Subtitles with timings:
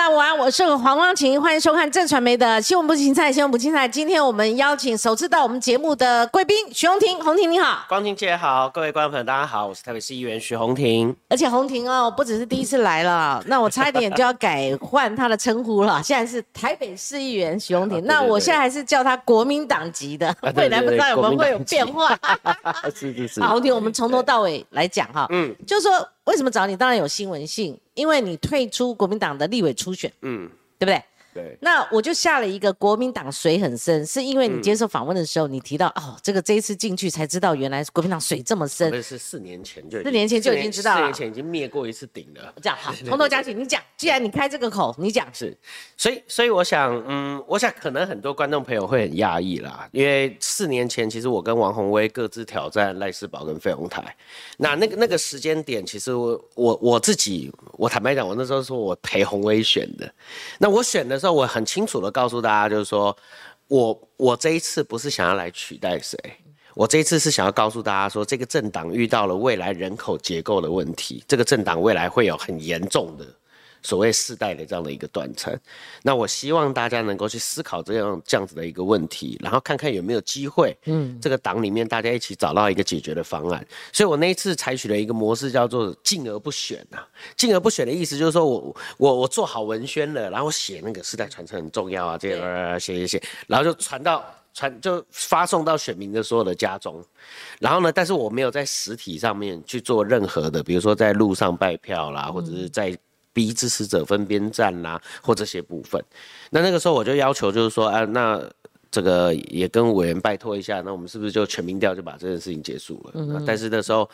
[0.00, 3.86] 大家午安，我是黄光琴，欢迎收看正传媒的新闻不青菜，新闻不青菜。
[3.86, 11.14] 今天我们邀请首次到我们节目的贵宾徐宏庭，宏庭你好，光庭姐好，各位观众朋友大家好，我是台北市议员徐宏庭。
[11.28, 22.18] 而且宏庭哦，不只是第一次来了，那我差一点就要改换他的称呼了，现在是台北市议员徐宏庭， 那我现在还是叫他国民党籍的，未来 不知道有没有会有变化。
[22.96, 27.76] 是是是，好，宏庭，我们从头到尾来讲哈，嗯，就是说为什么找你，当然有新闻性。
[27.94, 30.48] 因为你退出国民党的立委初选，嗯，
[30.78, 31.02] 对不对？
[31.32, 38.90] 对，那我就下了一个国民党水很深，是因为你接受访问的时候，你提到哦，这个这一次进去才知道，原来国民党水这么深。
[38.90, 42.52] 那是四年前就四年前就已经知道了，四年前已经灭过一次顶了。
[42.60, 45.56] 这样好，从头讲起，你讲，既然你开这个口，你讲是。
[45.96, 54.16] 所以，所以我想，嗯，我想可能很多观众朋友会很讶异啦，因为四年前其实我跟王宏威各自挑战赖世宝跟费鸿台，
[54.56, 60.12] 那那个那个时间点，其实我我我自己，我坦白讲，我那时候说我陪宏威选的，
[60.58, 61.20] 那我选的。
[61.20, 63.16] 时候我很清楚的告诉大家，就是说
[63.68, 66.18] 我我这一次不是想要来取代谁，
[66.74, 73.26] 我这一次是想要告诉大家说，这个政党遇到了未来人口结构的问题，这个政党未来会有很严重的。
[73.82, 75.58] 所谓世代的这样的一个断层，
[76.02, 83.66] 那我希望大家能够去思考这样这样子的一个问题，然后看看有没有机会，嗯，这个党里面大家一起找到一个解决的方案。
[83.92, 86.98] 所以我那一次采取了一个模式，叫做进而不选呐。
[87.36, 97.02] 进而不选的意思就是说我我我做好文宣了，然后写那个世代传承很重要啊，这个写写写，然后就传到传就发送到选民的所有的家中。
[97.58, 102.96] 然后呢，但是我没有在实体上面去做任何的，比如说在路上拜票啦，或者是在。
[103.40, 106.04] 逼支持者分边站啦，或这些部分，
[106.50, 108.46] 那那个时候我就要求，就是说，啊，那
[108.90, 113.12] 这个也跟委员拜托一下，那我们是不是就全民调就把这件事情结束了？
[113.14, 114.06] 嗯，但是那时候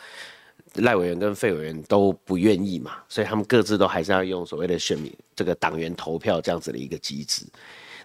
[0.75, 7.45] 赖委员跟费委员都不愿意嘛，所以他们各自都还是要用所谓的选民这个党员投票这样子的一个机制。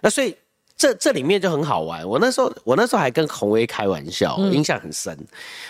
[0.01, 0.35] 那所以。
[0.75, 5.17] 这这里面就很好玩，我那时候我那时候还跟洪威开玩笑，印象很深。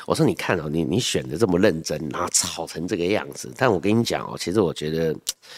[0.07, 3.51] 我说你看哦，你你选的这么认真，然后吵成这个样子。
[3.57, 5.15] 但我跟你讲哦，其实我觉得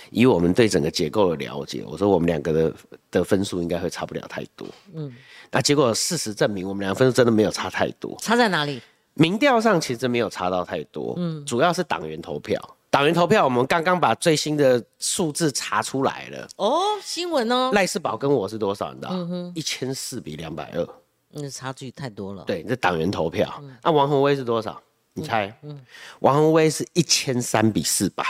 [0.10, 2.74] 以我们对整个结构的了解，我说我们两个的
[3.12, 4.68] 的分数应该会差不了太多。
[4.94, 5.14] 嗯，
[5.52, 8.18] 那结果事实证明，我们两个分数真的没有差太多。
[8.22, 8.82] 差在哪里？
[9.14, 11.14] 民调上其实没有差到太多。
[11.18, 12.60] 嗯，主要是党员投票。
[12.96, 16.48] 党员投票，我们刚刚把最新的数字查出来了。
[16.56, 17.70] 哦，新闻哦。
[17.74, 18.94] 赖世宝跟我是多少？
[18.94, 19.14] 你知道？
[19.54, 20.88] 一千四比两百二。
[21.32, 22.46] 那差距太多了。
[22.46, 23.62] 对，这党员投票。
[23.84, 24.82] 那王宏威是多少？
[25.12, 25.54] 你猜？
[25.64, 25.78] 嗯，
[26.22, 28.24] 王宏威是一千三比四百，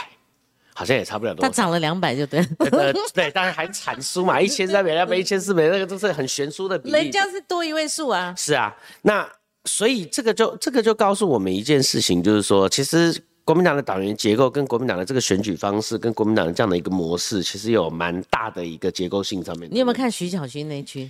[0.74, 1.42] 好像也差不了多。
[1.42, 2.40] 他涨了两百就对。
[2.58, 6.96] 呃，对，当然还惨输嘛， 一千三比两百，一千四百那个都是很悬殊的比例。
[6.96, 8.34] 人家是多一位数啊。
[8.36, 9.30] 是啊，那
[9.64, 13.22] 所以这个就这个就告诉我们一件事情，就是说，其实。
[13.46, 19.70] 国民党的党员结构跟国民党的这个选举方式，跟国民党的这样的一个模式，其实有蛮大的一个结构性上面。
[19.72, 21.08] 你有没有看徐小新那区？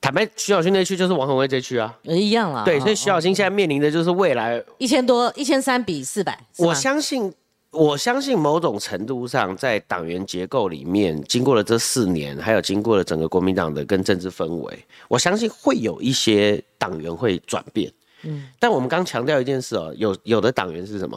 [0.00, 2.64] 坦白，徐小新那区就是王宏威这区啊，一样了。
[2.64, 6.36] 对，所以徐小新现在面临的就是未来一千多、一千三比四百。
[6.56, 7.32] 我相信，
[7.70, 14.76] 我相信某种程度上，在党员结构里面，经过了这四年，还有经过了整个国民党的跟政治氛围，
[15.06, 17.88] 我相信会有一些党员会转变。
[18.24, 21.16] 嗯，但我们刚强调一件事哦，有有的党员是什么？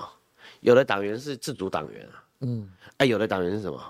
[0.62, 3.82] 有的党员是自主党员啊，嗯，啊，有的党员是什么？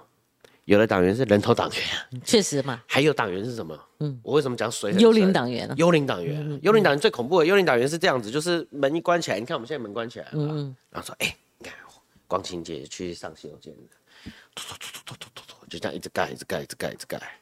[0.65, 1.79] 有的党员是人头党员，
[2.23, 2.79] 确实嘛。
[2.85, 3.75] 还有党员是什么？
[4.01, 4.93] 嗯，我为什么讲水？
[4.93, 7.45] 幽灵党员啊，幽灵党员，幽灵党员最恐怖的。
[7.45, 11.73] 幽灵党员是这样子，就是门一关起来，你看我们现在门关起来了，嗯，然后说，哎，你看
[12.27, 13.73] 光清姐去上洗手间
[14.53, 17.38] 突，突突突突突突突，就这样一直盖，一直盖，一直盖，一直盖。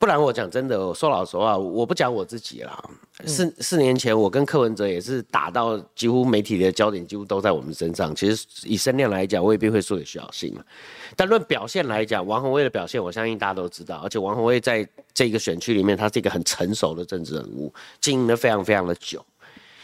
[0.00, 2.82] 不然我讲真的，我说老实话，我不讲我自己啦。
[3.26, 8.14] 四四年前，我跟柯文哲也是打到几乎媒体的焦点几乎都在我们身上。
[8.14, 10.64] 其实以声量来讲，未必会输给徐小新嘛。
[11.14, 13.98] 但论表现来讲，王宏威的表现，我相信大家都知道。
[13.98, 19.22] 而且王宏威在这个选区里面，他是一个很成熟的政治人物，经营的非常非常的久。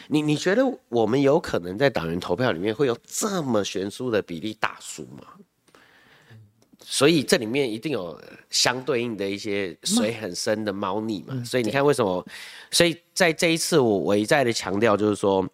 [0.08, 5.26] 你你觉得我们有可能在党员投票里面会有这么悬殊的比例大输吗？
[6.88, 8.16] 所以这里面一定有
[8.48, 12.24] 相对应的一些水很深的猫腻嘛，所以你看为什么？
[12.70, 15.44] 所以在这一次我我一再的强调就是说，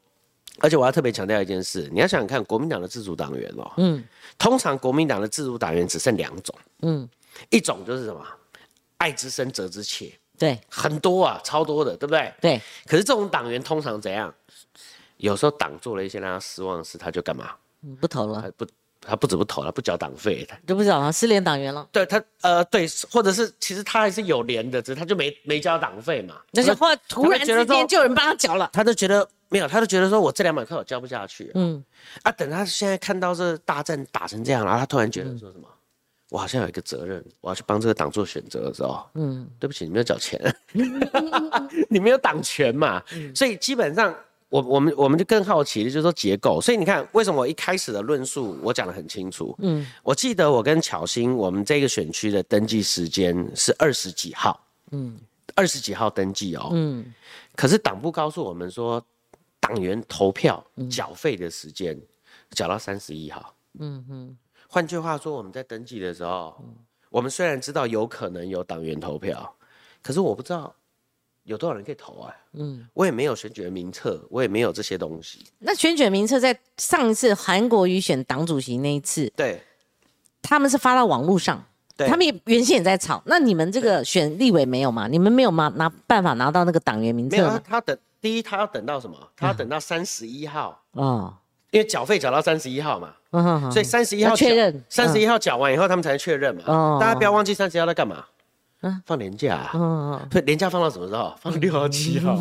[0.58, 4.04] 而且我要特别强调一件事，你要想想看，国民党的自主党员哦，嗯，
[4.36, 7.08] 通常国民党的自主党员只剩两种，嗯，
[7.48, 8.22] 一种就是什么，
[8.98, 12.30] 爱之深责之切，对，很多啊，超多的，对不对？
[12.42, 12.60] 对。
[12.84, 14.32] 可是这种党员通常怎样？
[15.16, 17.52] 有时候党做了一些让他失望的事，他就干嘛？
[17.98, 18.66] 不投了，不。
[19.04, 20.56] 他不止不投了，不缴党费，他。
[20.66, 21.86] 都不缴了，失联党员了。
[21.92, 26.36] 对他，呃，对，或者是其实他还是有连的，只是他就没没交党费嘛。
[26.52, 31.50] 那些话突然之间就有人帮他缴了，他就觉得没有，他就觉得说我这两百块我交不下去。
[31.54, 31.84] 嗯，
[32.22, 35.68] 啊，等他现在看到这大战打成这样，然后他突然觉得说什么，
[36.30, 40.40] 我好像有一个责任，我要去帮这个党做选择的时候，嗯，对不起，你没有缴钱，
[41.90, 43.02] 你没有党权嘛，
[43.34, 44.14] 所以基本上
[44.52, 55.18] 我我们我们就更好奇的就是说结构，所以你看为什么我一开始的论述我讲的很清楚，嗯，我记得我跟巧心我们这个选区的登记时间是二十几号，嗯，
[55.54, 57.14] 二十几号登记哦，嗯，
[57.56, 59.02] 可是党部告诉我们说，
[59.58, 61.98] 党员投票缴费的时间
[62.50, 64.36] 缴到三十一号，嗯哼。
[64.68, 66.62] 换句话说，我们在登记的时候，
[67.08, 69.54] 我们虽然知道有可能有党员投票，
[70.02, 70.74] 可是我不知道
[71.44, 72.34] 有多少人可以投啊。
[72.52, 75.44] 嗯，我也没有选举名册，我也没有这些东西。
[75.58, 79.62] 那选举名册在上一次韩国瑜选党主席那一次，对，
[80.42, 81.64] 他们是发到网络上，
[81.96, 83.22] 他们也原先也在吵。
[83.26, 85.08] 那你们这个选立委没有吗？
[85.08, 85.72] 你们没有吗？
[85.76, 87.62] 拿办法拿到那个党员名册吗？
[87.66, 89.16] 他等第一，他要等到什么？
[89.36, 91.38] 他要等到三十一号啊，
[91.70, 93.14] 因为缴费缴到三十一号嘛。
[93.34, 96.98] 嗯所以三十一号确认，三十一号缴完以后，他们才能确认嘛。
[97.00, 98.26] 大家不要忘记三十一号在干嘛？
[99.04, 99.70] 放年假。
[99.74, 101.34] 嗯，对，年假放到什么时候？
[101.40, 102.36] 放六号、七号。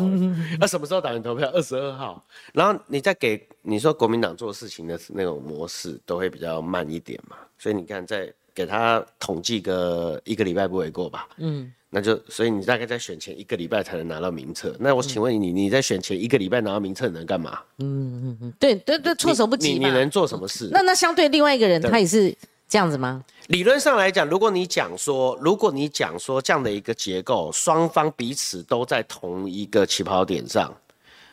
[0.58, 1.50] 那什么时候打人投票？
[1.52, 2.24] 二十二号。
[2.52, 7.36] 然后你再给你说国民党做事情的那种模式，都会比较慢一点嘛。
[7.58, 11.28] 所以你看，再给他统计个一个礼拜不为过吧。
[11.38, 11.72] 嗯。
[11.94, 14.74] 那就所以你大概在选前一个礼拜才能拿到名册。
[14.80, 17.58] 那我请问你，你在选前一个礼拜拿到名册你能干嘛？
[17.80, 20.70] 嗯嗯嗯，对对对，措手不及你能做什么事？
[20.72, 22.34] 那那相对另外一个人，他也是
[22.72, 23.22] 这样子吗？
[23.48, 30.74] 理论上来讲，如果你讲说，如果你讲说这样的一个结构，双方彼此都在同一个起跑点上，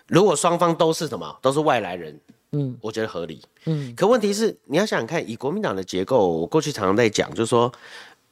[0.08, 2.20] 如果双方都是什么，都是外来人，
[2.52, 3.42] 嗯，我觉得合理。
[3.64, 7.72] 嗯，可问题是你要想想看，以国民党的结构，我过去常常在讲，就是说。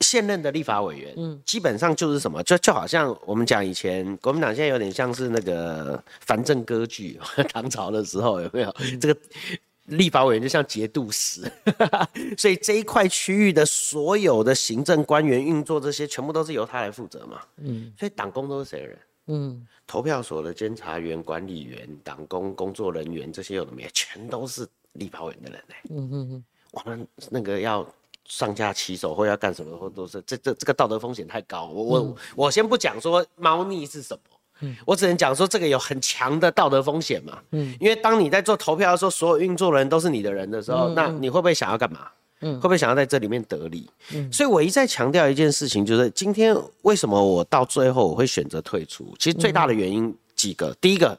[0.02, 7.20] 现任的立法委员，嗯，基本上就是什么，就就好像我们讲以前国民党现在有点像是那个藩镇割据，
[7.52, 8.72] 唐朝的时候有没有？
[9.02, 9.20] 这个
[9.88, 11.42] 立法委员就像节度使，
[12.38, 19.00] 所以这一块区域的所有的行政官员运作这些，全部都是由他来负责嘛，嗯，所以党工都是谁的人？
[19.28, 27.88] 嗯，投票所的监察员、管理员、党工工作人员这些有的没，全都是立法委员的人嘞，嗯嗯嗯，我们那个要。
[28.30, 42.08] 上架骑手或要干什么或都是这这这个道德风险太高，我我我先不讲说猫腻是什么，嗯，我只能讲说这个有很强的道德风险嘛，嗯，因为当你在做投票的时候，所有运作的人都是你的人的时候，那你会不会想要干嘛？
[42.42, 43.90] 嗯，会不会想要在这里面得利？
[44.14, 49.12] 嗯，所以我一再强调一件事情，就是今天为什么我到最后我会选择退出？
[49.18, 51.18] 其实最大的原因几个，第一个，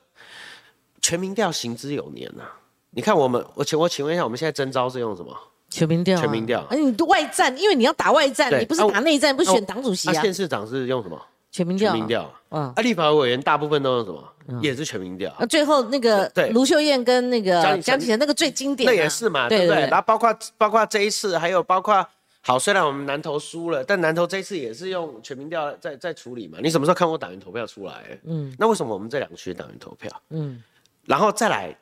[1.01, 2.45] 全民调行之有年呐，
[2.91, 5.37] 你看我们，我请我请问一下，我们现在征招是用什么？
[5.71, 6.65] 全民调，全民调。
[6.71, 10.23] 哎，你外战，因为你要打外战，你不是打内战，不是选党主席啊？
[10.23, 11.21] 县市长是用什么？
[11.51, 11.91] 全民调。
[11.91, 12.33] 全民调。
[12.51, 12.73] 嗯。
[12.75, 14.61] 啊，立法委员大部分都用什么？
[14.63, 15.35] 也是全民调。
[15.39, 18.87] 那最后那个对卢秀燕跟那个江启贤那个最经典。
[18.87, 19.83] 那也是嘛，对不对？
[19.83, 22.07] 然后包括包括这一次，还有包括
[22.41, 26.59] 好，虽然我们南投输了，但南投这一次也是用全民调在在处理嘛。
[26.63, 28.19] 你什么时候看过党员投票出来？
[28.25, 28.55] 嗯。
[28.59, 30.11] 那为什么我们这两区党员投票？
[30.31, 30.63] 嗯。
[31.05, 31.77] 然后再来。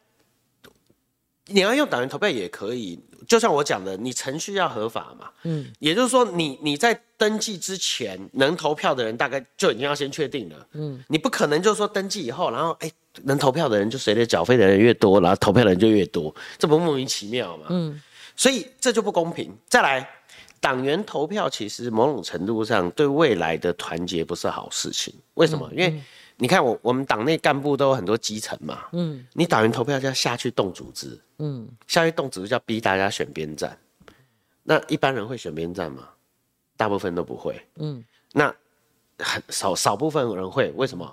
[1.47, 2.99] 你要用党员投票也可以，
[3.29, 5.29] 就像我讲的，你程序要合法嘛。
[5.45, 10.67] 嗯，也就是说，你你在登记之前能投票的人，大概就已经要先确定了。
[10.73, 12.91] 嗯，你不可能就是说登记以后，然后哎，
[13.23, 17.67] 能投票的人就随着缴费的人越多，然后投票的人就越多，这不莫名其妙嘛？
[17.71, 18.01] 嗯，
[18.35, 19.57] 所以这就不公平。
[19.69, 20.09] 再来，
[20.61, 25.15] 党员投票其实某种程度上对未来的团结不是好事情。
[25.35, 25.71] 为什么？
[25.73, 26.01] 因为
[26.39, 33.79] 你看，我我们党内干部都有很多基层嘛，嗯，你党员投票就要下去动组织，嗯，下去动组织就要逼大家选边站，
[34.63, 36.11] 那一般人会选边站吗？
[36.77, 38.55] 大部分都不会，嗯，那
[39.19, 41.11] 很少少部分人会，为什么？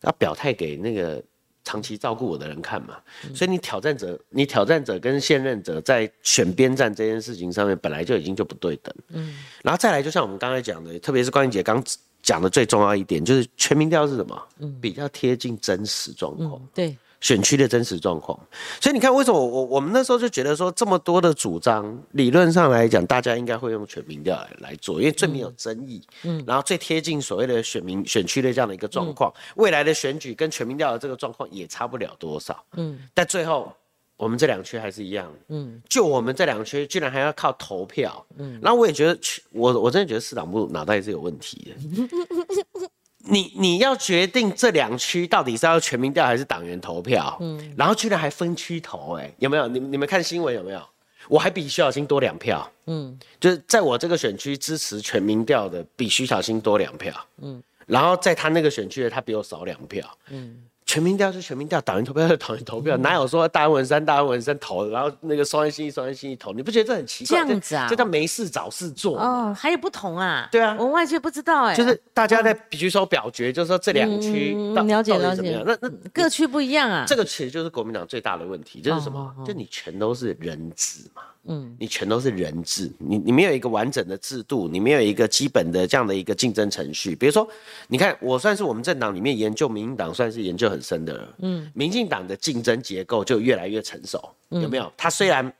[0.00, 1.22] 要表态给那个
[1.62, 2.98] 长期照顾我的人看嘛，
[3.32, 11.80] 所以你挑战者，你挑战者跟现任者在选边站这件事情上面本来就已经就不对等，嗯，然后再来，就像我们刚才讲的，特别是关于姐刚。
[12.26, 14.48] 讲的最重要一点就是全民调是什么？
[14.58, 18.36] 嗯，比较贴近真实状况，对选区的真实状况。
[18.80, 33.72] 所以你看，为什么我我们那时候就觉得说，这么多的主张，理论上来讲，大家应该会用全民调来来做，因为最没有争议，嗯，然后最贴近所谓的选民选区的这样的一个状况，未来的选举跟全民调的这个状况也差不了多少，嗯，但最后。
[34.16, 39.18] 我们这两区还是一样，嗯，就我们这两区居然还要靠投票，嗯，然后我也觉得，
[39.52, 42.88] 我我真的觉得市党部脑袋是有问题的。
[43.28, 49.66] 你你要决定这两区到底是要全民调还是党员投票，嗯，然后居然还分区投，哎，有没有？
[49.68, 50.80] 你你们看新闻有没有？
[51.28, 60.62] 我还比徐小新多两票，嗯，就是在我这个选区支持全民调的比徐小新多两票，嗯，然后在他那个选区的他比我少两票，嗯。
[60.86, 66.52] 全民调是全民调，党员投票是 党员投票，哪有说大安文山大安文山投，然后那个双安新义双安新义投？
[66.52, 67.42] 你不觉得这很奇怪？
[67.42, 69.18] 这样子啊，这叫没事找事做。
[69.18, 70.48] 哦，还有不同啊？
[70.50, 71.74] 对啊，我外界不知道哎。
[71.74, 74.54] 就是大家在举手表决，就是说这两区
[74.86, 77.04] 了解了解，那那各区不一样啊。
[77.06, 79.34] 这个其实就是国民党最大的问题，就是什么？
[79.44, 81.22] 就你全都是人质嘛。
[81.48, 87.14] 嗯，你全都是人治，你你没有一个完整的制度，你没有一个基本的这样的一个竞争程序。
[87.14, 87.48] 比如说，
[87.88, 91.34] 你看我算是我们政党里面研究民进党算是研究很深的了。
[91.38, 94.92] 嗯，民进党的竞争结构就越来越成熟，有没有？
[94.96, 95.52] 他虽然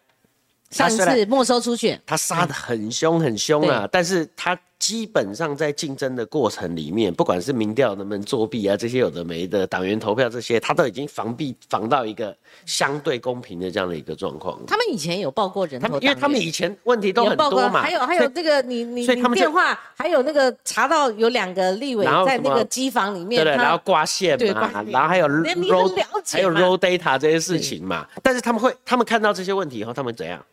[0.71, 4.59] 上次没收出去，他杀的很凶很凶啊，但是他。
[4.78, 14.61] 基本上在竞争的过程里面，不管是民调能不能作弊啊，这些有的没的，党员投票这些，他都已经防避防到一个相对公平的这样的一个状况。
[14.66, 17.83] 他们以前有报过人头，因为他们以前问题都很多嘛。
[17.83, 28.06] 还有还有这个你你你电话，还有那个查到有两个立委在那个机房里面，对然后挂线嘛，然后还有 roll 还有 roll data 这些事情嘛。
[28.23, 30.45] 但是他们会，他们看到这些问题以后，他们怎样？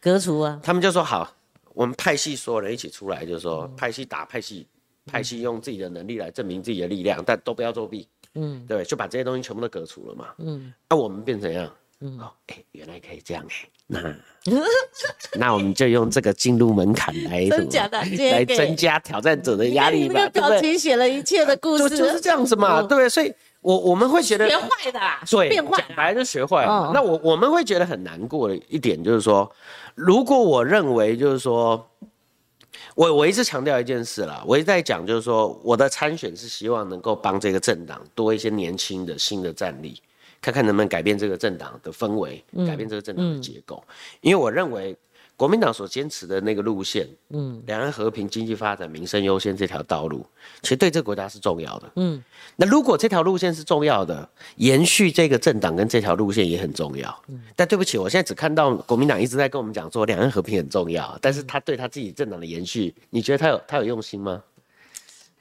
[0.00, 0.58] 革除啊？
[0.62, 1.32] 他们就说好。
[1.78, 4.66] 我们派系所有人一起出来，就是说派系打派系，
[5.06, 14.16] 派系用自己的能力来证明自己的力量，但都不要作弊，嗯，对，就把这些东西全部都革除了嘛，嗯，那我们变成样，嗯，哦，哎，原来可以这样哎，那
[15.38, 17.98] 那我们就用这个进入门槛来增加的，
[18.32, 20.60] 来增加挑战者的压力吧，对不对？
[20.60, 23.08] 表情写了一切的故事，就是这样子嘛，对不对？
[23.08, 25.00] 所以，我我们会觉得学坏的，
[25.30, 26.90] 对，变坏，讲白就学坏了。
[26.94, 29.50] 那我我们会觉得很难过的一点就是说。
[29.94, 31.84] 如果我认为就是说，
[32.94, 40.00] 我我一直强调一件事啦，我一直在讲就是说，我的参选是希望能够帮这个政党多一些年轻的新的战力，
[40.40, 43.82] 看看能不能改变这个政党的氛围，改变这个政党的结构，
[44.20, 44.96] 因为我认为。
[45.38, 50.26] 国民党所坚持的那个路线，嗯，两岸和平、经济发展、民生优先这条道路，
[50.62, 52.20] 其实对这个国家是重要的，嗯。
[52.56, 57.22] 那如果这条路线是重要的，延续这个政党跟这条路线也很重要。
[57.28, 57.40] 嗯。
[57.54, 64.42] 但对不起，我现在只看到国民党一直在跟我们讲说两岸和平很重要，但是他对他自己政党的延续，你觉得他有他有用心吗？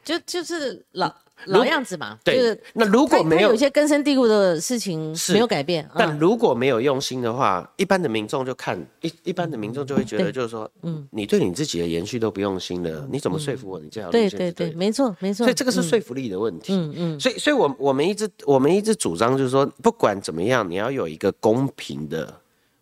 [0.06, 1.12] 就就是老。
[1.46, 2.60] 老样子嘛，对。
[2.74, 13.80] 那如果没有有一些根深蒂固的事情没有改变，但如果没有用心的话，一般的民众就看一一般的民众就会觉得，就是说，嗯，你对你自己的延续都不用心了，你怎么说服我？
[13.80, 15.46] 你这条路线对对对，没错没错。
[15.46, 16.74] 所以这个是说服力的问题。
[16.74, 17.20] 嗯嗯。
[17.20, 22.34] 所以所以我我们一直我们一直主张就是说，不管怎么样，你要有一个公平的，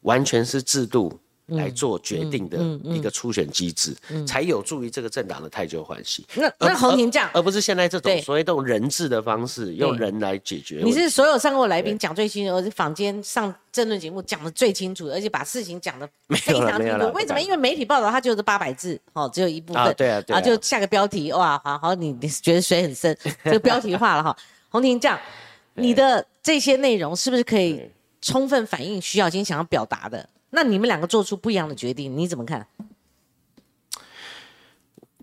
[0.01, 1.11] 完全是制度。
[1.47, 6.25] 来做决定的一个初选机制，才有助于这个政党的太旧换新。
[6.35, 10.81] 那那洪庭这样，而不是现在这种所谓这种人治的方式，用人来解决。
[10.83, 17.11] 你是所有上过来宾讲最清楚，而且坊间上政论节目讲的最清楚，而且把事情讲的非常清楚。
[17.13, 17.39] 为什么？
[17.39, 19.93] 因为媒体报道它就是八百字，哦，只有一部分。
[19.95, 20.41] 对啊，对啊。
[20.41, 24.35] 就下个标题，哇，好好，你你觉得水很深，这个标题化了哈。
[24.69, 25.19] 洪庭这样，
[25.75, 27.81] 你的这些内容是不是可以
[28.21, 30.27] 充分反映徐小金想要表达的？
[30.55, 32.65] 那你们两个做出不一样的决定，你怎么看？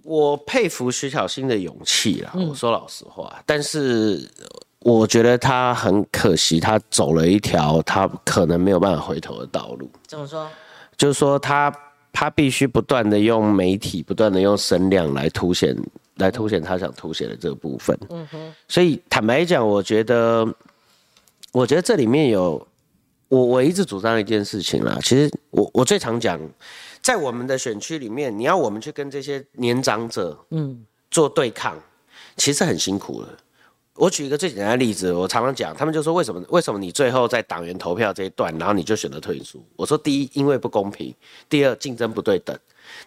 [0.03, 4.29] 我佩服徐小新的勇气啦，我说老实话，但是
[4.81, 9.91] 我觉得他很可惜，他走了一条他可能没有办法回头的道路。
[10.07, 10.47] 怎么说？
[10.99, 11.75] 就是说他
[12.13, 15.75] 他必须不断的用媒体，不断的用声量来凸显，
[16.17, 17.99] 来凸显他想凸显的这个部分。
[18.11, 18.55] 嗯哼。
[18.69, 20.47] 所以坦白讲，我觉得，
[21.53, 22.69] 我觉得这里面有。
[23.33, 26.39] 我我一直主张一件事情啦，其实我我最常讲，
[27.01, 31.83] 在我们的选区里面，你要我们去跟这些年长者，嗯，做对抗，
[32.37, 33.29] 其实很辛苦的。
[33.95, 39.65] 我举一个最简单的例子，我常常讲，他们就说为什么为什么你最后在党员投票这一段，然后你就选择退出？
[39.77, 41.11] 我说第一，因为不公平；
[41.49, 42.55] 第二，竞争不对等；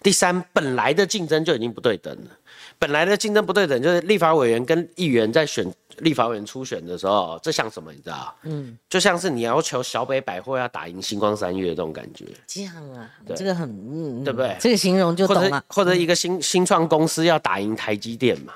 [0.01, 2.31] 第三，本来的竞争就已经不对等了。
[2.79, 5.71] 本来的竞争不对等，就是立法委员跟议员在选。
[5.99, 7.91] 立法委员初选的时候，这像什么？
[7.91, 8.35] 你知道？
[8.43, 12.25] 嗯，就像是你要求小北百货要打赢星光三月这种感觉。
[12.47, 14.55] 这样啊，这个很，嗯，对不对？
[14.59, 15.63] 这个形容就懂了。
[15.67, 18.53] 或者一个新新创公司要打赢台积电嘛，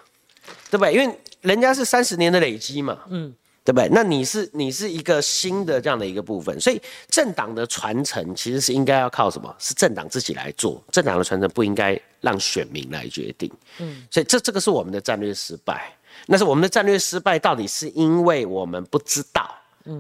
[0.70, 0.94] 对不对？
[0.94, 3.88] 因为人家是三十年的累积嘛，嗯，对不对？
[3.92, 9.54] 那你是你是一个新的这样的一个部分，所以政党的传承其实是应该要靠什么？
[9.58, 10.84] 是政党自己来做。
[10.92, 13.52] 政党的传承不应该让选民来决定。
[13.80, 15.94] 嗯，所以这这个是我们的战略失败。
[16.28, 19.50] 那是我们的战略失败，到底是因为我们不知道，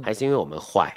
[0.03, 0.93] 还是因为我们坏？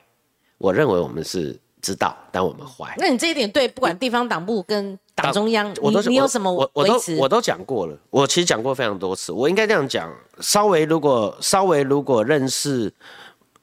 [0.59, 2.95] 我认为我们是知道，但我们坏。
[2.99, 9.33] 那你这一点对，不管地方党部跟党中央，我都你你有什么我我都我都讲过了，我其实讲过非常多次。
[9.33, 12.93] 我应该这样讲，稍微如果稍微如果认识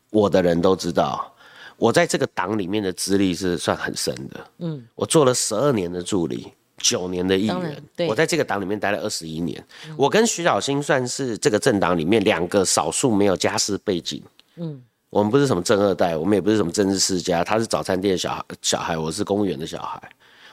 [0.09, 1.33] 我的人都知道，
[1.77, 4.47] 我在这个党里面的资历是算很深的。
[4.57, 6.51] 嗯，我做了十二年的助理。
[6.81, 9.63] 九年的议员，我在这个党里面待了二十一年。
[9.95, 14.21] 我跟徐小新算是这个政党里面两个少数没有家世背景，
[14.55, 20.01] 嗯，我们不是什么正二代，我们也不是什么政治世家，他是早餐店小孩，小孩我是公务员的小孩。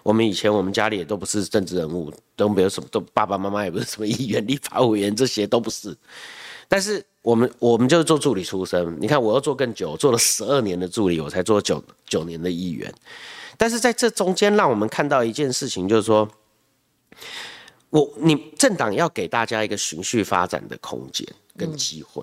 [0.03, 5.97] 我们以前我们家里也都不是政治人物，都没有什么，都爸爸妈妈也不是什么议员、立法委员，这些都不是。
[6.69, 12.93] 但是我们我们就是做助理出身，你看我要做更久，做了十二年的助理，我才做九九年的议员。
[13.59, 16.29] 但是在这中间，让我们看到一件事情，就是说，
[17.91, 22.23] 我你政党要给大家一个循序发展的空间跟机会。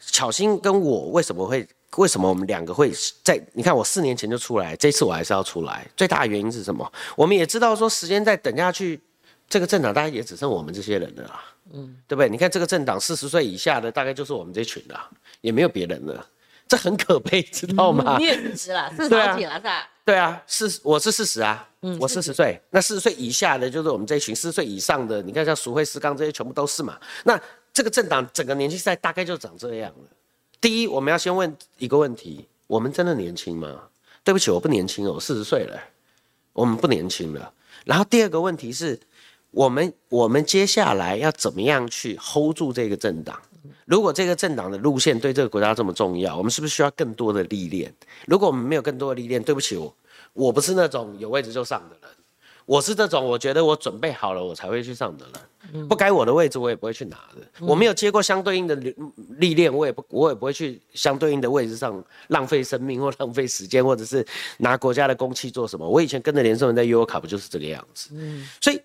[0.00, 1.66] 巧心跟我为什么会
[1.96, 2.92] 为什么我们两个会
[3.22, 3.38] 在？
[3.52, 5.86] 你看我四年前就出来，这次我还是要出来。
[5.96, 6.90] 最大的原因是什么？
[7.16, 9.00] 我们也知道说，时间再等下去，
[9.48, 11.44] 这个政党大概也只剩我们这些人了啦。
[11.72, 12.28] 嗯，对不对？
[12.28, 14.98] 你看这个政党四十岁以下的，大概就是我们这群的，
[15.42, 16.26] 也没有别人了。
[16.66, 18.16] 这很可悲，知道吗？
[18.18, 19.88] 你也四十了，四十几了是吧？
[20.08, 21.68] 对啊，四我是四十啊，
[22.00, 22.58] 我四十岁。
[22.70, 26.98] 那四十岁以下的，就是我们这一群；四十岁以上的，你看像苏慧、思刚这些，全部都是嘛。
[27.24, 27.38] 那
[27.74, 30.08] 这个政党整个年轻赛大概就长这样了。
[30.62, 33.82] 第一，我们要先问一个问题：我们真的年轻吗？
[34.24, 35.78] 对不起，我不年轻哦，我四十岁了，
[36.54, 37.52] 我们不年轻了。
[37.84, 38.98] 然后第二个问题是，
[39.50, 43.38] 我们我们接下来要怎么样去 hold 住这个政党？
[43.86, 47.92] 如果这个政党的路线对这个国家这么重要，我们是不是需要更多的历练？
[48.26, 49.94] 如果我们没有更多的历练，对不起我，
[50.32, 52.10] 我不是那种有位置就上的人，
[52.66, 55.26] 我是这种我觉得我准备好了我才会去上的
[55.72, 57.66] 人，不该我的位置我也不会去拿的。
[57.66, 58.74] 我没有接过相对应的
[59.38, 64.26] 历练，我也不我也不会去相对应的位置上浪费生命或浪费时间，或者是
[64.58, 65.88] 拿国家的公器做什么。
[65.88, 68.10] 我以前跟着连胜文在 U 卡不就是这个样子？
[68.60, 68.80] 所以。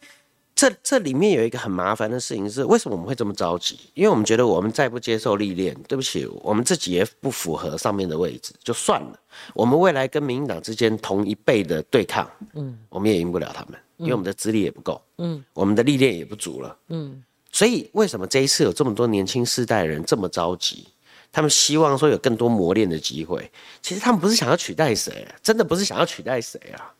[0.63, 3.77] 这这里面有一个很麻烦的事情是，为什么我们会这么着急？
[3.95, 9.19] 因为我们觉得我们再不接受历练，对不起，我们自己也不符合上面的位置，就算了。
[9.53, 17.21] 我们未来跟民进党之间同一辈的对抗，嗯，我们也赢不了他们，因为我们的资历也不够，嗯，我们的历练也不足了，嗯。
[17.51, 20.87] 所以为什么这一次有这么多年轻世代人这么着急？
[21.33, 23.51] 他们希望说有更多磨练的机会。
[23.81, 26.93] 其实他们不是想要取代谁，真的不是想要取代谁啊。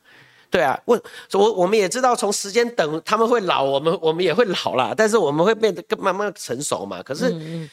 [0.54, 4.94] 对啊，我我我们也知道，从时间等他们会老，我们我们也会老啦。
[4.96, 7.02] 但是我们会变得更慢慢成熟嘛。
[7.02, 7.68] 可是，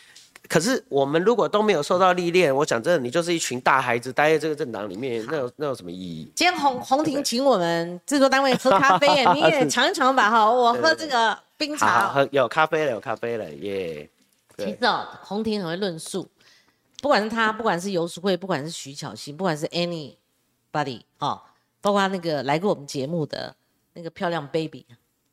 [0.48, 6.32] 可是我们如果都没有受到历练，我讲真的，你就是一群大孩子待在这个政党里面，那有那有什么意义？
[6.34, 10.50] 今天红红婷请我们制作单位喝咖啡耶， 你也尝一尝吧哈。
[10.50, 14.08] 我喝这个冰茶，喝有咖啡了，有咖啡了耶。
[14.56, 16.26] 其实哦，洪婷很会论述，
[17.02, 21.42] 不管是他，不管是游淑慧，不管是徐巧芯，不管是 anybody 哦。
[21.80, 23.54] 包括那个来过我们节目的
[23.94, 24.86] 那个漂亮 baby，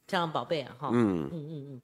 [0.05, 1.81] 漂亮宝贝啊，哈，嗯嗯嗯嗯，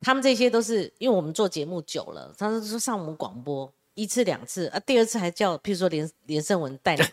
[0.00, 7.06] 他们这些都是因为我们做节目久了，他说上我们广播一次两次啊，第二次还叫，譬如说连连胜文带来，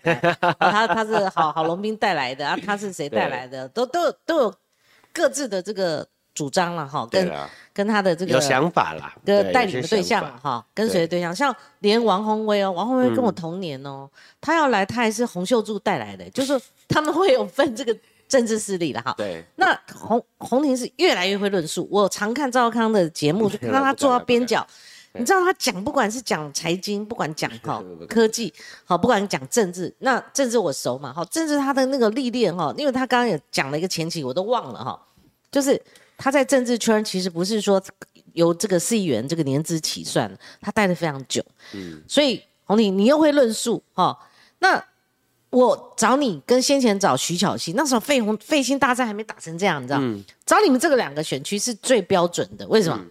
[0.60, 4.56] 他他是好好龙斌带来的啊，他是谁带来的，都都都有
[5.14, 6.08] 各自的这个。
[6.38, 7.34] 主张了哈，跟
[7.74, 14.08] 跟他的这个有想法啦，跟带领的对象哈，跟随的对象，像连王宏威哦，王宏威跟我同年哦，
[14.40, 17.98] 他要来，他还是洪秀柱带来的，就是他们会有分这个
[18.28, 19.16] 政治势力的哈。
[19.18, 24.64] 对，那洪洪婷是越来越会论述，我常看赵康的节目， 就看到他坐到边角，
[25.14, 28.54] 你知道他讲，不管是讲财经，不管讲 哈科技，
[28.86, 35.00] 好，不管讲政治，那政治我熟嘛，哈，政治他的那个历练哈，因为他刚刚也讲了一个前期，我都忘了哈，
[35.52, 35.82] 就是。
[36.18, 37.82] 他在政治圈其实不是说
[38.34, 41.44] 由这个市议员这个年资起算，他待的非常久。
[41.74, 44.18] 嗯，所以红婷，你又会论述哈？
[44.60, 44.84] 那
[45.52, 50.02] 我找你跟先前找徐巧芯，那时候费红费心大战还没打成这样，你知道？
[50.46, 53.06] 找你们这个两个选区是最标准的，为什么？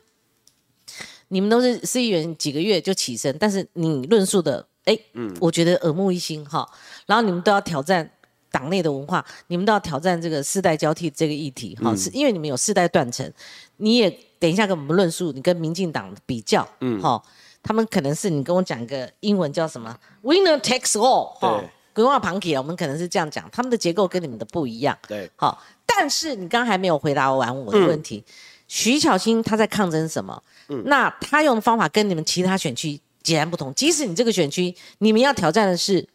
[1.28, 6.68] 你们都是市议员几个月就起身，但是你论述的，哎，嗯，我觉得耳目一新哈。
[7.06, 8.10] 然后你们都要挑战。
[8.50, 13.30] 党内的文化，你们都要挑战这个世代交替这个议题，哈，是因为你们有世代断层。
[13.78, 17.22] 你也等一下跟我们论述，你跟民进党比较，嗯，哈，
[17.62, 28.24] 他们可能是你跟我讲一个英文叫什么，winner takes all，哈，规划旁体，我们可能是这样讲，他们的结构跟你们的不一样，对，好，但是你刚刚还没有回答完我的问题，
[28.66, 30.42] 徐巧芯他在抗争什么？
[30.68, 36.09] 嗯，那他用的方法跟你们其他选区截然不同，即使你这个选区，你们要挑战的是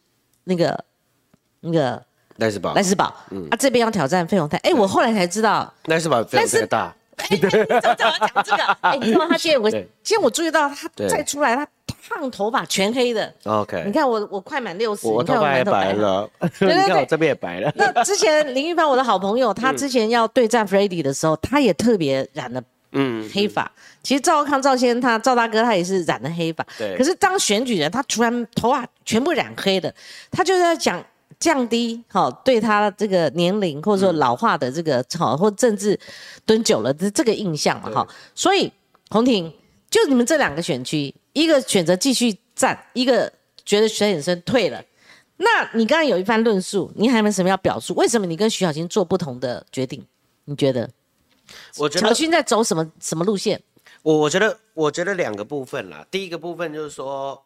[0.46, 0.84] 那个
[1.60, 2.04] 那个。
[2.42, 5.72] 赖世宝，赖世宝，嗯，啊，这边要挑战费永泰，哎，我后来才知道。
[5.86, 8.64] 赖世宝费鸿大， 哎，你怎么讲这个？
[8.82, 11.68] 哎，你看他今天我今天我注意到他再出来，他
[12.10, 16.28] 烫头发全黑的，OK，你看我我快满六十，我头发也白了，
[16.58, 17.72] 对对 对，这边也白了。
[17.76, 22.62] 那之前林玉芳我的好朋友，他之前要对战 f r e d d y 的时候，他也特别染了
[22.94, 23.72] 嗯黑发。
[24.02, 26.98] 其实赵康赵先他赵大哥他也是染了黑发，对。
[26.98, 29.94] 可是当选举人，他突然头发全部染黑的，
[30.32, 31.00] 他就在讲。
[31.40, 36.00] 降低好对他这个年龄或者说老化的这个好或政治
[36.46, 38.72] 蹲久了的这个印象嘛哈，所以
[39.10, 39.52] 洪婷
[39.90, 43.32] 就你们这两个选区，一个选择继续站，一个
[43.66, 44.84] 觉得徐衍生退了。
[45.38, 47.94] 那你刚刚有一番论述，你还有没有什么要表述？
[47.96, 50.06] 为什么你跟徐小新做不同的决定？
[50.46, 50.90] 你觉得？
[51.78, 53.62] 我觉得小新在走什么什么路线？
[54.04, 56.06] 我我觉得我觉得两个部分啦。
[56.10, 57.44] 第一个部分就是说，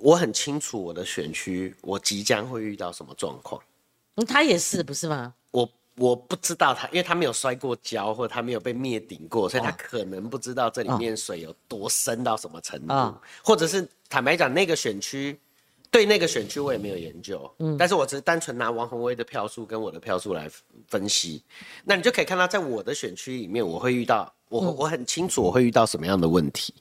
[0.00, 3.60] 我很清楚我的选区，我即将会遇到什么状况。
[4.16, 5.32] 嗯，他也是不是吗？
[5.50, 15.38] 我我不知道他，因为他没有摔过跤，或者他没有被灭顶过，所以他可能不知道这里面水有多深到什么程度，啊或者是坦白讲，那个选区
[15.90, 20.50] 对那个选区我也没有研究，嗯，但是我只是单纯拿王宏威的票数跟我的票数来
[20.88, 21.42] 分析，
[21.84, 26.72] 那你就可以看到，在我的选区里面，我会遇到我、我很清楚我会遇到什么样的问题，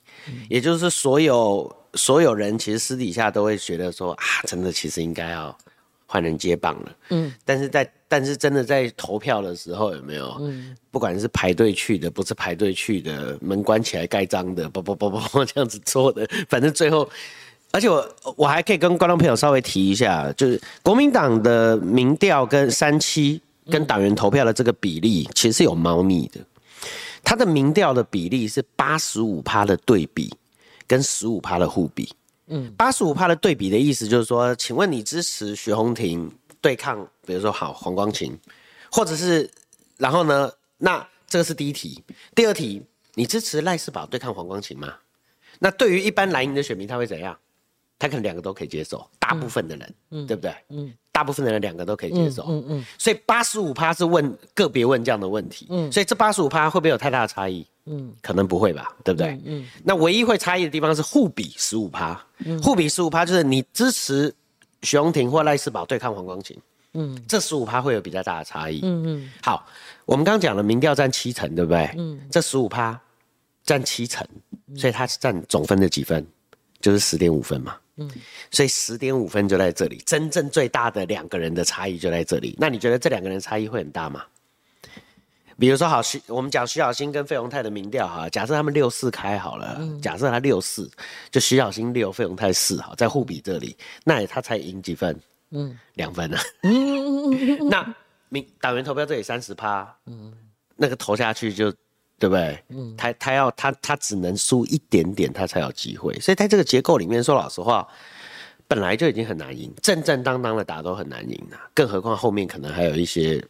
[0.49, 5.55] 也就是所有所有人其实私底下都会觉得说啊，真的其实应该要
[6.05, 17.09] 换人接棒了，嗯，但是在但是真的在投票的时候有没有，嗯，不管是排队去的，不是排队去的，门关起来盖章的，不不不不这样子做的， 反正最后。
[17.71, 26.39] 而且我我还可以跟观众朋友稍微提一下，就是国民党的民调跟三七跟党员投票的这个比例，其实是有猫腻的。
[27.23, 30.33] 他的民调的比例是八十五趴的对比，
[30.89, 32.11] 跟十五趴的互比。
[32.47, 38.35] 嗯，八十五趴的对比的意思就是说，请问你支持徐宏庭对抗，比如说好黄光琴，
[38.91, 39.47] 或者是
[39.97, 40.51] 然后呢？
[40.79, 42.03] 那这个是第一题。
[42.33, 42.81] 第二题，
[43.13, 44.95] 你支持赖世宝对抗黄光琴吗？
[45.59, 47.37] 那对于一般蓝营的选民，他会怎样？
[47.99, 50.55] 他可能两个都可以接受，大部分的人，对不对？
[50.69, 52.85] 嗯，大部分的人两个都可以接受，嗯嗯。
[52.97, 55.91] 所以八十五趴是问个别问这样的问题，嗯。
[55.91, 57.67] 所以这八十五趴会不会有太大的差异？
[57.87, 59.37] 嗯，可能不会吧，对不对？
[59.43, 59.67] 嗯。
[59.83, 62.17] 那唯一会差异的地方是互比十五趴，
[62.63, 64.33] 互比十五趴就是你支持
[64.83, 66.57] 徐荣庭或赖世宝对抗黄光琴，
[66.93, 69.29] 嗯，这十五趴会有比较大的差异，嗯嗯。
[69.43, 69.67] 好，
[70.05, 71.93] 我们刚刚讲了民调占七成，对不对？
[71.97, 72.17] 嗯。
[72.31, 72.97] 这十五趴
[73.65, 74.25] 占七成，
[74.77, 76.25] 所以它是占总分的几分？
[76.79, 77.75] 就是十点五分嘛。
[77.99, 78.09] 嗯，
[78.49, 82.55] 所以十点五分就在这里，真正最大的两个人的差异就在这里。
[82.57, 84.23] 那你觉得这两个人差异会很大吗？
[85.57, 90.89] 比如说，好徐，我们讲徐小新跟费鸿泰的民调哈，假设他们六四开好了，假设他六四，
[91.29, 95.19] 就徐小新六，费鸿泰四，好，在互比这里，那他才赢几分？
[95.51, 96.41] 嗯，两分啊。
[96.63, 97.93] 嗯， 那
[98.29, 100.33] 民党员投票这里三十趴，嗯，
[100.77, 101.73] 那个投下去就。
[102.19, 102.59] 对不对？
[102.69, 106.13] 嗯，他他要他他只能输一点点，他才有机会。
[106.19, 107.87] 所以在这个结构里面，说老实话，
[108.67, 113.43] 本来就已经很难赢，正正当当的打都很难赢了，更何况后面可能还有一些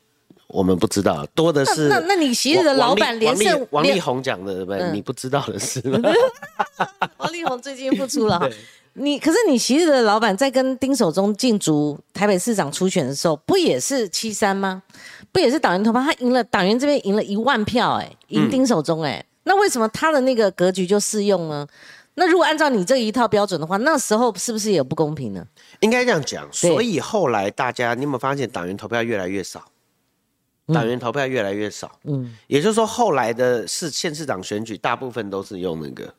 [0.48, 1.88] 我们不知道，多的是。
[1.90, 4.92] 那那你昔日的老板连胜，王力宏讲的，对不对？
[4.92, 6.00] 你不知道的是吗？
[7.18, 8.50] 王力宏最近复出了。
[9.00, 14.84] 你可是你昔日的老板在跟丁守中竞逐台北市长初选的时候，不也是七三吗？
[15.32, 16.02] 不也是党员投票？
[16.04, 21.66] 他赢了党员这边赢了一万票，哎，赢丁守中，哎，那为什么他的那个格局就适用呢？
[22.16, 25.46] 那如果按照你这一套标准的话，那时候是不是也不公平呢？
[25.80, 26.46] 应该这样讲。
[26.52, 29.64] 所以后来大家，你有没有发现党员投票越来越少？
[30.74, 31.98] 党员投票越来越少。
[32.04, 36.14] 嗯，也就是说，后来的市县市长选举，大部分都是用那个。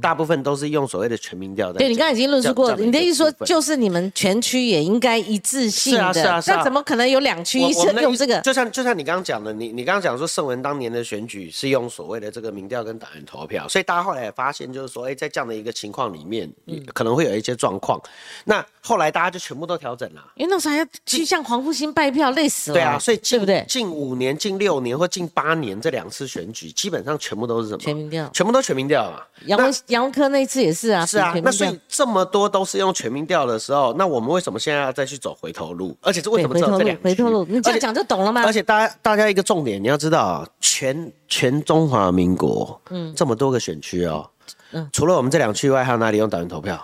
[0.00, 1.78] 大部分都是用所谓的全民调的。
[1.78, 6.14] 对你刚才已经论述过，你的意思说就是你们全区也应该一致性的。
[6.14, 8.40] 是啊是啊，那怎么可能有两区用这个？
[8.40, 16.50] 就像就像你刚刚讲的，你你刚刚讲说盛文当年的选举是用所谓的这个民调跟党员投票，所以大家后来也发现就是说，哎，在这样的一个情况里面，
[16.94, 18.00] 可能会有一些状况。
[18.44, 22.76] 那后来大家就全部都调整了，因为那时候还要去向黄复兴拜票，累死了。
[22.76, 23.64] 对啊，所以对不对？
[23.68, 27.78] 近五年、近六年或近八年这两次选举，基本上全部都是什么？
[27.78, 29.20] 全民调，全部都全民调嘛。
[29.66, 31.34] 杨杨科那一次也是啊，是啊。
[31.42, 35.96] 那所以这么多都是用全民调的时候，那我们为什么现在要再去走回头路？
[36.00, 37.44] 而且是为什么走这两回头路？
[37.48, 38.42] 你这样讲就懂了吗？
[38.44, 44.28] 而且大家大家一个重点，你要知道啊，全全中华民国，嗯，这么多个选区哦，
[44.72, 46.80] 嗯，除了我们这两区外，还有哪里用党员投票？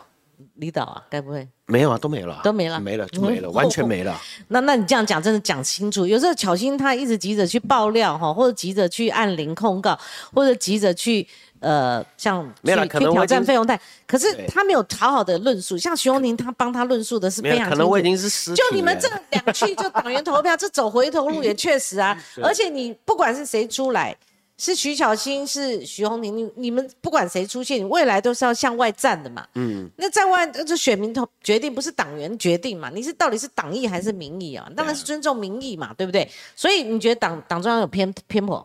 [0.62, 1.98] 离岛啊，该不会没有啊？
[1.98, 4.16] 都没了，都没了，没了就没了，完全没了。
[4.48, 6.06] 那那你这样讲，真的讲清楚。
[6.06, 9.98] 有时候巧心他一直急着去爆料哈，或者急着去按零控告，
[10.32, 11.26] 或者急着去
[11.58, 15.76] 呃，像没了，可能挑战费用贷，可是他没有讨好的论述。
[15.76, 22.16] 像徐荣宁他帮他论述的是非常可能我已经是失就你们这两区就党员投票，这走回头路也确实啊。
[22.40, 24.16] 而且你不管是谁出来。
[24.62, 29.44] 是徐小新，是徐宏宁，你你们不管谁出现，未来都是要向外站的嘛。
[29.54, 32.88] 嗯，那在外这选民投决定，不是党员决定嘛？
[32.88, 34.70] 你是到底是党意还是民意啊？
[34.76, 36.30] 当然是尊重民意嘛，对不对？
[36.54, 38.64] 所以你觉得党党中央有偏偏颇？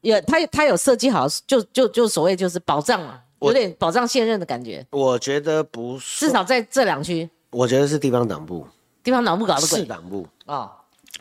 [0.00, 4.82] 也他他有设计好，就就就所谓就是保障嘛，有点保障现任的感觉。
[4.92, 8.66] 我觉得不是，至少在这两区，我觉得是地方党部，
[9.02, 10.72] 地方党部搞的鬼，市党部啊，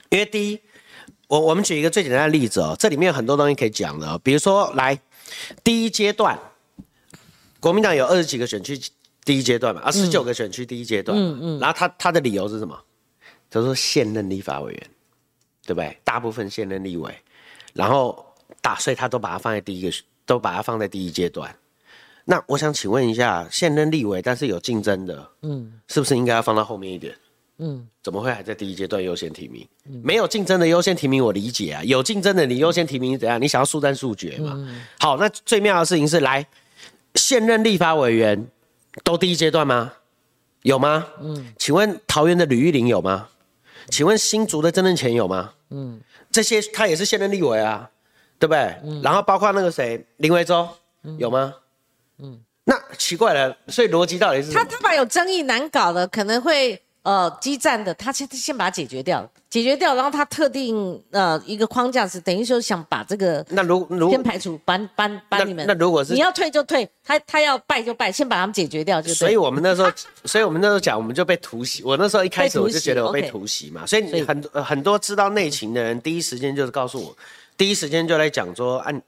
[0.07, 0.61] 因为第一。
[1.27, 4.97] 我我们举一个最简单的例子哦，这里面有很多东西可以讲的，比如说来
[5.63, 6.39] 第一阶段，
[7.59, 8.79] 国民党有二十几个选区
[9.25, 12.79] 第一阶段嘛，啊，十九个选区第一阶段，嗯嗯，然后他他的理由是什么？
[13.49, 14.89] 他说现任立法委员，
[15.65, 15.97] 对不对？
[16.03, 17.13] 大部分现任立委，
[17.73, 18.25] 然后
[18.61, 21.53] 打，所以他都把它放在第一个，都把它放在第一阶段。
[22.23, 27.13] 那我想请问一下，现任立委但是有竞争的，嗯，是不是应该要放到后面一点？
[27.59, 29.67] 嗯，怎么会还在第一阶段优先提名？
[30.03, 33.41] 没有竞争的优先提名我理解啊，有竞争的你优先提名怎样？
[33.41, 34.83] 你想要速战速决嘛？
[34.99, 36.45] 好，那最妙的事情是来
[37.15, 38.47] 现任立法委员
[39.03, 39.91] 都第一阶段吗？
[40.61, 41.07] 有吗？
[41.19, 43.27] 嗯，请问桃园的吕玉玲有吗？
[43.89, 45.53] 请问新竹的曾正前有吗？
[45.71, 45.99] 嗯，
[46.31, 47.89] 这些他也是现任立委啊，
[48.37, 48.59] 对不对？
[48.83, 50.69] 嗯，然后包括那个谁林维洲
[51.17, 51.55] 有吗？
[52.19, 54.51] 嗯，那奇怪了，所以逻辑到底是？
[54.51, 56.79] 他他把有争议难搞的可能会。
[57.07, 69.13] 呃，基站的他先先把它解决掉，解决掉，然后他特定呃一个框架是等于说想把这个那如如先排除，把把把你们那如果是你要退就退，他他要败就败，先把他们解决掉就。
[69.13, 69.89] 所以我们那时候，
[70.25, 71.81] 所以我们那时候讲，我们就被突袭。
[71.81, 77.15] 我那时候一开始我就觉得我被突袭嘛，所以很很多知道内情的人，第一时间就是告诉我，
[77.55, 79.01] 第一时间就来讲说按。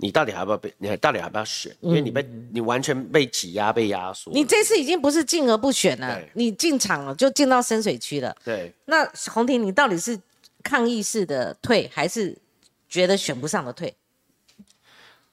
[0.00, 0.74] 你到底还要不要被？
[0.78, 1.76] 你到底要不要选？
[1.80, 4.32] 因为你被你完全被挤压、被压缩。
[4.32, 8.34] 你这次已经不是进而不选了，你进场了就进到深水区了。
[8.42, 8.72] 对。
[8.86, 10.18] 那红婷，你到底是
[10.62, 12.36] 抗议式的退，还是
[12.88, 13.94] 觉得选不上的退？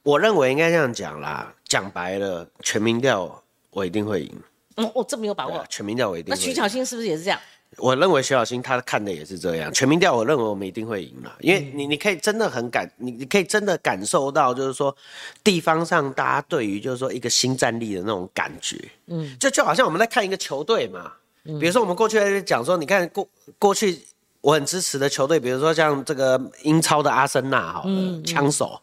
[0.04, 4.32] 我认为应该这样讲啦，讲白了，全民调我一定会赢。
[4.76, 5.66] 哦，我这么有把握。
[5.70, 6.30] 全民调我一定。
[6.30, 7.40] 那徐巧芯是不是也是这样？
[7.78, 14.96] 我认为徐小新他看的也是这样，全民调我认为我们一定会赢了，因为你你可以真的很感，你你可以真的感受到，就是说
[15.44, 21.12] 地方上大家对于就是说一个新战力的那种感觉，嗯，就就好像我们在看一个球队嘛，
[21.44, 23.28] 比如说我们过去在讲说，你看过
[23.60, 24.00] 过去
[24.42, 27.84] 我很支持的球队，比如说像这个英超的阿森纳哈，
[28.26, 28.82] 枪手，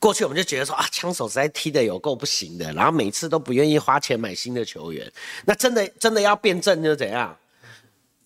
[0.00, 5.08] 过去我们就觉得说啊，枪手实在踢的有够不行的，然后每次都不愿意花钱买新的球员，
[5.44, 7.36] 那真的真的要变阵就怎样？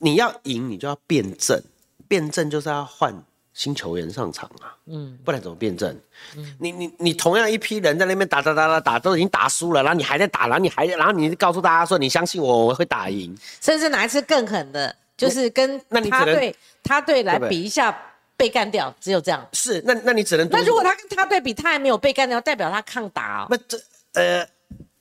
[0.07, 1.61] 你要赢，你就要辩证，
[2.07, 3.13] 辩证就是要换
[3.53, 5.93] 新球员上场啊，嗯，不然怎么辩证？
[6.37, 18.01] 嗯，你你你同样一批人在那边打打打打打，都已经打输了，然后你还在打，然后你还然后你告诉大家说你相信我，我会打赢，甚至哪一次更狠的，就是跟那他队他队来比一下
[18.37, 19.45] 被干掉，只有这样。
[19.55, 23.47] 是，那那你只能那如果他跟他对比，他还没有被干掉，代表他抗打哦。
[23.51, 23.77] 那这
[24.13, 24.47] 呃。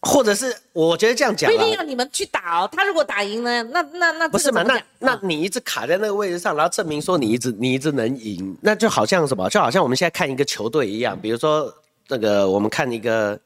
[0.05, 2.69] 或者是我觉得这样讲，不一定要你们去打哦。
[2.71, 4.61] 他如果打赢呢，那那那不是嘛？
[4.61, 9.49] 那那你一直卡在那个位置上，然后证明说你一直你一直能赢，那就好像什么？
[9.49, 11.73] 就好像我们现在看一个球队一样，比如说
[12.07, 13.37] 那个我们看一个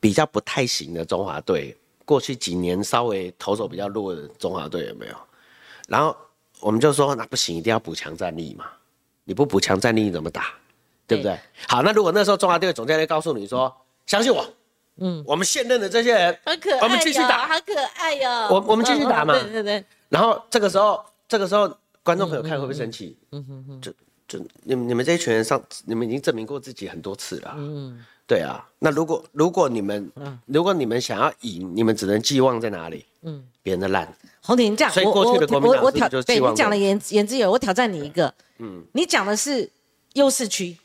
[0.00, 5.14] 比较不太行的中华队，过去几年稍微投手比较弱的中华队有没有？
[5.86, 6.16] 然后
[6.58, 8.64] 我们就说那不行，一定要补强战力嘛。
[9.22, 10.46] 你不补强战力，你怎么打？
[11.06, 11.38] 对不对？
[11.68, 13.72] 好，那如果那时候中华队的总教练告诉你说，
[14.06, 14.44] 相信我。
[14.96, 18.30] 嗯，我们现任的这些人，好可爱，我们继续打，好可爱哟。
[18.50, 19.84] 我我们继续打嘛，对对对。
[20.08, 23.16] 然后这个时候，这个时候观众朋友看会不会生气？
[23.30, 23.92] 嗯哼哼，就
[24.28, 27.54] 就你们你们这一群人上，你们已经证明过自己很多次了。
[27.56, 28.68] 嗯，对啊。
[28.78, 30.12] 那如果如果你们，
[30.46, 33.06] 如果你们想要赢，你们只能寄望在哪里？
[33.22, 34.06] 嗯，别人的烂。
[34.42, 38.32] 红婷这样，所以过去的国民党挑对你讲了言言之有，我挑战你一个。
[38.58, 39.70] 嗯，你讲的是
[40.14, 40.76] 优势区，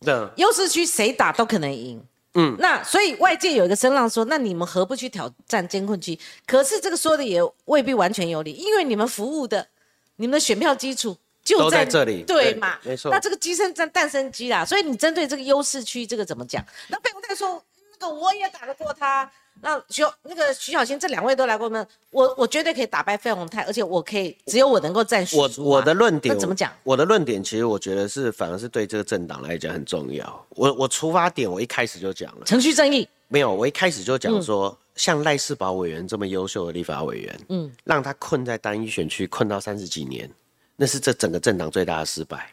[0.00, 2.00] 对，优势区谁打都可能赢。
[2.34, 6.18] 嗯，那所以外界有一个声浪说，那你们何不去挑战监控区？
[6.46, 9.66] 可是这个说的也未必完全有理，因为你们服务的、
[10.16, 12.78] 你们的选票基础就在这里，对嘛？
[12.84, 13.10] 没错。
[13.10, 16.64] 那这个鸡生蛋，蛋生鸡啦，所以你针对这个优势区，这个怎么讲？
[16.88, 17.62] 那贝公太说，
[17.98, 19.30] 那个我也打得过他。
[19.62, 26.72] 那徐那个徐小新这两位都来过没我我绝对可以打败费鸿泰，而且我可以只有我能够战我我的论点怎么讲？
[26.82, 30.46] 我的论点其实我觉得是反而是对这个政党来讲很重要。
[30.50, 40.28] 我我出发点我一开始就讲了程序正义没有，我一开始就讲说，像赖世宝委员这么优秀的立法委员，嗯，让他困在单一选区困到三十几年，
[40.74, 42.52] 那是这整个政党最大的失败。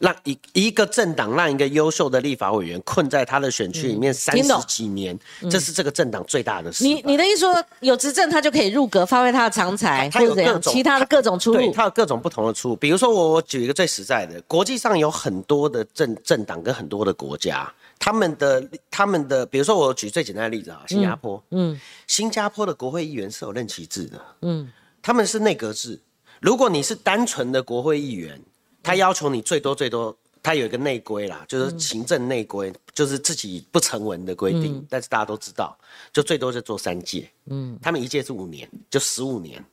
[0.00, 5.18] 让一一个政党让一个优秀的立法委员困在他的选区里面三十几年，
[5.50, 6.82] 这是这个政党最大的事。
[6.84, 12.76] 你你的意思说，有执政他就可以入阁，发挥他的长才，他有各种其他的各种出路，他有各种不同的出路。
[12.76, 26.00] 比如说，我我举一个最实在的，国际上有很多的政政党跟很多的国家，他们的他们的，比如说我举最简单的例子啊，新加坡，嗯，新加坡的国会议员是有任期制的，嗯，他们是内阁制。
[26.40, 28.40] 如果你是单纯的国会议员。
[28.84, 35.76] 他要求你最多最多，他有一个内规啦，就是行政内规，就是自己不成文的规定，但是大家都知道，
[36.12, 37.28] 就最多就做三届。
[37.46, 39.64] 嗯，他们一届是五年，就十五年。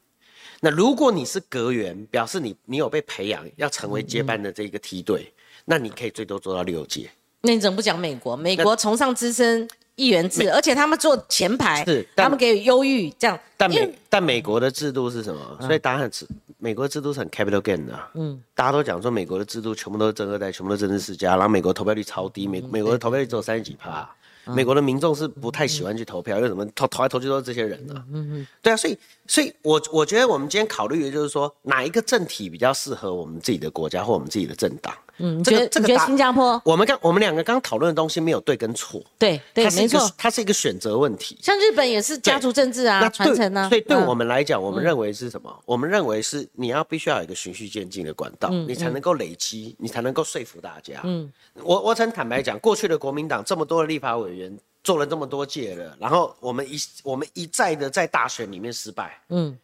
[0.61, 5.31] 那如果你是阁员，表示你你有被培养要成为接班的这个梯队，
[5.65, 7.09] 那你可以最多做到六届。
[7.41, 8.35] 那你怎么不讲美国？
[8.37, 9.67] 美国崇尚资深。
[10.01, 13.39] 议员制，而且他们坐前排，是他们给予优郁这样。
[13.55, 15.39] 但美但美国的制度是什么？
[15.61, 16.25] 所以答案是
[16.57, 17.99] 美国制度是很 capital gain 的。
[18.15, 24.09] 嗯，大家都讲说美国的制度全部都是真二代，全部都是真世家，然后美国投票率超低，美美国的投票率只有三十几趴。
[24.45, 26.65] 美国的民众是不太喜欢去投票，因为什么？
[26.73, 28.03] 投投来投去都是这些人啊。
[28.11, 28.47] 嗯嗯。
[28.59, 34.91] 对啊，所以，所以我我觉得我们今天考虑的就是说，哪一个政体比较适合我们自己的国家或我们自己的政党。
[35.21, 39.01] 嗯，这个这个新加坡，我们刚我们两个刚讨论的东西没有对跟错。
[39.17, 41.37] 对对，没错，它是一个选择问题。
[41.41, 43.69] 像日本也是家族政治啊，传承啊。
[43.69, 45.61] 所以对我们来讲，我们认为是什么？
[45.65, 51.01] 我们认为是你要必须要有一个循序渐进的管道，你才能够累积，你才能够说服大家。
[51.03, 51.31] 嗯，
[51.63, 54.57] 我我曾坦白讲，过去的国民党这么多的立法委员。
[54.83, 59.55] 做了这么多届了，然后我们一我们一再的在大选里面失败，嗯，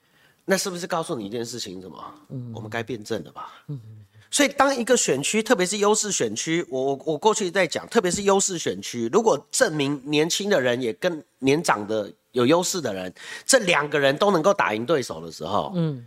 [0.45, 1.81] 那是不是告诉你一件事情？
[1.81, 1.97] 什么？
[2.29, 3.51] 嗯，我们该辩证了吧？
[3.67, 3.81] 嗯
[4.29, 13.13] 所以当一个选区，特别是优势选区，我我我过去在讲，特别是优势选区，如果证明年轻的人也跟年长的有优势的人，
[13.45, 16.05] 这两个人都能够打赢对手的时候，嗯，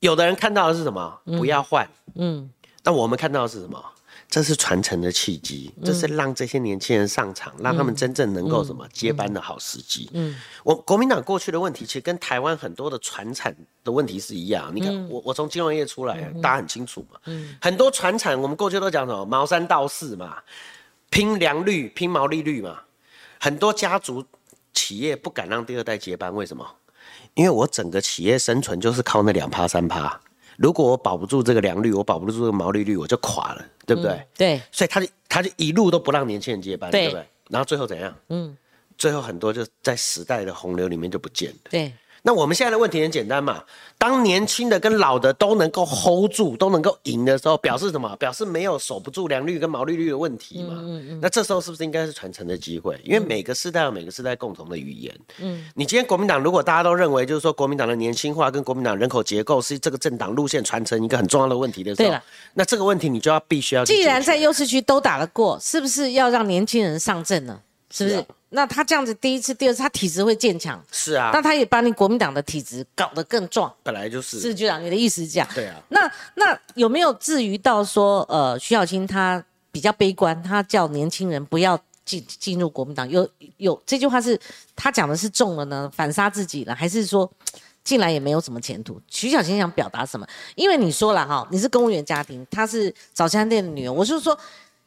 [0.00, 1.20] 有的人看到的是什么？
[1.24, 2.50] 不要换，嗯，
[2.82, 3.84] 那我们看到的是什么？
[4.30, 10.08] 这是传承的契机，这是让这些年轻人上场，让他们真正能够什么接班的好时机。
[10.12, 14.70] 嗯，我国民党过去的问题，其实跟台湾很多的传产的问题是一样。
[14.72, 17.18] 你看，我我从金融业出来，大家很清楚嘛。
[17.26, 20.38] 嗯，很多传产，我们过去都讲什么毛三道四嘛，
[21.10, 22.78] 拼良率、拼毛利率嘛。
[23.40, 24.24] 很多家族
[24.72, 26.64] 企业不敢让第二代接班，为什么？
[27.34, 30.20] 因为我整个企业生存就是靠那两趴三趴。
[30.60, 34.22] 如果我保不住这个良率，我保不住这个毛利率，我就垮了，对不对？
[34.36, 37.26] 对，所以他就他就一路都不让年轻人接班，对不对？
[37.48, 38.14] 然后最后怎样？
[38.28, 38.54] 嗯，
[38.98, 41.56] 最后很多就在时代的洪流里面就不见了。
[41.70, 41.90] 对。
[42.22, 43.62] 那我们现在的问题很简单嘛，
[43.98, 48.14] 当年轻的跟老的都能够 hold 住，都能够赢的时候，表示什么？
[48.16, 50.76] 表示没有守不住良率跟毛利率的问题嘛。
[50.78, 51.20] 嗯嗯。
[51.22, 53.00] 那这时候是不是应该是传承的机会？
[53.04, 55.14] 因为每个世代有每个世代共同的语言。
[55.38, 55.66] 嗯。
[55.74, 62.14] 你今天国民党如果大家都认为就是说国民党的年轻化跟国民党人口结构是这个政党路线传承一个很重要的问题的时候，
[62.54, 63.84] 那这个问题你就要必须要。
[63.84, 67.60] 既然在优势区都打得过，是不是要让年轻人上阵呢？
[67.90, 68.24] 是不是？
[68.52, 70.82] 那他这样子第一次、第二次，他体质会渐强。
[70.90, 71.30] 是啊。
[71.32, 73.72] 那他也把你国民党的体质搞得更壮。
[73.82, 74.40] 本来就是。
[74.40, 75.48] 是局长，你的意思是这样？
[75.54, 75.80] 对啊。
[75.88, 83.08] 那那有没有至于到说，呃，徐小青他比较悲观，他叫年轻人不要进进入国民党？
[83.08, 84.38] 有有这句话是
[84.74, 87.30] 他讲的是中了呢，反杀自己了，还是说
[87.84, 89.00] 进来也没有什么前途？
[89.08, 90.26] 徐小青想表达什么？
[90.56, 94.36] 因为你说了哈，你是公务员家庭，他是早餐店的女儿，我是说，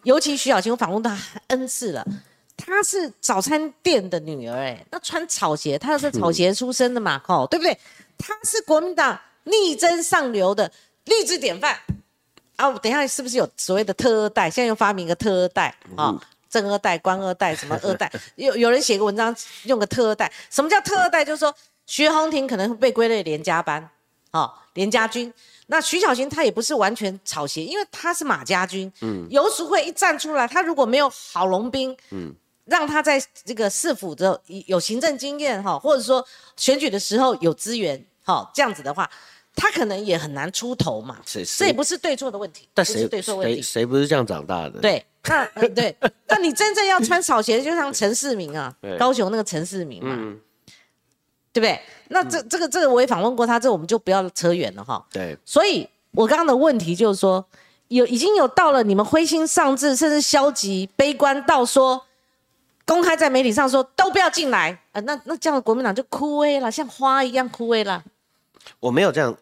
[0.03, 2.05] 尤其徐小青，我访问他 N 次了。
[2.55, 7.77] 她是早餐店的女儿，哎，那穿草鞋，她是草鞋出身的嘛，吼，对不对？
[8.17, 10.71] 她是国民党力争上流的
[11.05, 11.77] 励志典范
[12.55, 12.71] 啊！
[12.73, 14.49] 等一下是不是有所谓的特二代？
[14.49, 16.15] 现在又发明个特二代啊，
[16.49, 18.09] 正二代、官二代、什么二代？
[18.35, 21.25] 有有人写个文章用个特二代，什么叫特二代？
[21.25, 21.53] 就是说
[21.87, 23.89] 徐宏庭可能会被归类连家班，
[24.31, 25.33] 哦，连家军。
[25.67, 28.89] 那徐小琴她也不是完全草鞋，因为她是马家军。
[29.01, 32.33] 嗯，游淑慧一站出来，她如果没有郝龙斌，嗯。
[32.65, 39.09] 让他在这个市府的有行政经验哈，或者说选举的时候有资源哈，这样子的话，
[39.53, 41.17] 他可能也很难出头嘛。
[41.25, 43.55] 这也不是对错的问题，但谁对错问题？
[43.55, 44.79] 谁谁不是这样长大的？
[44.79, 45.93] 对，那对，
[46.29, 50.15] 那你真正要穿草鞋，就像陈世明啊，高雄那个陈世明嘛，
[51.51, 51.77] 对不对？
[52.07, 55.05] 那这这个这个我也访问过他，这我们就不要扯远了哈。
[55.11, 57.45] 对，所以我刚刚的问题就是说，
[57.89, 62.05] 有已经有到了你们灰心丧志，甚至消极悲观到说。
[62.85, 68.03] 公开在媒体上说都不要进来啊，那那这样国民党就枯萎了，像花一样枯萎了。
[68.79, 69.35] 我没有这样，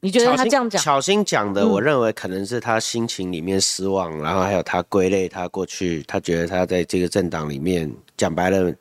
[0.00, 0.82] 你觉得他这样讲？
[0.82, 8.72] 巧心讲的，我认为可能是他心情里面失望，然后还有他归类他过去，他觉得他在这个政党里面讲白了，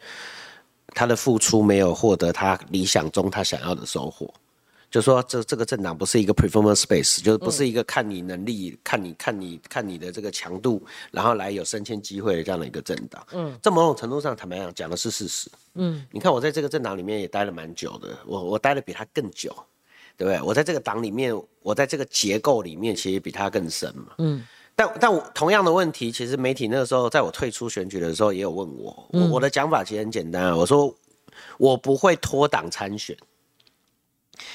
[0.96, 4.32] 他的付出没有获得他理想中他想要的收获。
[4.92, 13.26] 就说这这个政党不是一个 performance space，就是不是一个看你能力、看你看你看你的这个强度，然后来有升迁机会的这样的一个政党。
[13.32, 15.50] 嗯，在某种程度上，坦白讲，讲的是事实。
[15.76, 19.56] 嗯，你看我在这个政党里面也待了蛮久的，我我待的比他更久，
[20.18, 20.42] 对不对？
[20.42, 24.08] 我在这个党里面，我在这个结构里面其实比他更深嘛。
[24.18, 30.94] 嗯，但但我同样的问题，其实媒体那个时候在我退出选举的时候也有问我，我我的讲法其实很简单啊，我说
[31.58, 33.16] 我不会脱党参选。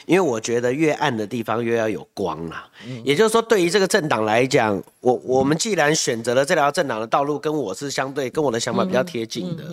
[0.06, 2.68] 因为我觉得越暗的地方越要有光啊，
[3.04, 9.64] 也就是说，对于这个政党来讲，我我们既然选择了这条政党的道路，跟我是相对跟我的想法比较贴近的，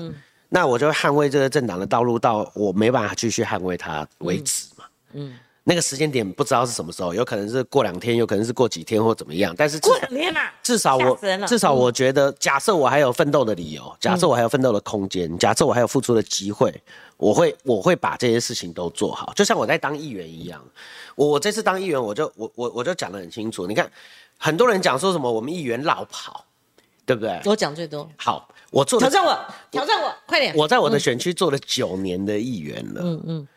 [0.50, 4.86] 那我就捍卫这个政党的道路到我没办法继续捍卫它为止嘛。
[5.14, 5.34] 嗯，
[5.64, 9.54] 那个时间点不知道是什么时候，有可能是过两天，有可能是过几天或怎么样。
[9.58, 16.74] 但是过两天嘛，至少我至少我觉得，假设我还有奋斗的理由，假设我还有奋斗的空间，假设我还有付出的机会，
[17.24, 19.32] 我会我会把这些事情都做好。
[19.34, 20.62] 就像我在当议员一样，
[21.16, 23.66] 我我这次当议员，我就我我我就讲得很清楚。
[23.66, 23.90] 你看，
[24.38, 26.46] 很多人讲说什么我们议员绕跑，
[27.06, 27.40] 对不对？
[27.46, 28.10] 我讲最多。
[28.18, 29.40] 好，我做挑战我，
[29.72, 30.54] 挑战我，快点！
[30.54, 33.02] 我在我的选区做了九年的议员了。
[33.02, 33.48] 嗯嗯。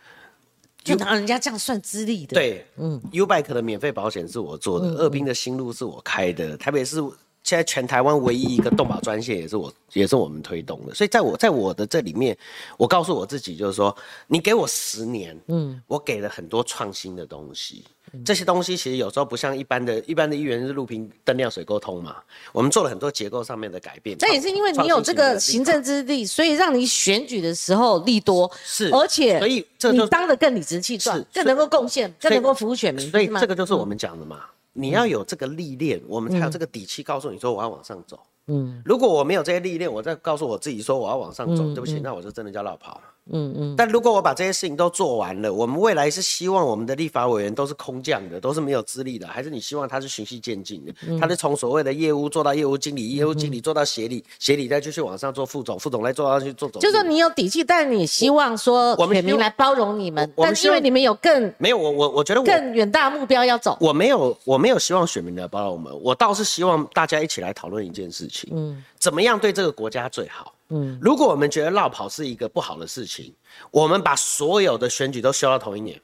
[0.85, 2.35] 就拿人家这样算资历的。
[2.35, 7.03] 对，嗯，U Bike 的免费保险是我做的，二兵的新路是我开的，台北是
[7.47, 10.93] 现在全台湾唯一一个动保专线，也是我，也是我们推动的。
[10.93, 12.37] 所以在我在我的这里面，
[12.77, 17.85] 我告诉我自己，就是说，你给我十年，嗯，我给了很多创新的东西。
[18.25, 22.17] 这些东西其实有时候不像一般的一般的议员是路平灯亮水沟通嘛，
[22.53, 24.19] 我们做了很多结构上面的改变。
[24.19, 33.09] 这也是因为你有这个行政之力，所以让你选举的时候利多是，而且所以你当的更理直气壮，更能够贡献，更能够服务选民。
[33.11, 34.41] 所以这个就是我们讲的嘛，
[34.77, 38.21] 你要有这个历练，我们才有这个底气告诉你说我要往上走。
[38.49, 43.01] 嗯，如果我没有这些历练，我再告诉我自己说我要往上走，对不起，那我就真的叫落跑。
[43.33, 50.93] 嗯嗯，但如果我把这些事情都做完了，我们未来是希望我们的立法委员都是空降的，都是没有资历的，还是你希望他是循序渐进的？
[51.19, 56.81] 他是从所谓的业务做到业务经理，业务经理做到协理，协理再继续往上做副总，副总再做到去做总。
[56.81, 63.77] 就说你有底气，但你希望说选民来包容你们，但因为你们有更没有我我我觉得更远大目标要走。
[63.81, 70.53] 我没有我没有希望选民来包容我们，我倒是希望大家一起来讨论一件事情，嗯，怎么样对这个国家最好？
[70.69, 73.35] 嗯，如果我们觉得绕跑是一个不好的事情，
[73.71, 76.01] 我们把所有的选举都修到同一年，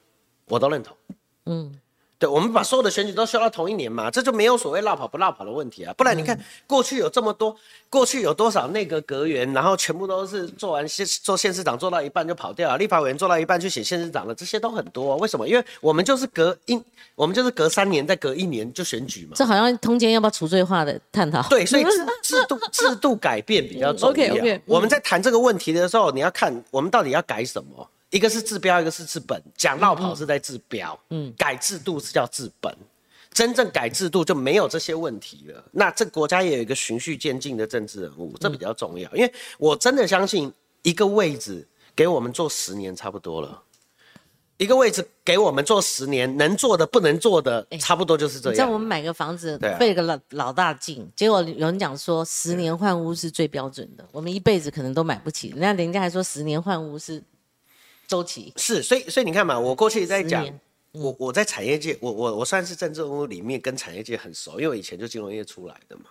[0.46, 0.96] 我都认同。
[1.46, 1.72] 嗯。
[2.22, 5.92] 对，我们把所有的选举都修到同一年嘛，这就没有所谓落跑不落跑的问题啊。
[5.94, 7.56] 不然你看过去有这么多，
[7.90, 15.16] 过去有多少内阁阁员，然后全部都是做完县做县市长做到一半就跑掉了，立法委员做到一半去写县市长了，这些都很多。
[15.16, 15.48] 为什么？
[15.48, 16.80] 因为我们就是隔一，
[17.16, 19.32] 我们就是隔三年再隔一年就选举嘛。
[19.34, 21.42] 这好像通奸要不要除罪化的探讨？
[21.48, 21.90] 对，所以制
[22.22, 24.10] 制度制度改变比较重要。
[24.10, 24.62] OK OK。
[24.66, 27.88] 我们在谈这个问题的时候，你要看我们到底要改什么。
[28.12, 29.42] 一个是治标，一个是治本。
[29.56, 32.72] 讲绕跑是在治标，嗯，改制度是叫治本。
[33.32, 35.64] 真正改制度就没有这些问题了。
[35.72, 39.10] 那这国家也有一个循序渐进的政治人物，这比较重要。
[39.14, 40.52] 因为我真的相信，
[40.82, 43.62] 一个位置给我们做十年差不多了。
[44.58, 48.56] 一个位置给我们做十年，能做的不能做的，差不多就是这样。
[48.56, 55.48] 像我们买个房子，费个老老大劲，结果有人讲说十年换屋是最标准的，我们一辈子可能都买不起。
[55.48, 57.22] 人家人家还说十年换屋是。
[58.12, 60.46] 周期是，所以所以你看嘛，我过去在讲，
[60.92, 66.04] 我我在产业界，我我我算是政治屋里面跟产业界很熟，因为我以前就金融业出来的嘛。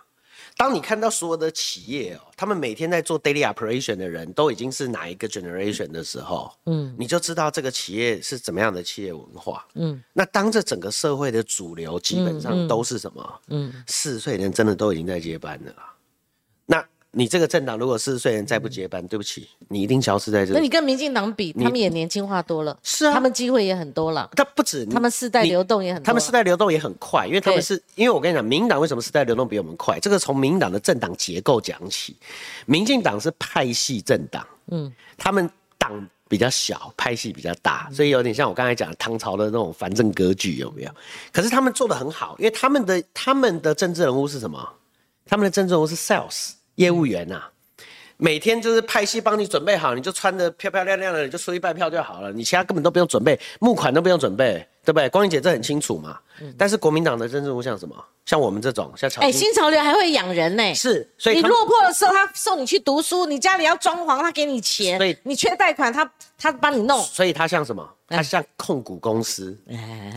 [0.56, 10.02] 当你看到所有的企业哦，他们每天在做 daily operation 的人都已经是哪一个 generation 的时候，嗯，你就知道这个企业是怎么样的企业文化，嗯。
[10.12, 13.40] 那当这整个社会的主流基本上都是什么？
[13.46, 15.94] 嗯，四十岁人真的都已经在接班了啦。
[17.14, 20.54] 那你这个政党如果四十岁人再不接班，对不起，你一定消失在这里。
[20.54, 24.30] 那你跟民进党比，他们也年轻化多了，是啊，他们机会也很多了。
[24.34, 30.00] 他不止，他们世代流动也很，他们世代流动也很快，因为他们是，因为我跟你讲，民党为什么世代流动比我们快？
[30.00, 32.16] 这个从民党的政党结构讲起，
[32.64, 40.90] 民进党是派系政党，嗯，他们党比较小，派系比较大，所以有点像我刚才讲唐朝的那种藩镇割据，有没有？
[41.30, 44.66] 可是他们做的很好，因为他们的他们的政治人物是什么？
[45.26, 46.52] 他们的政治人物是 sales。
[46.76, 47.42] 业务员呐，
[48.16, 55.08] 每天就是拍戏帮你准备好，你就穿的漂漂亮亮的，你就出去卖票就好了，你其他根本都不用准备，募款都不用准备，对不对？
[55.08, 56.18] 光英姐这很清楚嘛。
[56.58, 57.94] 但是国民党的政治人物像什么？
[58.24, 60.74] 像我们这种，像哎，新潮流还会养人呢。
[60.74, 64.96] 是，所以你落魄的时候，他送你去读书，你家里要装潢，他给你钱。
[64.96, 67.00] 所以你缺贷款，他他帮你弄。
[67.02, 67.88] 所以他像什么？
[68.08, 69.56] 他像控股公司，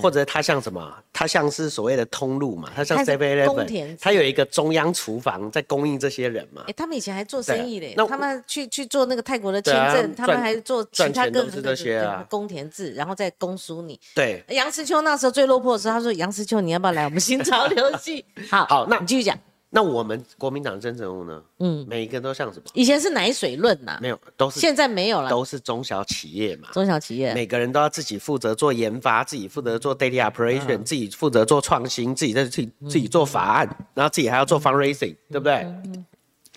[0.02, 0.94] 或者他像什么？
[1.14, 2.70] 他像是所谓的通路嘛？
[2.76, 6.64] 他像 Seven Eleven，他有一个中央厨房在供应这些人嘛？
[6.68, 13.98] 哎，他们以前还做生意嘞，那他们去去做那个泰国的签证，他们还做其他各种这些啊，公田制，然后再公输你。
[14.14, 19.38] 对，杨思秋那时候最落魄的时候，他说：“杨思秋，你要不要来我们新潮流系？” 好，好，那你继续讲。
[19.72, 21.44] 那我们国民党真正人物呢？
[21.60, 22.66] 嗯，每一个都像什么？
[22.74, 26.70] 以前是奶水论呐，没有，都是现在没有了，都是中小企业嘛。
[26.72, 35.68] 中小企业，每个人都要自己负责做研发，自己负责做 daily operation，自己负责做创新，自己在自己自己做法案，然后自己还要做 fundraising，对不对？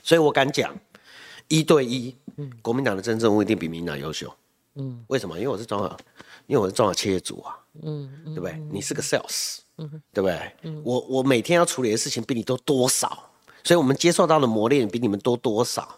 [0.05, 0.73] 所以我敢讲，
[1.49, 2.15] 一对一，
[2.63, 4.33] 国民党的真正人物一定比民党优秀。
[4.77, 5.37] 嗯，为什么？
[5.37, 5.97] 因为我是中小，
[6.47, 7.59] 因为我是中小企业主啊。
[7.83, 8.61] 嗯，对不对？
[8.71, 9.59] 你是个 sales。
[10.13, 10.53] 对不对？
[10.83, 13.31] 我我每天要处理的事情比你多多少，
[13.63, 15.89] 所以我们接受到的磨练比你们多多少。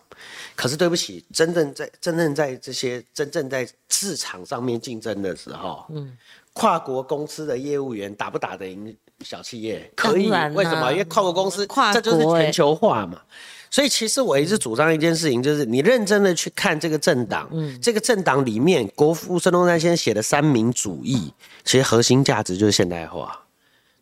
[0.54, 6.14] 可是对不起，真正在真正在这些真正在市场上面竞争的时候，嗯，
[6.52, 9.90] 跨国公司的业务员打不打得赢小企业？
[9.96, 10.92] 可以，为什么？
[10.92, 13.22] 因为跨国公司，这就是全球化嘛。
[13.70, 17.48] 所以其实我一直主张一件事情，就是你认真的去看这个政党，
[17.80, 21.32] 这个政党里面，国父孙中山先生写的三民主义，
[21.64, 23.40] 其实核心价值就是现代化。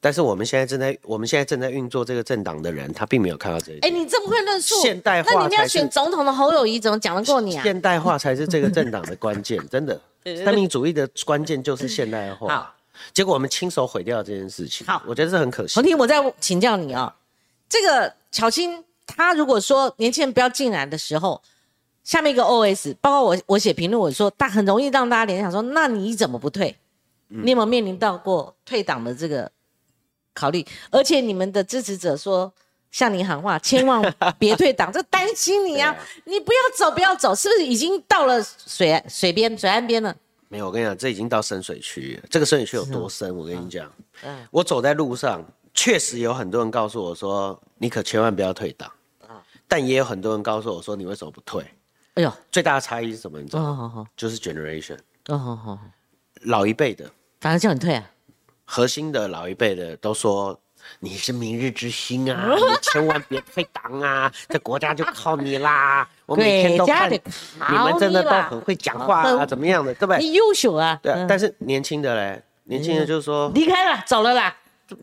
[0.01, 3.93] 但是我们现在正在，我们现在正在运作这个政党的人，他并没有看到这一点。
[3.93, 7.62] 哎，你这么会论述，现代化，那你要选总统的侯友谊怎么讲得过你啊？
[7.64, 10.01] 现代化才是这个政党的关键， 真的，
[10.45, 12.55] 三民主义的关键就是现代化。
[12.55, 12.75] 好，
[13.12, 14.87] 结果我们亲手毁掉这件事情。
[14.87, 15.75] 好，我觉得这很可惜。
[15.75, 17.12] 洪婷，我再请教你啊，
[17.69, 18.83] 这个巧心
[19.19, 21.43] 他如果说年轻人不要进来的时候，
[22.05, 26.77] 下面一个 O S，包括我我写评论，我说但很容易让大家联想说，那你怎么不退？
[27.27, 29.51] 你有没有面临到过退党的这个？
[30.35, 32.53] 考虑，而且你们的支持者说
[32.93, 34.01] 向你喊话，千万
[34.39, 35.93] 别退党，这担心你啊！
[36.27, 40.14] 你不要走，不要走，是不是已经到了水水边、水岸边了？
[40.49, 42.23] 没有，我跟你讲，这已经到深水区。
[42.31, 43.37] 这个深水区有多深？
[43.37, 43.93] 我跟你讲，
[44.23, 45.45] 嗯，我走在路上，
[45.75, 48.95] 确实有很多人告诉我说，你可千万不要退党啊！
[49.69, 51.62] 但也有很多人告诉我说，你为什么不退？
[52.14, 53.39] 哎呦，最大的差异是什么？
[53.39, 54.07] 你知道吗？
[54.16, 54.99] 就是 generation。
[55.29, 55.79] 哦，好好，
[56.43, 57.09] 老一辈的
[57.41, 58.11] 反而叫你退啊。
[58.64, 60.59] 核心的老一辈的都说
[61.01, 66.09] 你是明日之星啊， 你千万别退党啊，这国家就靠你啦。
[66.27, 67.21] 我每天都看你
[67.85, 70.19] 们真的都很会讲话啊，怎么样的，对不对？
[70.19, 70.99] 你优秀啊。
[71.03, 74.57] 对，但是年轻的嘞，年轻的就是说离开了，走了啦，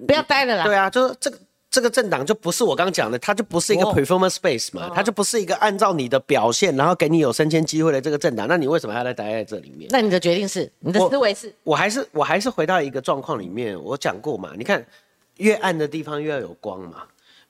[0.06, 0.64] 不要待了啦。
[0.66, 1.38] 对啊，就是这个。
[1.76, 8.48] 这个政党就不是我刚讲的，它就不是一个 performance base 嘛，它就不是一个按照你的表现，然后给你有升迁机会的这个政党。
[8.48, 9.90] 那你为什么要来待在这里面？
[9.92, 11.54] 那你的决定是，你的思维是？
[11.64, 14.86] 我还是我还是回到一个状况里面，我讲过嘛，你看
[15.36, 17.04] 越暗的地方越要有光嘛。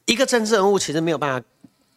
[0.06, 1.48] 一个政治人物其实没有办法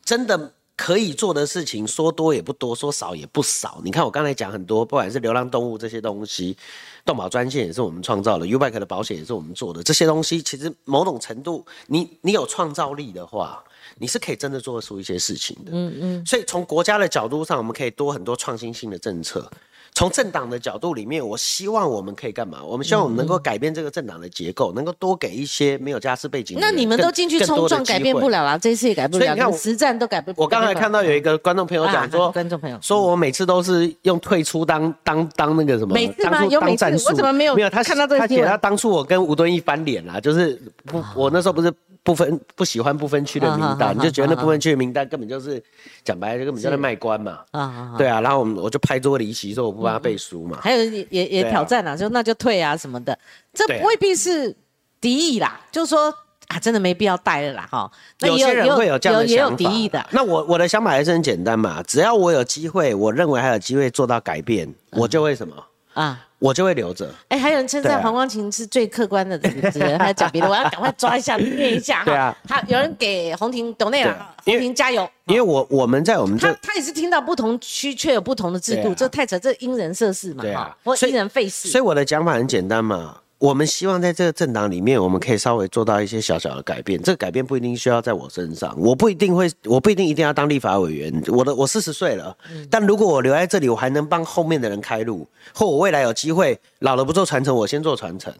[0.04, 0.52] 真的。
[0.78, 3.80] 可以做的事情说多也不多，说少也不少。
[3.84, 6.56] 你看我刚才讲很多，不管是流浪动物这些东西，
[7.04, 9.82] 动保专线也是我们创造的，Ubike 的保险也是我们做的。
[9.82, 13.62] 这些东西其实某种程度，你你有创造力的话，
[13.96, 15.72] 你是可以真的做出一些事情的。
[15.74, 16.26] 嗯嗯。
[16.26, 19.50] 所以从国家的角度上，我们可以多很多创新性的政策。
[19.98, 22.62] 从政党的角度里面，我希望我们可以干嘛？
[22.62, 26.56] 我们希望我们能够改变这个政党的结构，能够多给一些没有家世背景。
[26.60, 29.18] 那你们都进去冲撞，改变不了了，这一次也改不了。
[29.18, 30.32] 所以你看，实战都改不。
[30.40, 36.46] 我刚才看到有一个观众朋友讲说，观众朋友说我每次都是用退出当当当那个什么，每次吗？
[36.46, 37.56] 有每次我怎么没有？
[37.56, 41.74] 没有他看到这个，他写他当初我跟吴敦义翻脸啦，就是不，我那时候不是。
[42.08, 45.62] 不分不喜欢不分区的名单，你就觉得那部分区的名单根本就是
[46.02, 47.40] 讲白了，根本就在卖官嘛。
[47.50, 50.58] 啊，对啊，然后我们我就拍桌离席，说我不帮他背书嘛。
[50.62, 53.18] 还有也也也挑战啊，就那就退啊什么的，
[53.52, 54.56] 这未必是
[55.02, 56.10] 敌意啦，就是说
[56.46, 57.90] 啊，真的没必要带了啦哈。
[58.20, 59.44] 有些人会有这样的想法。
[59.44, 60.06] 也有敌意的。
[60.10, 65.54] 那我我的想法还是很简单嘛，只要我有机会，我认为还有机会做到改变，我就会什么
[65.92, 66.24] 啊。
[66.38, 67.12] 我就会留着。
[67.28, 72.04] 哎，还有人称赞黄光琴是最客观的主持人，还讲别的，我要赶快抓一下念一下。
[72.04, 75.08] 对啊，他有人给红婷董内了，红婷加油。
[75.26, 81.68] 因为我我们在我们这，他也是听到不同区却有不同的制度，这太扯，这因人设事嘛，哈，或因人废事。
[81.68, 83.16] 所以我的讲法很简单嘛。
[83.38, 87.00] 我们希望在这个政党里面，我们可以稍微做到一些小小的改变。
[87.00, 91.22] 这个改变不一定需要在我身上，我不一定会，我不一定一定要当立法委员。
[91.28, 92.36] 我的我四十岁了，
[92.68, 95.24] 但如果我留在这里，我还能帮后面的人开路，
[95.54, 98.34] 或我未来有机会老了不做传承，我先做传承，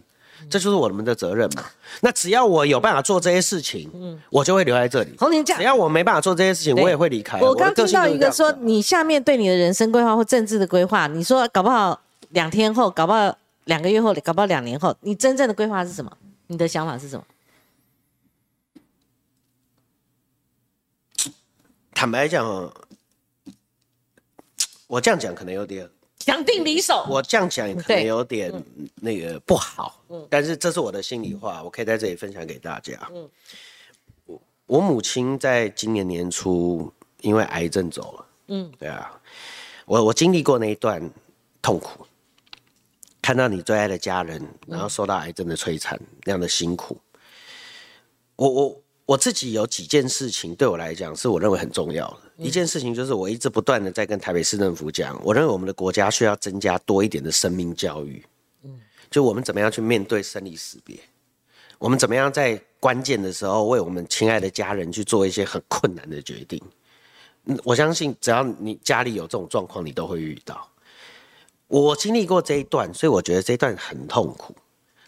[0.51, 1.65] 这就是我们的责任嘛。
[2.01, 5.11] 那只要我有办法做这些事情，嗯我就会留在这里。
[5.17, 7.39] 洪这样，只要我没办法做这些事情，我也会离开。
[7.39, 13.37] 我刚听到一个说，你下面对你的人生规划或政治的规划，你说搞不好两天后，搞不好。
[13.69, 16.11] 两个月后，搞不好两年后，你真正的规划是什么？
[16.47, 17.27] 你的想法是什么？
[21.93, 22.73] 坦白讲，
[24.87, 25.87] 我这样讲可能有点
[26.19, 27.05] 强定离手。
[27.11, 28.51] 我这样讲可能有点
[28.95, 32.99] 那个不好，但是这是我的心里话，我可以在这里分享给大家。
[33.13, 33.29] 嗯，
[34.25, 36.91] 我我母亲在今年年初
[37.21, 38.27] 因为癌症走了。
[38.47, 39.21] 嗯，对啊，
[39.85, 40.99] 我我经历过那一段
[41.61, 42.07] 痛苦。
[43.29, 46.97] 看到你最爱的家人，然后受到癌症的摧残，那样的辛苦。
[48.37, 52.21] 我我我自己有几件事情对我来讲是我认为很重要的。
[52.39, 58.25] 一件事情就是我一直不断的在跟台北市政府讲，我认为我们的国家需要增加多一点的生命教育。
[58.63, 60.99] 嗯，就我们怎么样去面对生离死别，
[61.77, 66.59] 我们怎么样在关键的时候为我们亲爱的家人去做一些很困难的决定。
[67.45, 70.67] 嗯，我相信只要你家里有这种状况，你都会遇到。
[71.69, 74.55] 我经历过这一段，所以我觉得这一段很痛苦。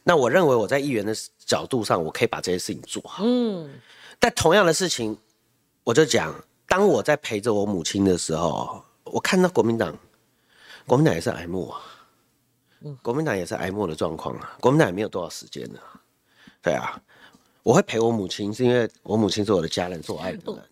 [0.04, 3.22] 那我认为我在议员的角度上，我可以把这些事情做好。
[3.26, 3.68] 嗯。
[4.18, 5.16] 但同样的事情，
[5.84, 6.34] 我就讲，
[6.66, 9.96] 当我在陪着我母亲的时候，我看到国民党，
[10.86, 11.80] 国民党也是 M 啊，
[13.02, 15.80] 国民党也是挨默的状况啊，国民党也没有多少时间了。
[16.62, 17.00] 对啊，
[17.62, 20.62] 我会陪我母亲，是因为我母亲是我的家人，是我爱的人。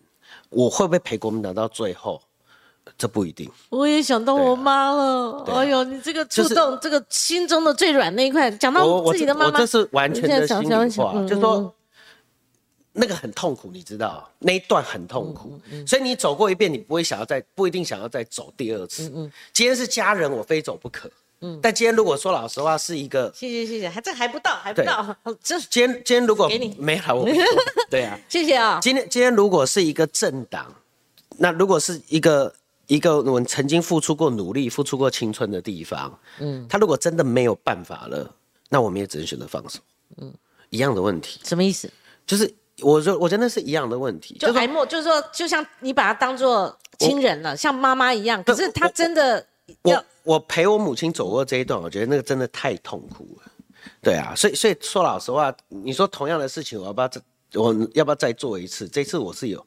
[0.49, 2.21] 我会不会陪国民党到最后？
[2.97, 3.49] 这不一定。
[3.69, 5.43] 我也想到我妈了。
[5.47, 11.73] 哎呦，你这个触动这个心中的最软那一块，讲到自己的妈妈，我这是完全的心里话，就说
[12.93, 19.09] 那个很痛苦，你知道，那一段很痛苦，所以你走过一遍，你不会想要再不一定想要再走第二次。
[19.15, 21.09] 嗯，今天是家人，我非走不可。
[21.41, 27.25] 嗯，但今天如果说老实话，是一个谢谢谢谢，还这还不到还不到，这今天今天如果给你没了，我
[27.89, 28.79] 对啊， 谢谢啊。
[28.81, 30.73] 今天今天如果是一个政党，
[31.37, 32.53] 那如果是一个。
[32.89, 38.35] 一个我们曾经付出过努力、付出过青春的地方，嗯，他如果真的没有办法了，
[38.67, 39.79] 那我们也只能选择放手，
[40.17, 40.33] 嗯，
[40.71, 41.87] 一样的问题，什么意思？
[42.25, 49.45] 就是我说，我觉得是一样的问题，就哀莫，就是说，就像你把他当做亲人了，像妈妈一样，可是他真的，
[49.83, 53.51] 我我陪我母亲走过这一段，我觉得那个真的太痛苦了，
[54.01, 57.21] 对啊，所以所以说老实话，你说同样的事情，我要不要再
[57.53, 58.87] 我要不要再做一次？
[58.87, 59.63] 这次我是有。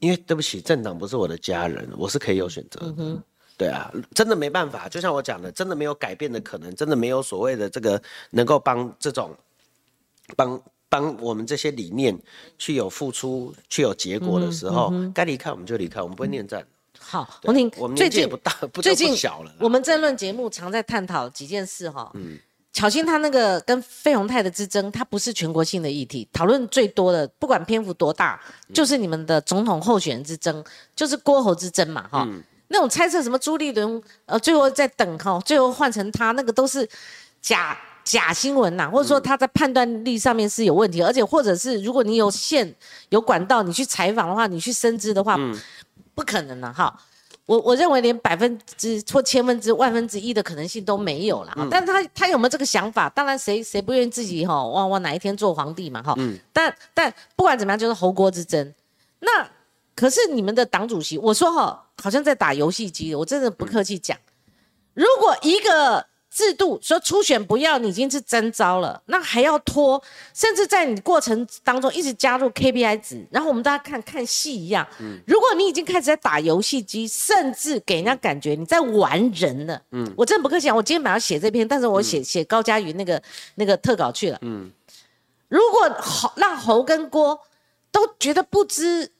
[0.00, 3.22] 因为对不起，政党不是我的家人，我是可以有选择的。
[3.58, 9.34] 对啊，真的没办法，就像我讲的，真的没有改变的可能，真的没有所谓的这个能够帮这种
[10.36, 12.18] 帮帮我们这些理念
[12.58, 16.66] 去有付出、去有结果的时候，该离开我们就离开，我们不会念战。
[16.98, 19.54] 好，洪婷，我们最近不大，最近小了。
[19.58, 22.10] 我们争论节目常在探讨几件事哈。
[22.14, 22.38] 嗯。
[22.76, 28.38] 巧心他那个跟费鸿泰的之争，它不是全国性的议题，讨论最多的，不管篇幅多大，
[28.74, 30.62] 就是你们的总统候选人之争，
[30.94, 32.28] 就是郭侯之争嘛，哈。
[32.68, 36.86] 那种猜测什么朱立伦，呃，最后在等哈，最后换成他，那个都是
[37.40, 37.74] 假
[38.04, 42.74] 假新闻呐，或者说他在判断力上面是有问题，而且或者是如果你有线
[43.08, 45.38] 有管道，你去采访的话，你去深知的话，
[46.14, 46.94] 不可能的哈。
[47.46, 53.08] 我我认为连百分之或千分之万分之一的可能性都没有了，但他他有没有这个想法？
[53.08, 56.14] 当然，谁谁不愿意自己哈，哇哇哪一天做皇帝嘛哈？
[56.52, 58.74] 但但不管怎么样，就是侯国之争。
[59.20, 59.48] 那
[59.94, 64.18] 可是你们的党主席，我说哈，好像在打游戏机，我真的不客气讲，
[64.94, 66.06] 如果一个。
[66.36, 70.02] 制度说初选不要，你已经是征招了，那还要拖，
[70.34, 74.86] 甚至在你过程当中一直加入 KPI 值，然后我们大家看看戏一样。
[75.00, 79.80] 嗯，如果你已经开始在打游戏机，甚至给人家感觉你在玩人了。
[79.92, 83.22] 嗯，我真的不客气讲，我今天晚上写这篇，但是我写写高嘉瑜那个
[83.54, 84.38] 那个特稿去了。
[84.42, 84.70] 嗯，
[85.48, 87.40] 如果侯让侯跟郭
[87.90, 89.10] 都觉得不知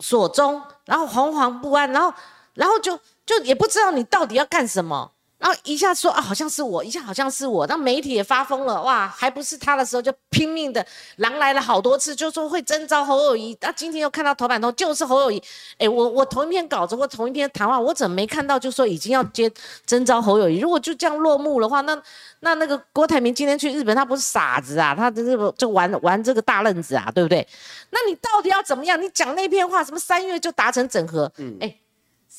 [0.00, 2.12] 所踪，然后惶惶不安，然后
[2.54, 5.12] 然后就就也不知道你到底要干什么。
[5.36, 7.66] 然后一下说啊，好像是我，一下好像是我。
[7.66, 10.84] 那媒体也发疯了，哇，还不是他的时候就拼命的
[11.16, 13.54] 狼来了好多次，就说会征召侯友谊。
[13.60, 15.42] 那今天又看到头版头就是侯友谊，
[15.76, 19.52] 哎，我我同一篇稿子或同一篇谈话，我怎么没看到就说已经要接
[19.84, 20.60] 征召侯友谊？
[20.60, 22.00] 如果就这样落幕的话，那
[22.40, 27.46] 那那个郭台铭今天去日本，他不是傻子啊，他这个就玩玩这个大愣子啊，对不对？
[27.90, 29.00] 那你到底要怎么样？
[29.02, 31.30] 你讲那篇话，什么三月就达成整合？
[31.36, 31.76] 嗯，哎。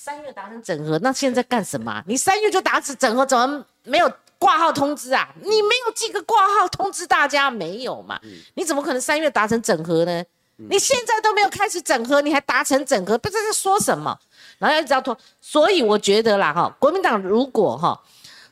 [0.06, 2.04] 三月达成整合，那现在干什么？
[2.06, 5.28] 你三月就达成整合，怎么没有挂号通知啊？
[5.42, 8.20] 你没有寄个挂号通知大家没有嘛？
[8.54, 10.24] 你怎么可能三月达成整合呢？
[10.58, 14.16] 你现在都没有开始整合，你还达成整合，不知道在说什么？
[14.60, 18.00] 然后一直要拖，所以我觉得啦，哈，国民党如果哈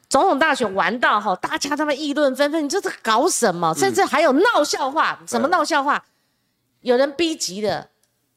[0.10, 3.72] 总统大选玩到哈，大家他们议论纷纷，你这是搞什么？
[3.76, 6.04] 甚至还有闹笑话，什么闹笑话？
[6.82, 7.88] 有人逼急的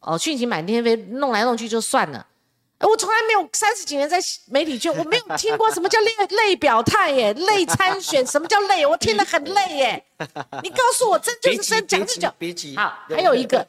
[0.01, 2.27] 哦，讯息满天飞，弄来弄去就算了。
[2.81, 4.19] 我从来没有三十几年在
[4.51, 8.85] 媒体圈，我没有听过什么叫累累表态耶，累参选， 什么叫累？
[8.85, 10.05] 我听得很累耶。
[10.63, 12.35] 你告诉我，真就是真，讲就讲。
[12.39, 13.67] 别急，好，还有一个，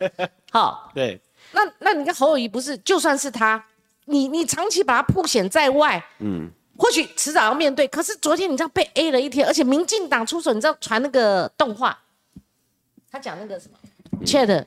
[0.51, 1.21] 好，对。
[1.53, 3.63] 那那你看侯友谊不是，就算是他，
[4.05, 7.87] 你你长期把他铺显在外，嗯，或许迟早要面对。
[7.87, 11.97] 可是昨天你知道被 A 了一天，而且民进党出手，你知道传那个动画，
[13.09, 13.77] 他讲那个什么
[14.25, 14.65] Chat，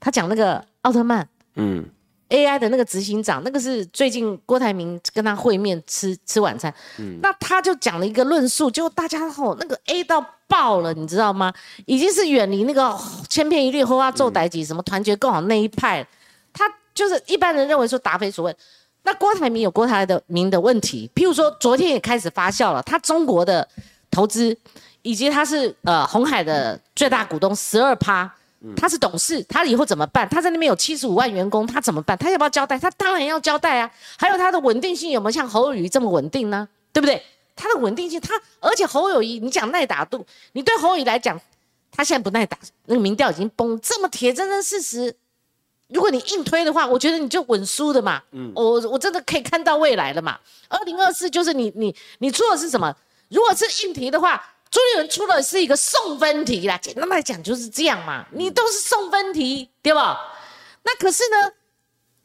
[0.00, 1.90] 他讲那个奥特曼，嗯。
[2.34, 6.74] AI 的那个执行长，那个是最近郭台铭跟他会面吃吃晚餐，
[7.22, 11.52] 那他就讲了一个论述，就大家吼那个 A 到爆了，你知道吗？
[11.86, 12.92] 已经是远离那个
[13.28, 16.04] 千篇一律、后啊奏歹几什么团结共好那一派，
[16.52, 18.56] 他就是一般人认为说答非所问。
[19.04, 23.68] 那郭台铭有郭台铭的问题，譬如说昨天也开始发酵了，他中国的
[24.10, 24.56] 投资
[25.02, 28.34] 以及他是呃红海的最大股东十二趴。
[28.76, 30.28] 他是董事，他以后怎么办？
[30.28, 32.16] 他在那边有七十五万员工，他怎么办？
[32.16, 32.78] 他要不要交代？
[32.78, 33.90] 他当然要交代啊！
[34.16, 36.68] 还有他的稳定性有没有像侯友谊这么稳定呢？
[36.92, 37.22] 对不对？
[37.56, 41.40] 他的稳定性，他而且侯友谊，你讲耐打度，你对侯友谊来讲，
[41.92, 45.14] 他现在不耐打，那个民调已经崩，这么铁铮铮事实，
[45.88, 48.22] 如果你硬推的话，我觉得你就稳输的嘛。
[48.32, 50.38] 嗯，我我真的可以看到未来了嘛。
[50.68, 52.94] 二零二四就是你你你做的是什么？
[53.28, 54.44] 如果是硬题的话，
[54.74, 56.76] 朱立伦出的是一个送分题啦。
[56.82, 60.18] 简单来讲就是这样嘛，你都是送分题，对吧？
[60.82, 61.52] 那可是呢，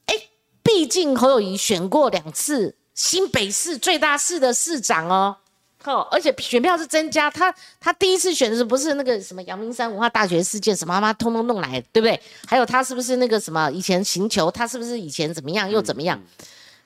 [0.07, 0.15] 哎，
[0.63, 5.37] 毕竟侯友谊选过两次新北市最大市的市长哦。
[5.83, 12.19] 哦，而且选票是增加，他他第一次选的是不是那个什么阳明山文化大学事件，什么妈妈通通弄来，对不对？
[12.47, 16.19] 还有他是不是那个什么以前行球，他是不是以前怎么样又怎么样？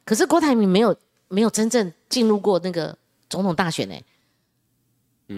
[0.04, 0.94] 可是郭台铭没有
[1.30, 2.94] 没有真正进入过那个
[3.30, 3.96] 总统大选呢。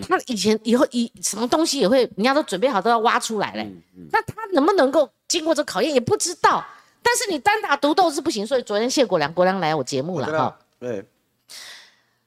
[0.08, 3.72] 他以前以后以什么东西也会，人家都准备好都要挖出来嘞。
[4.12, 6.66] 那他能不能够经过这考验也不知道。
[7.02, 10.60] 但是你单打独斗是不行，所以昨天谢国良国良来我节目了哈。
[10.80, 11.06] 对，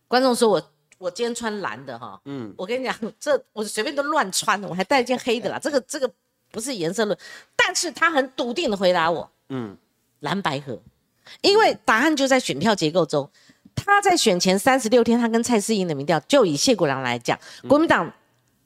[0.06, 0.62] 观众说我。
[1.00, 5.56] 我今天穿蓝的哈，嗯，我跟你讲，这我随便都乱穿的，我还带一件黑的啦。
[5.56, 6.10] 这个这个
[6.50, 7.16] 不是颜色论，
[7.54, 9.76] 但是他很笃定的回答我，嗯，
[10.18, 10.76] 蓝白合，
[11.40, 13.30] 因为答案就在选票结构中。
[13.84, 18.12] 他在选前三十六天，他跟蔡思盈的民调，就以谢国良来讲，国民党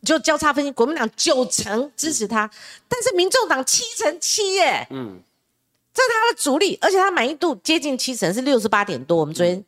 [0.03, 2.51] 就交叉分析，国民党九成支持他，
[2.89, 5.21] 但是民众党七成七耶，嗯，
[5.93, 9.19] 这是他的主力，而且他满意度接近七成，是六十八点多。
[9.19, 9.65] 我们昨天，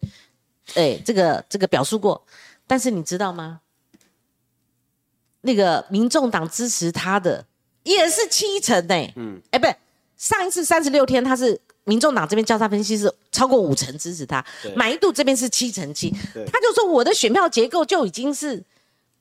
[0.75, 2.25] 哎，这个这个表述过。
[2.67, 3.61] 但是你知道吗？
[5.43, 7.45] 那个民众党支持他的
[7.83, 9.13] 也是七成呢。
[9.17, 9.77] 嗯，哎，不是，
[10.17, 16.11] 上一次三十六天他是民众党这边交叉分析是超过五成支持他，满意度这边是七成七。
[16.11, 18.63] 他就说我的选票结构就已经是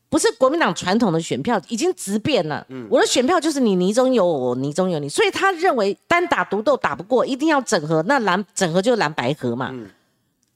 [0.09, 2.65] 不是国民党传统的选票，已经质变了。
[2.69, 8.01] 嗯，我的选票就是你泥中有我，泥中有你，所以他认为单打独斗打不过，一定要整合。
[8.03, 9.69] 那蓝整合就是蓝白合嘛。
[9.71, 9.89] 嗯。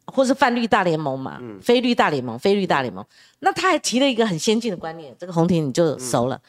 [0.10, 3.06] 或是泛绿大联盟嘛，非绿大联盟，非绿大联盟。
[3.40, 6.42] 那他还提了一个很先进的观念，这个红婷你就熟了。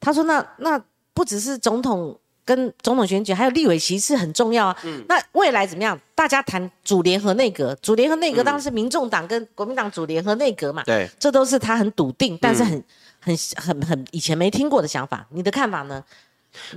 [0.00, 0.82] 他说：“那那
[1.12, 2.18] 不只是总统
[2.48, 4.76] 跟总统选举，还有立委席次很重要啊。
[4.84, 6.00] 嗯那未来怎么样？
[6.14, 10.82] 大家谈主联合内阁，主联合内阁当然是民众党跟国民党主联合内阁嘛。
[10.84, 12.82] 对，这都是他很笃定，但是很
[13.20, 15.26] 很很很以前没听过的想法。
[15.30, 16.02] 你的看法呢？”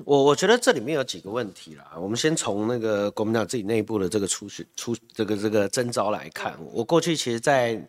[0.03, 6.53] 我我觉得这里面有几个问题啦，我们先从那个国民党自己内部的这个初选初这个这个征招来看。
[6.73, 7.81] 我过去其实，在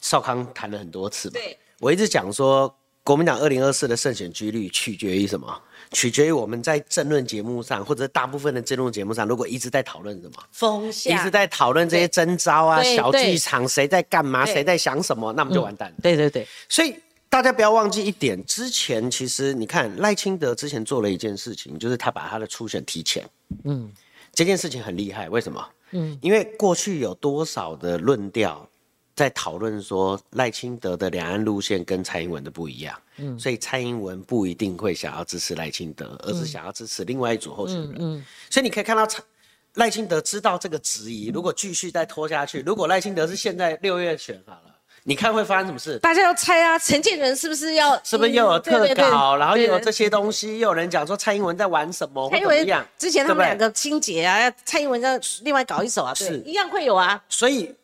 [0.00, 1.36] 少康谈了很多次嘛，
[1.80, 5.46] 我一直讲说，国民党二零二四的胜选几率取决于什么？
[5.92, 15.96] 取决于我们在政论节目上，或者大部分的政论节目上，如果一直在讨论什么风向，一直在讨论这些征招啊、小剧场，谁在干嘛，谁在想什么，那我们就完蛋了。
[16.02, 16.94] 对对对，所以。
[17.32, 23.26] 大家不要忘记一点，之前其实你看赖清德之前做了一件事情，就是他把他的初选提前。
[23.64, 23.90] 嗯，
[24.34, 25.66] 这件事情很厉害，为什么？
[25.92, 28.68] 嗯，因为过去有多少的论调
[29.14, 37.94] 在讨论说赖清德的两岸路线跟蔡英文的不一样，嗯，所以蔡英文不一定会想要支持赖清德，而是想要支持另外一组候选人。
[37.98, 39.22] 嗯，所以你可以看到蔡
[39.74, 44.62] 赖清德知道这个质疑，如果继续再拖下去，如果赖清德是现在六月选好了。
[45.04, 45.98] 你看会发生什么事？
[45.98, 48.00] 大家要猜啊，陈建仁是不是要？
[48.04, 52.30] 是不是又有特稿，然后又有这些东西，又有人讲说蔡英文在玩什么？
[52.30, 57.20] 蔡英文之前他们两个清洁啊，蔡英文要另外搞一手啊，对，一样会有啊。
[57.28, 57.74] 所以，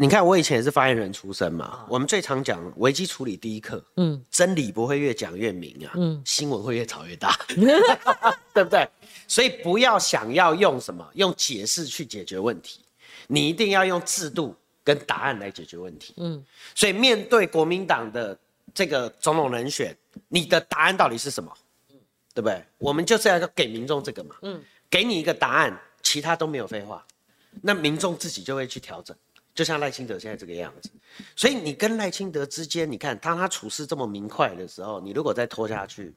[0.00, 7.38] 你看我以前也是发言人出身嘛，我们最常讲危机处理第一课，嗯，真理不会越讲越明啊，嗯，新闻会越炒越大，
[8.52, 8.88] 对不对？
[9.28, 12.80] 所以不要想要用什么用解释去解决问题，
[13.26, 14.54] 你一定要用制度。
[14.86, 16.40] 跟答案来解决问题，嗯，
[16.72, 18.38] 所以面对国民党的
[18.72, 19.92] 这个总统人选，
[20.28, 21.52] 你的答案到底是什么？
[21.90, 21.96] 嗯，
[22.32, 22.64] 对不对？
[22.78, 27.04] 我们就是要给民众这个嘛，嗯，给你一个答案，其他都没有废话，
[27.62, 29.16] 那民众自己就会去调整，
[29.56, 30.90] 就像赖清德现在这个样子，
[31.34, 36.14] 所以你跟赖清德之间，你看当他处事这么明快的时候，你如果再拖下去，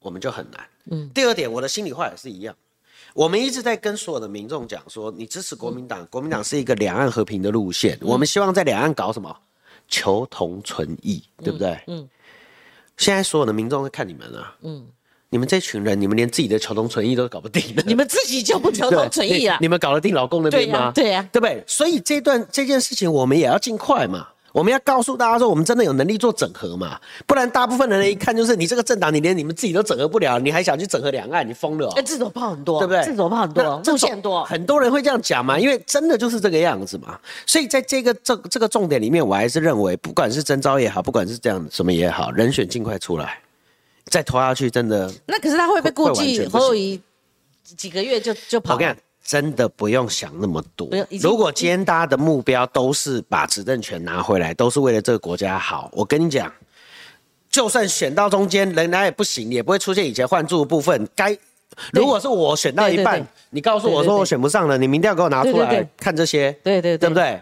[0.00, 1.08] 我们就很难，嗯。
[1.14, 2.54] 第二点，我的心里话也是一样。
[3.14, 7.96] 我们一直在跟所有的民众讲说，你支持国民党，国民党是一个两岸和平的路线。
[8.02, 9.34] 我们希望在两岸搞什么？
[9.88, 11.80] 求同存异，对不对？
[11.86, 12.08] 嗯。
[12.96, 14.86] 现在所有的民众在看你们啊，嗯。
[15.32, 19.56] 你们这群人，你们连自己的求同存异都搞不定你们自己就不求同存异啊？
[19.60, 20.90] 你们搞得定老公那边吗？
[20.92, 21.62] 对呀，对不对？
[21.68, 24.26] 所以这段这件事情，我们也要尽快嘛。
[24.52, 26.98] 我们要告诉大家说，我们真的有能力做整合嘛？
[27.24, 31.48] 不然大部分的人一看就是你这个政党，你连你们自己都整合不了，你还想去整合两岸？
[31.48, 31.88] 你疯了！
[31.94, 33.04] 哎，自走炮很多，对不对？
[33.04, 35.56] 自走炮很多，路线多，很多人会这样讲嘛？
[35.56, 37.16] 因为真的就是这个样子嘛。
[37.46, 43.38] 所以在这个这这个重点里面，我还是认为，不管是征招也好，不管是这样什么也好，人选尽快出来，
[44.06, 45.12] 再拖下去真的。
[45.26, 47.00] 那可是他会被顾忌，侯友谊
[47.62, 48.74] 几个月就就跑。
[48.74, 50.88] 我跟你讲真的不用想那么多。
[51.20, 56.52] 如果今天大家的目标都是把执政权拿回来，都是为了这个国家好，我跟你讲，
[57.48, 61.08] 就算选到中间仍然也不行，也不会出现以前换住的部分。
[61.14, 61.36] 该
[61.92, 67.40] 如果是我选到一半，你告诉我说我选不上了，你明天要给我拿出来看这些，对对对不对？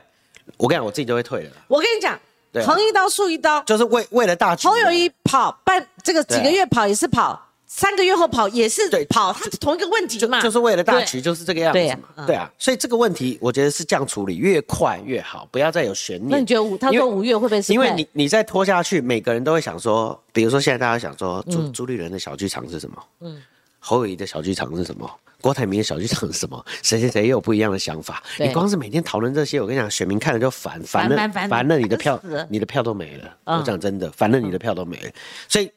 [0.58, 1.50] 我跟你讲，我自己就会退了。
[1.68, 2.18] 我跟你讲，
[2.64, 4.66] 横一刀竖一刀，就是为为了大局。
[4.66, 7.44] 侯友谊跑半这个几个月跑也是跑。
[7.70, 10.40] 三个月后跑也是对跑，他是同一个问题嘛？
[10.40, 12.24] 就是为了大局，就是这个样子嘛。
[12.26, 16.30] 对啊，所以这个问题我觉得是这样处理，越快越好，不要再有悬念。
[16.30, 16.78] 那你觉得五？
[16.78, 17.74] 他说五月会不会是？
[17.74, 22.96] 因为你你再拖下去，每个人都会想说，比如说现在大家想说，朱朱立伦的小剧场是什么？
[23.20, 23.42] 嗯，
[23.78, 25.10] 侯友谊的小剧场是什么？
[25.40, 26.64] 郭台铭的小剧场是什么？
[26.82, 28.22] 谁谁谁也有不一样的想法。
[28.38, 33.36] 你光是每天讨论这些，我跟你讲，选民看了就烦，烦了烦了，你的票你的票都没了。
[33.44, 35.10] 我讲真的，烦了你的票都没了。
[35.48, 35.70] 所以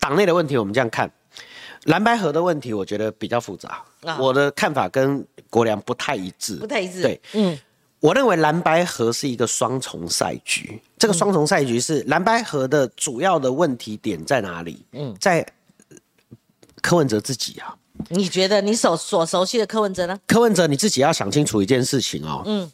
[0.00, 1.10] 党内的问题，我们这样看。
[1.84, 3.84] 蓝白河的问题，我觉得比较复杂。
[4.18, 7.02] 我的看法跟国良不太一致，不太一致。
[7.02, 7.58] 对，嗯，
[8.00, 10.80] 我认为蓝白河是一个双重赛局。
[10.98, 14.82] 这个双重赛局是蓝白河的主要的问题点在哪里？
[14.92, 15.46] 嗯，在
[16.84, 17.74] 柯文哲自己啊。
[18.10, 20.18] 你觉得你所所熟悉的柯文哲呢？
[20.26, 22.42] 柯文哲你自己要想清楚一件事情哦。
[22.44, 22.70] 嗯，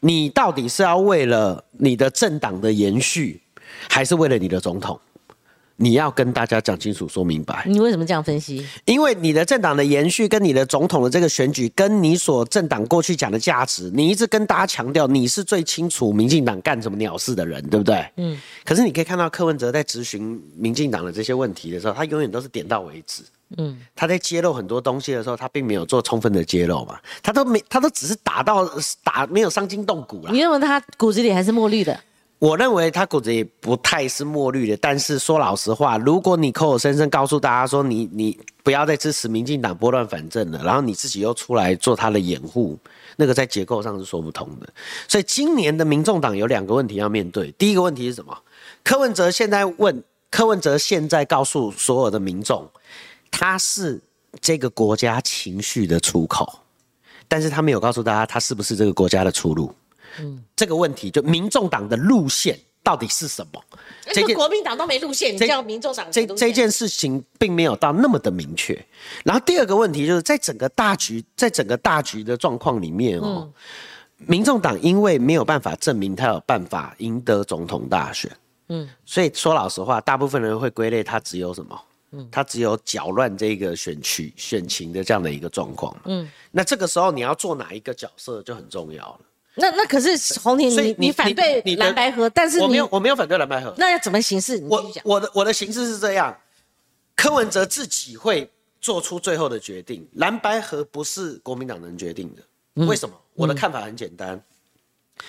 [0.00, 3.42] 你到底是要为了你的政党的延续，
[3.90, 4.98] 还是为了你的总统？
[5.82, 7.64] 你要跟大家讲清楚、说明白。
[7.66, 8.66] 你为什么这样分析？
[8.84, 18.06] 因为你的政党的延续跟你的总统的这个选举，跟你所政党过去讲的价值，你一直跟大家强调你是最清楚民进党干什么鸟事的人，对不对？
[18.16, 18.38] 嗯。
[18.62, 23.22] 可是你可以看到柯文哲在质询民进党的这些问题的时候，他永远都是点到为止。
[23.56, 23.78] 嗯。
[23.94, 28.68] 他在揭露很多东西的时候，他并没有做充分的揭露嘛，他都没，他都只是打到
[29.02, 30.30] 打，没有伤筋动骨了。
[30.32, 31.98] 你认为他骨子里还是墨绿的？
[32.38, 42.78] 我认为他骨子里不太是墨绿的，但是说老实话，如果你口口声声告诉大家说你你不要再支持民进党拨乱反正了，然后你自己又出来做他的掩护，
[43.16, 44.66] 那个在结构上是说不通的。
[45.06, 48.34] 所以今年的民众党有两个问题要面对，第一个问题是什么？
[48.82, 52.66] 柯文哲现在问柯文哲现在告诉所有的民众，
[53.30, 54.00] 他是
[54.40, 56.60] 这个国家情绪的出口，
[57.28, 59.72] 但是他没有告诉大家他是不是这个国家的出路。
[60.18, 63.62] 嗯，这个问题就民众党的路线到底是什么？
[64.12, 68.74] 这个国民党都没路线，你叫民众党这这件事情并没有到那么的明确。
[69.24, 73.48] 然后第二个问题就是在整个大局，在整个大局的状况里面哦，
[74.16, 78.30] 民众党因为没有办法证明他有办法赢得总统大选，
[78.68, 81.80] 嗯，所以说老实话，大部分人会归类他只有什么？
[82.12, 85.96] 嗯，他只有搅乱这个选区选情的这样的一个状况。
[86.06, 89.20] 嗯，那这个时候你要做哪一个角色就很重要了。
[89.54, 93.74] 那那可是红婷，你你反对蓝白河，但是我没有我没有反对蓝白河。
[93.76, 94.60] 那要怎么形式？
[94.68, 96.36] 我我的我的形式是这样，
[97.16, 98.48] 柯文哲自己会
[98.80, 102.86] 做出最后的决定，蓝白河不是国民党能决定的。
[102.86, 103.14] 为什么？
[103.34, 104.40] 我的看法很简单，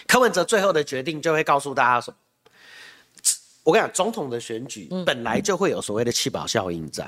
[0.08, 2.18] 柯文哲最后的决定就会告诉大家什么？
[3.72, 7.06] 我跟你讲，总统的选举本来就会有所谓的气保效应在。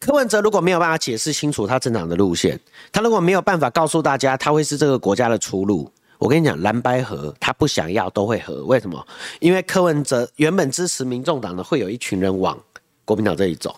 [0.00, 2.58] 柯文哲如果没有办法解释清楚他政党的路线，
[2.90, 5.88] 他如果没有办法告诉大家他会是这个国家的出路。
[6.18, 9.06] 我跟你讲，蓝白合他不想要都会合，为什么？
[9.38, 12.58] 因为柯文哲原本支持民众党的，会有一群人往
[13.04, 13.76] 国民党这里走，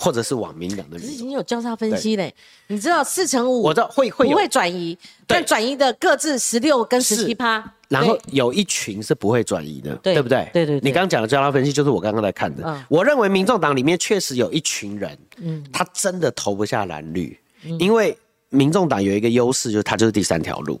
[0.00, 0.98] 或者是往民党的。
[0.98, 2.34] 可是你有交叉分析嘞，
[2.68, 4.96] 你知道四乘五，我知道会会不会转移，
[5.26, 10.48] 但转移的各自十六跟十七趴，然后有一群是不会转移的，对不对？
[10.54, 10.80] 对对。
[10.80, 12.82] 你刚刚讲的交叉分析就是我刚刚在看的。
[12.88, 17.38] 我认为民众党里面确实有一群人，嗯，他真的投不下蓝绿，
[17.78, 18.16] 因为
[18.48, 20.80] 民众党有一个优势，就是他就是第三条路。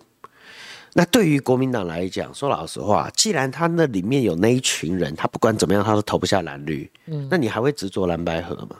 [0.92, 8.76] 那对于国民党来讲，说老实话，既然他那里面有那一群人，他不管怎么样，他都投不下蓝绿，嗯，那你还会执着蓝白河吗？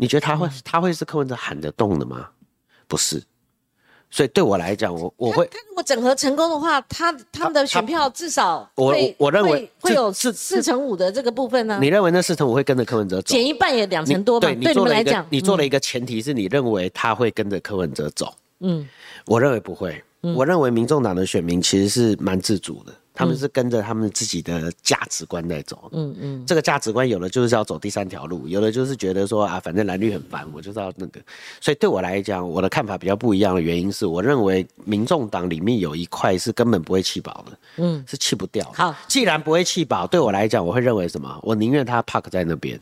[0.00, 2.26] 你觉得他会他会是柯文哲喊得动的吗？
[2.88, 3.22] 不是，
[4.10, 11.78] 所以对我来讲，我我会他如果整合成功的话，他他们的选票至少我我认为会有四四成五的这个部分呢。
[11.80, 13.34] 你认为那四成五会跟着柯文哲走？
[13.34, 14.48] 减一半也两成多吧？
[14.48, 18.88] 对你们来讲，你做了一个前提是你认为他会跟着柯文哲走，嗯，
[19.26, 20.02] 我认为不会。
[20.22, 25.90] 我认为民众党的选民其实是蛮自主的，他们是跟着他们自己的价值观在走。
[25.92, 31.20] 嗯嗯，这个价值观有的就是要走第三条路，有的就是觉得说啊，反正蓝绿很烦，我就是要那个。
[31.60, 38.64] 所以对我来讲，我的看法比较不一样的原因是，我认为民众党里面有一块是根本不会弃保的，嗯，是弃不掉。
[38.74, 41.38] 好，既然不会弃保，对我来讲，我会认为什么？
[41.42, 42.80] 我宁愿他 park 在那边。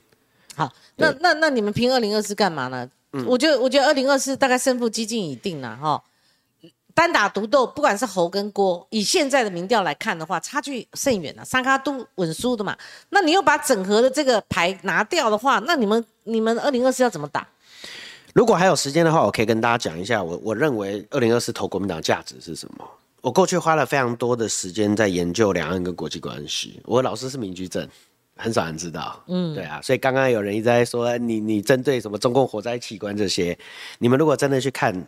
[0.54, 2.88] 好，那那那你们拼二零二四干嘛呢？
[3.12, 6.00] 嗯，我觉得我觉得二零二四大概胜负几近已定了哈。
[6.98, 12.76] 单打独斗，不管是侯跟郭，以现在的民调来看的话，差距甚远啊，三咖都稳输的嘛。
[13.10, 17.46] 那你又把整合的这个牌拿掉的话，那你们你们二零二四要怎么打？
[18.34, 22.84] 如果还有时间的话，我可以跟大家讲一下，我我认为二零二四投国民党价值是什么。
[23.20, 26.80] 我过去花了非常多的时间在研究两岸跟国际关系。
[26.84, 27.88] 我老师是民居正，
[28.36, 29.22] 很少人知道。
[29.28, 33.56] 嗯，对啊，所以刚刚有人一直在说你你针对什么中共火灾器官这些，
[34.00, 35.00] 你们如果真的去看。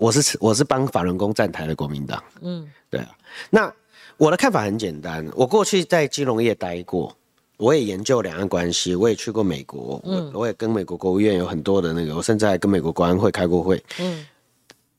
[0.00, 3.14] 我是我是帮法轮功站台的国民党，嗯，对啊。
[3.50, 3.70] 那
[4.16, 7.14] 我的看法很简单，我过去在金融业待过，
[7.58, 14.26] 我也研究两岸关系，我也去过美国，嗯，我也跟美国国务院有很多的那个，我甚至还跟美国国安会开过会，嗯，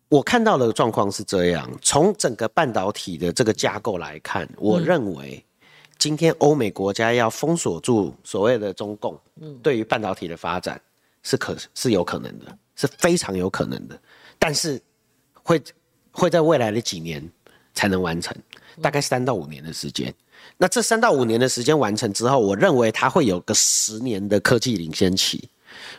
[0.08, 5.44] 我看到的状况是这样，从整个半导体的这个架构来看，我认为
[5.98, 10.80] 今天欧美国家要封锁住所谓的中共，嗯，对于半导体的发展
[11.24, 14.00] 是可是有可能的，是非常有可能的，
[14.38, 14.80] 但是
[15.44, 15.62] 会
[16.12, 17.28] 会在未来的几年
[17.74, 18.36] 才能完成。
[18.82, 20.14] 大概三到五年的时间，
[20.58, 25.50] 那这三到五年的时间完成之后，我认为它会有个十年的科技领先期，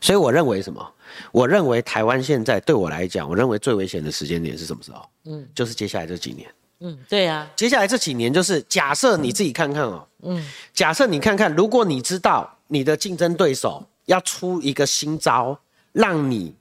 [0.01, 0.95] 所以我认为什么？
[1.31, 5.07] 我认为台湾现在对我来讲，我认为最危险的时间点是什么时候？
[5.27, 6.51] 嗯，就是接下来这几年。
[6.81, 15.57] 嗯，对啊，接下来这几年就是假设你自己看看哦，嗯，假设你看看，如果你知道你的竞争对手要出一个新招，
[15.93, 16.55] 让你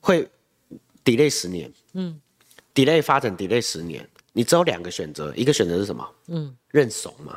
[0.00, 0.26] 会
[1.04, 2.18] delay 十年，嗯
[2.84, 4.06] ，delay 发展 delay 十年。
[4.32, 6.08] 你只有两个选择，一个选择是什么？
[6.28, 7.36] 嗯，认怂嘛，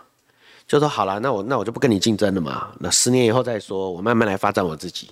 [0.67, 2.71] 就说好了，那我那我就不跟你竞争了嘛。
[2.79, 5.09] 那十年以后再说，我慢慢来发展我自己。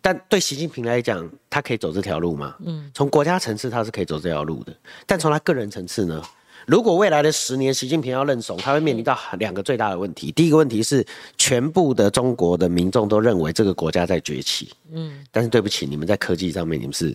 [0.00, 2.54] 但对习近平来讲，他可以走这条路吗？
[2.60, 4.72] 嗯，从国家层次他是可以走这条路的，
[5.04, 6.22] 但从他个人层次呢？
[6.64, 10.30] 如果未来的十年习近平要认怂，他会面临到两个最大的问题。
[10.32, 11.04] 第一个问题是，
[11.38, 14.72] 全部的中国的民众都认为这个国家在崛起。
[14.92, 17.14] 嗯，但是对不起，你们在科技上面，你们是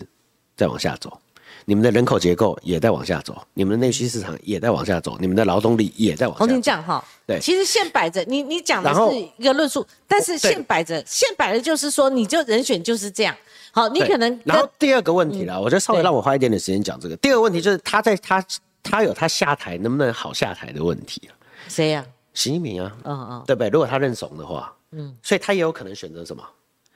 [0.58, 1.18] 在往下走。
[1.66, 6.40] 你们的人口结构也在往下走，你们的内需市场也在往下走，你们的劳动力也在往下。
[6.40, 13.36] 红军这样哈，对，其实现摆着，你你讲的是一个论述，但是现摆着，现摆着就是说，你就人选就是这样。
[13.72, 14.40] 好，你可能。
[14.44, 17.16] 然后第二个问题啦，我觉得稍微让我花一点点时间讲这个。
[17.18, 18.44] 第二个问题就是他在他
[18.84, 21.30] 他有他下台能不能好下台的问题
[21.68, 22.06] 谁呀？
[22.34, 23.70] 习近平啊，嗯嗯，对不对？
[23.70, 26.44] 如果他认怂的话，嗯，所以他也有可能选择什么？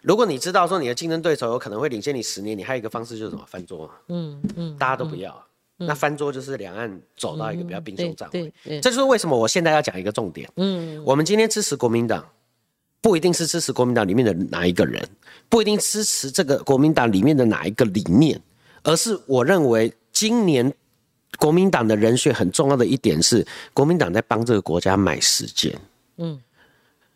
[0.06, 5.44] 如果你知道说你的竞争对手有可能会领先你十年，你还有一个方式就是什么翻桌嗯嗯，大家都不要，
[5.78, 8.54] 那翻桌就是两岸走到一个比较兵凶战危。
[8.64, 10.48] 这就是为什么我现在要讲一个重点。
[10.58, 12.24] 嗯，我们今天支持国民党，
[13.02, 15.04] 不一定是支持国民党里面的哪一个人，
[15.50, 18.40] 不一定支持这个国民党里面的哪一个理念，
[18.84, 20.72] 而是我认为今年
[21.40, 23.44] 国民党的人选很重要的一点是，
[23.74, 25.76] 国民党在帮这个国家买时间。
[26.18, 26.40] 嗯。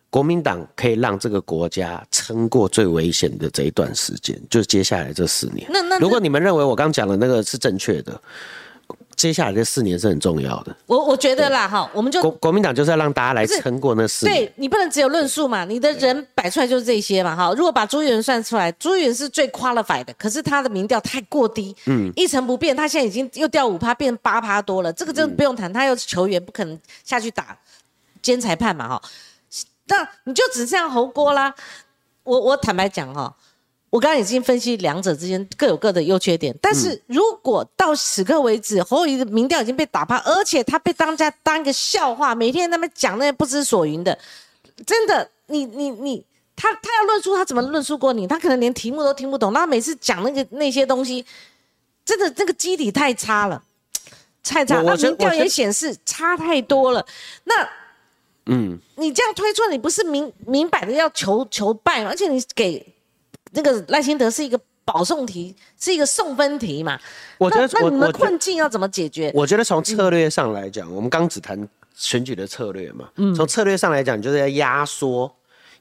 [0.10, 5.68] 国民党可以让这个国家撑过最危险的这一段时间，就是接下来这四年。
[5.70, 8.20] 那那如果你们认为我刚讲的那个是正确的，
[9.16, 10.76] 接下来这四年是很重要的。
[10.88, 14.46] 我我觉得啦，哈，我们就国国民党就是要让大家来撑过那四年。
[14.46, 17.54] 对你不能只有论述嘛，你的人摆出来就是这些嘛，哈。
[17.56, 27.56] 如果把朱元算出来，朱元是最 qualified 的，可是他的民调太过低，嗯，一成不变，他现在已经又掉五趴，变八趴多了，这个就不用谈，他又是球员，不可能下去打
[28.24, 29.02] 兼裁判嘛，哈。
[29.90, 31.54] 那你就只剩侯锅啦。
[32.24, 33.36] 我我坦白讲哈，
[33.90, 36.56] 我刚刚已经分析两者之间各有各的优缺点。
[36.62, 44.16] 但是如果到此刻为止，侯友谊的民调已经被打趴，而且他被当家当一个笑话，每天那么讲那些不知所云的，
[44.86, 46.24] 真的，你你你，
[46.56, 48.28] 他他要论述，他怎么论述过你？
[48.28, 49.52] 他可能连题目都听不懂。
[49.52, 51.26] 他每次讲那个那些东西，
[52.06, 53.64] 真的那个基底太差了，
[54.44, 54.84] 太差。
[54.84, 57.04] 那民调也显示差太多了。
[57.46, 57.68] 那。
[58.52, 62.10] 嗯，你这样推出，你不是明明摆的要求求败吗？
[62.10, 62.84] 而且你给
[63.52, 67.00] 那个赖清德是一个保送题，是一个送分题嘛？
[67.38, 69.32] 我觉得那你们困境要怎么解决？
[69.36, 73.08] 我觉得从策略上来讲，我们刚只谈选举的策略嘛。
[73.18, 75.32] 嗯，从策略上来讲，就是要压缩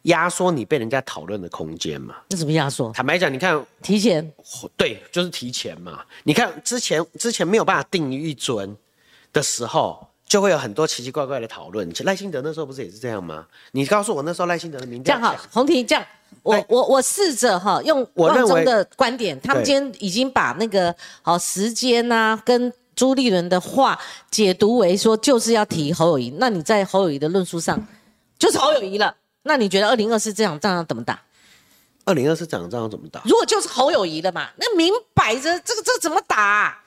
[0.02, 2.16] 压缩你被人家讨论的空间嘛。
[2.28, 2.92] 那怎么压缩？
[2.92, 4.30] 坦白讲，你看提前，
[4.76, 6.04] 对，就是提前嘛。
[6.24, 8.76] 你看之前之前没有办法定一尊
[9.32, 10.06] 的时候。
[10.28, 11.90] 就会有很多奇奇怪怪的讨论。
[12.04, 13.46] 赖清德那时候不是也是这样吗？
[13.72, 16.04] 你告诉我那时候赖清德的名这样好，洪婷这样，
[16.42, 23.98] 我我我试着哈用我中的观点，他们今天已经把那个好时间呐跟朱立伦的话
[24.30, 26.30] 解读为说就是要提侯友谊。
[26.38, 27.82] 那你在侯友谊的论述上
[28.38, 29.14] 就是侯友谊了。
[29.44, 31.18] 那你觉得二零二四这场仗要怎么打？
[32.04, 33.22] 二零二四这场仗要怎么打？
[33.24, 36.78] 如果就是侯友谊了嘛，那明摆着这个这怎么打？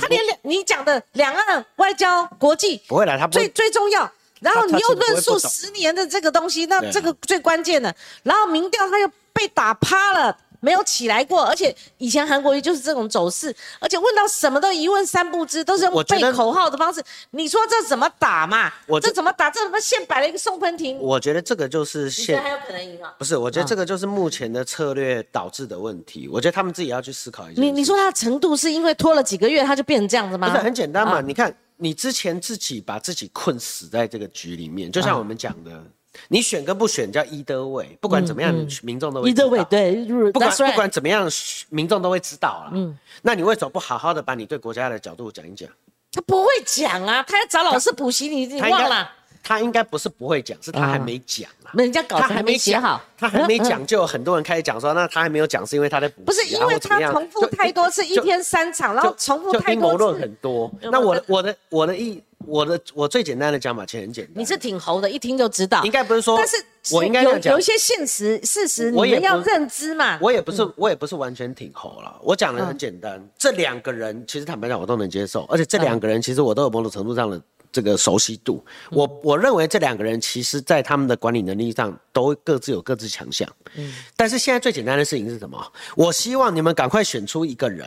[0.00, 4.10] 他连两你讲的两岸外交国际不会来，他最最重要。
[4.40, 7.94] 然后你又论述十年的这个东西，那这个最关键的。
[8.22, 10.36] 然后民调他又被打趴了。
[10.64, 17.02] 没有起来过，而且以前韩国瑜就是这种走势，而且问到什么都一问三不知，都是用背口号的方式。
[17.32, 18.72] 你说这怎么打嘛？
[19.02, 19.50] 这怎么打？
[19.50, 20.94] 这怎么现摆了一个送分题？
[20.94, 23.14] 我觉得这个就是现还有可能赢啊？
[23.18, 26.26] 不是，我觉得这个就是目前的策略导致的问题。
[26.28, 27.60] 我觉得他们自己要去思考一下。
[27.60, 30.48] 你你说他的程度是因为拖了几个月他就变成这样子吗？
[30.48, 31.20] 不是很简单嘛？
[31.20, 35.84] 你看你之前自己把自己困死在这个局里面，就像我们讲的。
[36.28, 39.30] 你选跟不选叫一德位，不管怎么样，民众都会。
[39.30, 41.28] 一德位对，不管不管怎么样，
[41.70, 42.70] 民众都会知道了。
[42.74, 45.68] 嗯，那你为什么不好好的把你对国家的角度讲一讲？
[46.12, 49.10] 他不会讲啊，他要找老师补习，你你忘了？
[49.42, 51.72] 他应该不是不会讲，是他还没讲啊。
[51.74, 60.72] 人家稿子还没写好，他还没讲，就有很多人开始讲说，那他还没有讲是因为他在补习，不是因为他 重复太多次，一天三场，然后重复太多次，很多。
[60.80, 62.22] 那我我的我的意。
[62.46, 65.82] 我的我最简单的讲法其实很简单，你是挺猴的，一听就知道。
[65.84, 66.56] 应该不是说，但是
[66.92, 70.18] 我应该有有一些现实事实，你们要认知嘛。
[70.20, 73.22] 我也不是我也不是完全挺猴了，我讲的很简单。
[73.38, 77.40] 这两个人其实坦白讲我都能接受，而且这两个人其实我都有某种程度上的。
[77.74, 83.48] 这个熟悉度，我我认为这两个人其实在他们的管理能力上都各自有各自强项。
[83.74, 85.60] 嗯，但是现在最简单的事情是什么？
[85.96, 87.84] 我希望你们赶快选出一个人，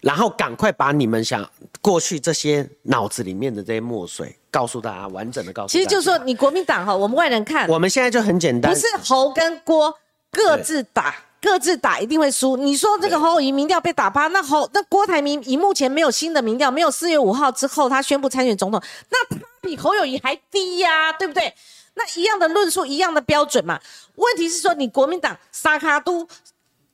[0.00, 1.46] 然后赶快把你们想
[1.82, 5.72] 过去这些脑子里面的这些墨水告诉大家，完整的告诉。
[5.72, 9.94] 其实就是说，你国民党哈，我们外人看，我们现在就很简单，不是侯跟郭
[10.32, 11.14] 各自打。
[11.46, 12.56] 各自打一定会输。
[12.56, 21.54] 你说这个侯友谊民调被打趴，那侯那郭台铭以目前没有新的民调，没有四月五号之后他宣布参选总统，那他比侯友谊还低呀，对不对？
[21.94, 23.80] 那一样的论述，一样的标准嘛。
[24.16, 26.26] 问题是说你国民党沙卡都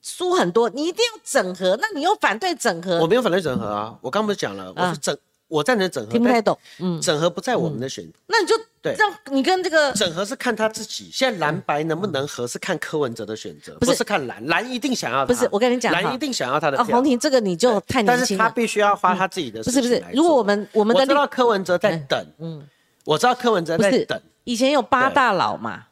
[0.03, 2.99] 输很多，你一定要整合，那你又反对整合？
[3.01, 5.17] 我没有反对整合啊，我刚不是讲了，我是整。
[5.49, 6.59] 我赞成整合，听不太懂。
[6.79, 11.09] 嗯，整合不在我们的选，那你就对，这你跟这个整合是看他自己。
[11.13, 15.25] 现在蓝白能不能合是看柯文哲的选择，不是看蓝，蓝一定想要。
[15.25, 16.77] 不是，我跟你讲，蓝一定想要他的。
[16.77, 18.19] 啊，洪婷，这个你就太年轻了。
[18.19, 19.63] 但是他必须要花他自己的。
[19.63, 22.67] 不是不是，如果我们我们我知道柯文哲在等，嗯，
[23.05, 24.21] 我知道柯文哲在等。
[24.43, 25.85] 以前有八大佬嘛，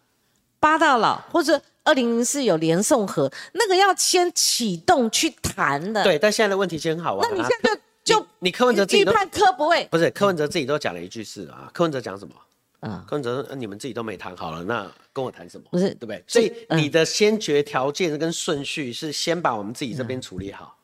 [0.58, 6.02] 八大佬或者二零零四有连送和，那个要先启动去谈的。
[6.02, 7.28] 对，但现在的问题其实很好玩。
[7.30, 7.80] 那你现在就。
[8.02, 12.34] 就你柯文哲自己都柯不会，不是柯文哲自己都讲了一句是啊，柯文哲讲什么？
[12.80, 15.64] 嗯，柯文哲你们自己都没谈好了，那跟我谈什么？
[15.70, 16.24] 不是对不对？
[16.26, 20.76] 所以你的先决条件跟顺序是先把我们自己这边处理好，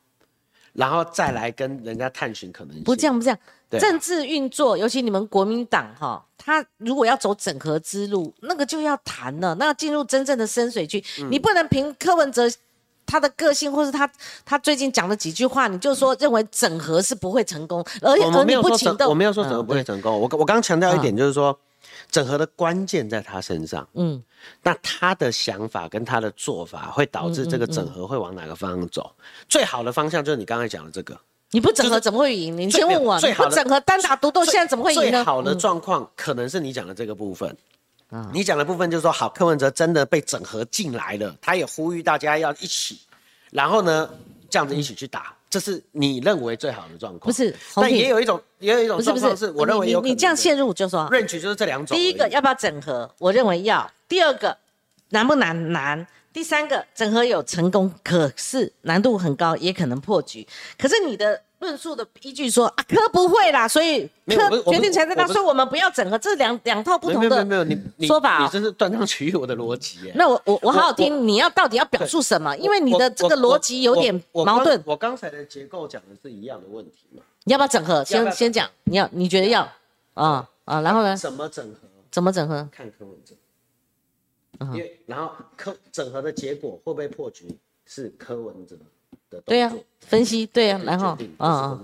[0.73, 2.85] 然后再来跟人家探寻可能性。
[2.85, 3.39] 不这样不这样，
[3.81, 12.51] 政治运作，尤其你们国民党哈，他如果要走整合之路，那个就要谈了，那要进入真正的深水区，你不能凭柯文哲。
[13.09, 14.11] 他的个性，或是他
[14.45, 20.13] 他最近讲的几句话，你就说认为整合是不会成功，而且而你不启动，我没有说整合不会成功。
[20.13, 21.57] 我我刚强调一点，就是说
[22.11, 23.87] 整合的关键在他身上。
[23.95, 24.23] 嗯，
[24.63, 29.15] 那他的想法跟他的做法会导致这个整合会往哪个方向走？
[29.49, 31.19] 最好的方向就是你刚才讲的这个。
[31.53, 32.57] 你不整合怎么会赢？
[32.57, 35.11] 你先问我，你不整合单打独斗，现在怎么会赢呢？
[35.11, 37.57] 最好的状况可能是你讲的这个部分。
[38.33, 43.01] 你讲的部分就是说，好，柯文哲真的被整合进来了，他也呼吁大家要一起，
[43.51, 44.09] 然后呢，
[44.49, 47.21] 这样子一起去打，这是你认为最好的状况。
[47.21, 51.97] 不是，但也有一种，也有一种状况是，我认为有你这样陷入就说，range 就是这两种。
[51.97, 53.11] 第一个要不要整合？
[53.19, 53.91] 我认为要。
[54.07, 54.55] 第二个
[55.09, 55.73] 难不难？
[55.73, 56.07] 难。
[56.31, 60.47] 第三个整合有成功，可是难度很高，也可能破局。
[60.77, 61.41] 可是你的。
[61.59, 70.13] 论述的依据说啊，科不会啦，所以科决定才在他，所以我们不要整合，这两两套不同的没有没有你说法，你这是断章取义我的逻辑。
[70.15, 72.55] 那我我我好好听，你要到底要表述什么？
[72.59, 74.83] 因为你的这个逻辑有点矛盾。
[74.85, 77.23] 我刚才的结构讲的是一样的问题嘛？
[77.45, 78.05] 你要不要整合？
[78.05, 79.67] 先先讲，你要你觉得要
[80.15, 81.17] 啊啊，然后呢？
[81.17, 81.89] 怎么整合？
[82.11, 82.69] 怎么整合？
[82.71, 83.35] 看柯文哲。
[84.73, 87.59] 因为然后柯整合的结果会不会破局？
[87.85, 88.77] 是柯文哲。
[89.45, 91.79] 对呀，分析对呀，然后啊，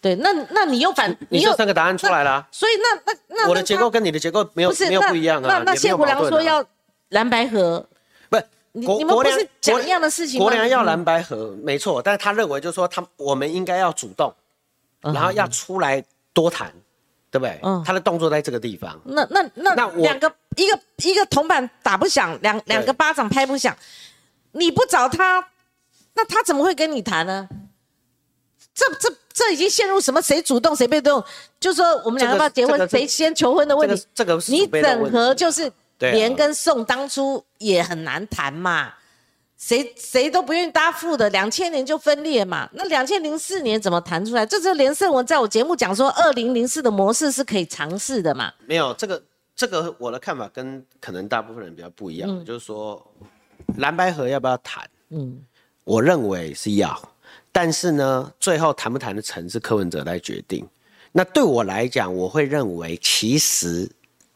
[0.00, 6.64] 对，那那你又反，你又三个答案出来了，所以那那那我的结构跟你的结构没有没有不一样啊，那那谢国良说要
[7.10, 7.86] 蓝白河，
[8.28, 10.44] 不是你你们不是讲一样的事情吗？
[10.44, 14.34] 国良要蓝白河，没错，但是他认为就是说他我们应该要主动，
[15.02, 16.02] 然后要出来
[16.32, 16.72] 多谈，
[17.30, 17.60] 对不对？
[17.62, 23.76] 嗯，他的动作在这个地方，那那那那两个一个一个铜板打不响，两两个巴掌拍不响，
[24.52, 25.46] 你不找他。
[26.14, 27.48] 那他怎么会跟你谈呢？
[28.72, 31.22] 这这这已经陷入什么谁主动谁被动？
[31.58, 34.06] 就说我们两个要结婚，谁先求婚的问题。
[34.14, 38.94] 这个你整合就是连跟宋当初也很难谈嘛，
[39.58, 42.68] 谁谁都不愿意搭副的，两千年就分裂嘛。
[42.72, 44.46] 那两千零四年怎么谈出来？
[44.46, 48.52] 这是连胜文在我节目讲说，二零零四的模式是可以尝试的嘛？
[48.66, 49.22] 没有这个
[49.54, 53.04] 这个我的看法跟可能大部分人比较不一样，就是说
[53.78, 54.88] 蓝白河要不要谈？
[55.10, 55.44] 嗯。
[55.84, 57.00] 我认为是要，
[57.50, 60.66] 但是呢，最后谈不谈得成是柯文哲来决定。
[61.12, 63.90] 那对我来讲，我会认为其实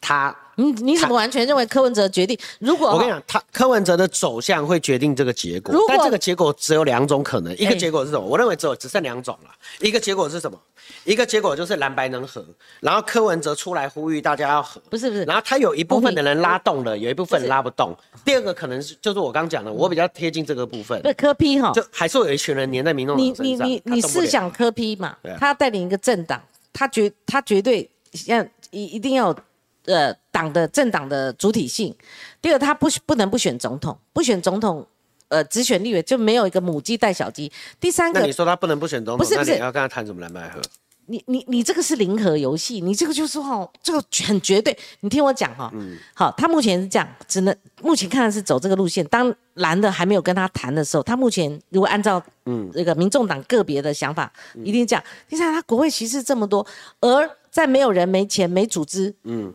[0.06, 2.38] 他，你你怎么完全认为柯文哲决定？
[2.58, 8.26] 如果我跟你讲，他柯文哲的走向会决定这个结果，但这个结果只有两种可能，一个结果是什么？
[8.26, 9.50] 我认为只有只剩两种了，
[9.80, 10.60] 一个结果是什么？
[11.04, 12.44] 一个结果就是蓝白能合，
[12.80, 17.96] 然后柯文哲出来呼吁大家要合，不是不是，然后他有一部分的人拉动了，有一部分拉不动。
[18.22, 21.00] 第二个可能是就是我刚讲的，我比较贴近这个部分。
[21.00, 26.38] 对柯批哈，就还是有一群人黏在民众你你你你是想柯批嘛，他带领一个政党
[26.74, 27.88] 他绝他绝对
[28.26, 29.36] 要一一定要有
[29.86, 31.94] 呃党的政党的主体性。
[32.40, 34.86] 第二，他不不能不选总统，不选总统。
[35.28, 37.50] 呃，只选立委就没有一个母鸡带小鸡。
[37.80, 40.60] 第三个，那你说他不能不选总统，不是不是你要跟他谈什么蓝白合？
[41.06, 44.76] 你你你这个是零和游戏，你这个就是哈，这个很绝对。
[45.00, 49.04] 你听我讲哈，嗯，好，他目前是这样，只能目前看的是走这个路线。
[49.06, 54.30] 当蓝的还没有跟他谈的时候，他目前如果按照嗯这个民众党个别的想法，
[54.62, 55.02] 一定这样。
[55.30, 56.64] 你想他国会席次这么多，
[57.00, 59.52] 而在没有人、没钱、没组织，嗯，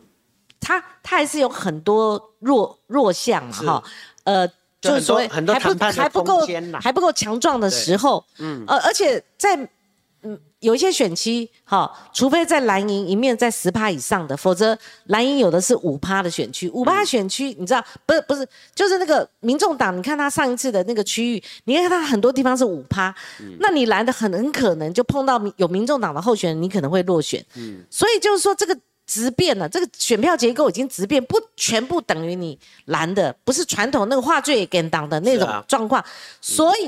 [0.60, 3.84] 他他还是有很多弱弱项嘛哈，
[4.24, 4.48] 呃。
[4.82, 6.40] 就是说，很多谈判还不够，
[6.80, 9.54] 还不够强壮的时候，嗯，呃，而且在
[10.22, 14.74] 嗯有一些选区，哈，除非在蓝营一面在十趴以上的，否则
[15.08, 23.14] 蓝营有的是五趴的选区，五趴选区，你知道，不是不是，就是那个民众党，你看他上一次的那个区域，你看他很多地方是五趴，
[23.58, 28.74] 那你蓝的很很可能就碰到有民众党的候选人，你可能会落选，嗯，所以就是说这个。
[29.10, 36.04] 质变了，这个选票结构已经直变，不全部等于你蓝的，不是传统那个话最跟党的那种状况。
[36.40, 36.84] 所以，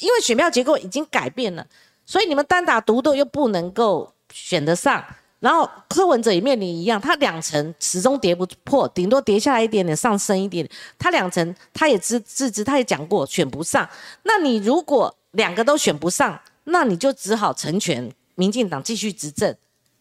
[0.00, 1.66] 因为选票结构已经改变了，
[2.06, 5.04] 所以你们单打独斗又不能够选得上。
[5.38, 10.78] 然后柯文哲也面临一样，他两层始终跌不破，顶多跌下来一点点，上升一点点。
[10.98, 13.86] 他两层他也自自知，他也讲过选不上。
[14.22, 19.54] 那你如果两个都选不上，那你就只好成全民进党继续执政。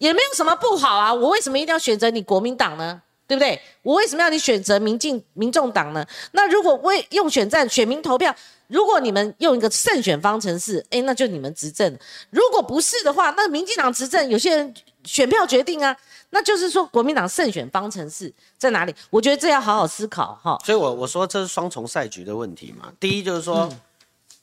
[0.06, 3.02] 也没有什么不好啊，我为什么一定要选择你国民党呢？
[3.28, 3.60] 对不对？
[3.82, 6.06] 我为什么要你选择民进民众党呢？
[6.34, 8.34] 那如果为用选战选民投票，
[8.68, 11.92] 如果你们用一个胜选方程式，哎，那就你们执政；
[12.30, 14.72] 如果不是的话，那民进党执政，有些人
[15.04, 15.96] 选票决定啊，
[16.30, 18.94] 那就是说国民党胜选方程式在哪里？
[19.10, 20.60] 我觉得这要好好思考哈。
[20.64, 22.94] 所以，我我说这是双重赛局的问题嘛。
[23.00, 23.68] 第一就是说，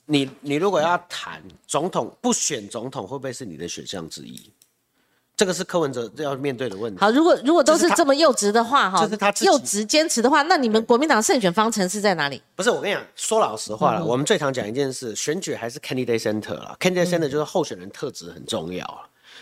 [0.07, 4.51] 你你如果要谈总统不选总统，会不会是你的选项之一？
[5.35, 6.99] 这个是柯文哲要面对的问题。
[7.01, 12.41] 好，如果如果都是这么幼稚的话，哈，就是他幼稚坚持的话，那你们国民党胜选方程式在哪里？
[12.55, 18.85] 不是，我跟你讲，说老实话了，我们最常讲一件事，选举还是 candidate center 了，candidate center 就是候选人特质很重要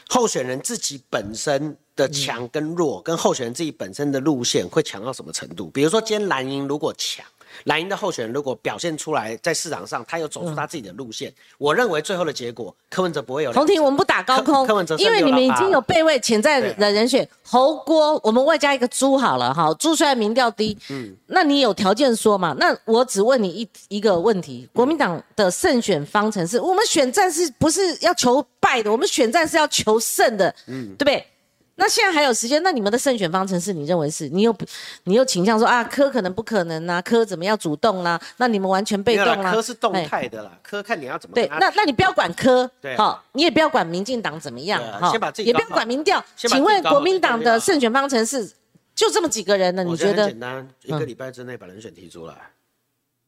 [0.09, 5.69] 候选人自己本身的强跟弱，跟候选人自己本身的路线会强到什么程度？
[5.69, 7.25] 比如说今天蓝营如果强。
[7.65, 13.51] 蓝营的候选人如果表现出来，在市场上他有走出他自己的路线，我认为最后的结果，柯文哲不会有。
[13.51, 22.55] 洪庭，我们不打高空，柯文哲因为你们已经有备位潜在的人选，侯郭，我们外加一个朱好了哈，朱虽然民调低，嗯，那你有条件说嘛？
[22.57, 28.91] 那我只问你一一个问题：国民党的胜选方程式，我们选战是不是要求败的？
[28.91, 31.25] 我们选战是要求胜的，嗯，对不对？
[31.81, 34.29] 那现在还有时间，那你们的胜选方程式，你认为是？
[34.29, 34.55] 你又
[35.05, 38.21] 你又倾向说啊，科可能不可能啊，科怎么要主动啦？
[38.37, 39.51] 那你们完全被动啦。
[39.51, 41.33] 科是动态的啦，科看你要怎么。
[41.33, 46.23] 对，那那你不要管科，好，你也不要管民进党怎么样，哈，先把自己也不要管民调。
[46.35, 48.47] 请问国民党的胜选方程式
[48.93, 49.83] 就这么几个人呢？
[49.83, 50.27] 你觉得？
[50.27, 52.35] 简单，一个礼拜之内把人选提出来。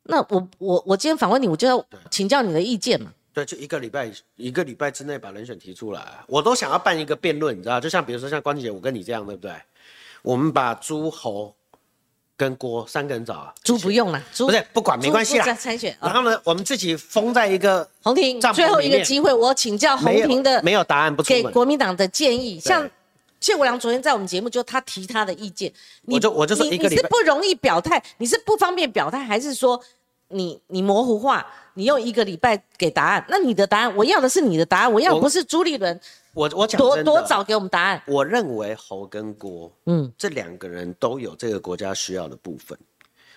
[0.03, 3.11] 那我我我今天访问你，我就要请教你的意见嘛。
[3.33, 9.51] 对，就一个礼拜，一个礼拜之内把人选提出来，我都想要办一个辩论，你知道，就像比如说像关姐，我跟你这样，对不对？
[10.21, 11.55] 我们把诸侯
[12.37, 15.97] 跟郭三个人找啊，猪不用了，不是不管没关系啦，参选。
[15.99, 22.87] 然后呢，我们自己封在一个红亭，最后一个机会，我请教红亭的没有答案不给国民党的建议，像
[23.39, 25.73] 谢国良昨天在我们节目就他提他的意见，
[26.05, 29.83] 我就我就说你你是不容易表态，你是不方便表态，还是说？
[30.29, 31.45] 你你模糊化，
[31.75, 35.99] 你用一个礼拜给答案，那你的答案，我要的是你的答案，我要不是朱立伦，
[36.33, 38.01] 我我讲多多早给我们答案。
[38.07, 42.77] 我认为侯跟郭，嗯，这两个人都有这个国家需要的部分，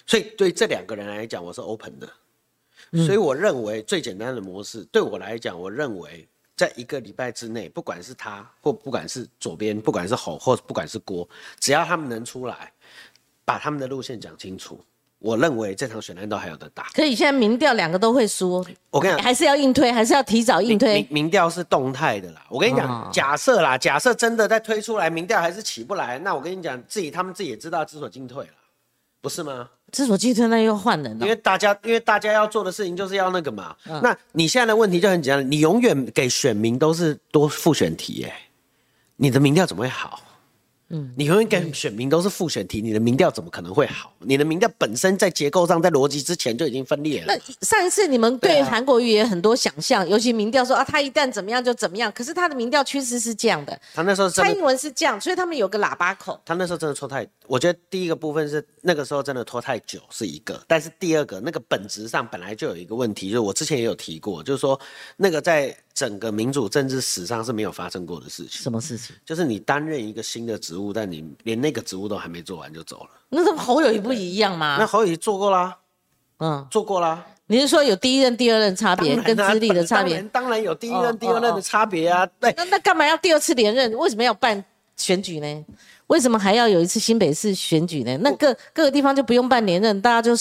[0.07, 2.09] 所以对这两个人来讲，我是 open 的。
[3.05, 12.73] 所以我认为最简单的模式，对我来讲，我认为在一个礼拜之内，不管是他或不管是左边，不管是侯或不管是郭，只要他们能出来，
[13.45, 14.81] 把他们的路线讲清楚。
[15.18, 17.14] 我认为这场选战都还有的打，可以。
[17.14, 20.97] 现在民调两个都会输，我跟你讲，还是要硬推，还是要提早硬推。
[20.97, 28.52] 民民调是动态的啦，我跟你讲，假设啦，假设真的再推出来，民调还是起不来，那我跟你讲，自己他们自己也知道知所进退了，
[29.22, 29.68] 不是吗？
[29.90, 31.24] 知所进退，那又换人了。
[31.24, 33.74] 因为大家，因为大家要做的事情就是要那个嘛。
[34.02, 38.48] 那你现在的问题就很简单，你永远给选民都是多复选题，哎，
[39.16, 40.20] 你的民调怎么会好？
[40.89, 44.13] 嗯，你永远给选民都是复选题，你的民调怎么可能会好？
[44.21, 47.35] 你的民调本身在结构上、在逻辑之前就已经分裂了。
[47.35, 52.13] 那上一次你们对韩国瑜也很多想象，尤其民调说啊，他一旦怎么样就怎么样。
[52.13, 56.41] 可是他的民调趋势是这样的，他那时候蔡英文是这样，所以他们有个喇叭口。
[56.45, 64.81] 他那时候真的拖太，我觉得第一个部分是那个时候真的拖太久是一个，但是第二个那个本质上本来就有一个问题，就是我之前也有提过，就是说
[65.17, 65.77] 那个在。
[65.97, 68.60] 整个民主政治史上是没有发生过的事情。
[68.60, 69.16] 什么事情？
[69.24, 73.10] 就是你担任一个新的职务，但你连那个职务都还没做完就走了。
[73.31, 74.77] 那跟侯友谊不一样吗？
[74.78, 75.78] 那侯友谊做过啦，
[76.39, 77.24] 嗯，做过啦。
[77.47, 80.20] 你是说有第一任、第二任差别，跟资历的差别？
[80.31, 82.27] 当然有第一任、第二任的差别啊。
[82.39, 83.90] 对，那那干嘛要第二次连任？
[83.94, 84.62] 为什么要办
[84.98, 85.64] 选举呢？
[86.09, 88.14] 为什么还要有一次新北市选举呢？
[88.18, 90.35] 那各各个地方就不用办连任，大家就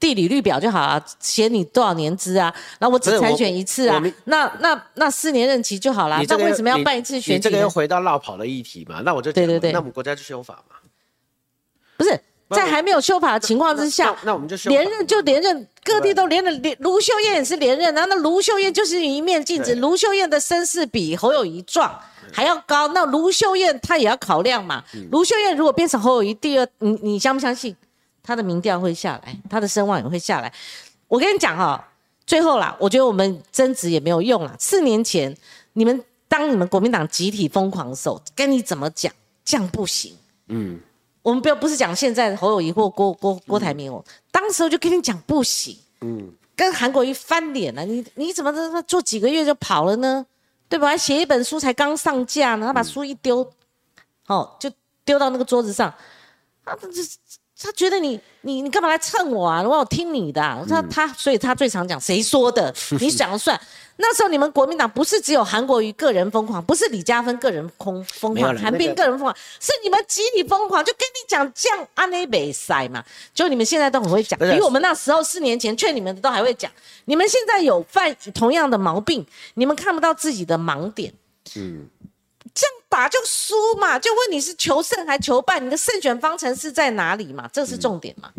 [0.00, 6.20] 地理率表就好啊，写你多少年资啊，然后我只参选一次啊，那那那四年任期就好了。
[6.26, 7.32] 那为什么要办一次选举？
[7.34, 9.02] 你这个又回到绕跑的议题嘛？
[9.04, 10.76] 那我就对对对，那我们国家就修法嘛？
[11.96, 12.18] 不是。
[12.52, 16.60] 在还没有修法的情况之下，那我们就连任就连任，各地都连任。
[16.60, 19.72] 连卢秀燕也是连任，然后那卢秀燕就是一面镜子。
[19.76, 21.96] 卢秀燕的身世比侯友谊壮
[22.32, 24.82] 还要高，那卢秀燕她也要考量嘛。
[25.12, 27.76] 卢秀燕如果变成侯友谊第二，你你相不相信
[28.30, 30.52] 她的民调会下来，他的声望也会下来？
[31.08, 31.84] 我跟你讲哈，
[32.24, 34.54] 最后啦，我觉得我们争执也没有用了。
[34.56, 35.36] 四年前
[35.72, 39.12] 你们当你们国民党集体疯狂的时候，跟你怎么讲，
[39.44, 40.16] 这样不行。
[40.46, 40.78] 嗯。
[41.22, 50.24] 我们不要不是讲现在侯友谊或郭郭郭台铭哦，当时我就跟你讲不行，嗯，跟韩国瑜翻脸了，你你怎么他做几个月就跑了呢？
[50.66, 50.88] 对吧？
[50.88, 53.46] 还写一本书才刚上架呢，他把书一丢，
[54.28, 54.70] 哦，就
[55.04, 55.92] 丢到那个桌子上，
[56.64, 56.88] 他这
[57.62, 59.62] 他觉得你你你干嘛来蹭我啊？
[59.62, 63.60] 我要听你的，他他所以他最常讲谁说的， 你讲了算。
[64.02, 70.82] 那时候你们国民党不是只有韩国瑜个人疯狂，不是李嘉芬个人疯疯狂，韩冰个人疯狂，是你们集体疯狂。
[70.82, 73.04] 就跟你讲这样阿内北塞嘛，
[73.34, 76.72] 就你们现在都很会讲，比我们那时候四年前劝你们的都还会讲。
[77.04, 81.12] 你们现在有犯同样的毛病，你们看不到自己的盲点，
[82.90, 87.48] 打就输嘛，就问你是求胜还求败，你的胜选方程式在哪里嘛？
[87.50, 88.30] 这是重点嘛。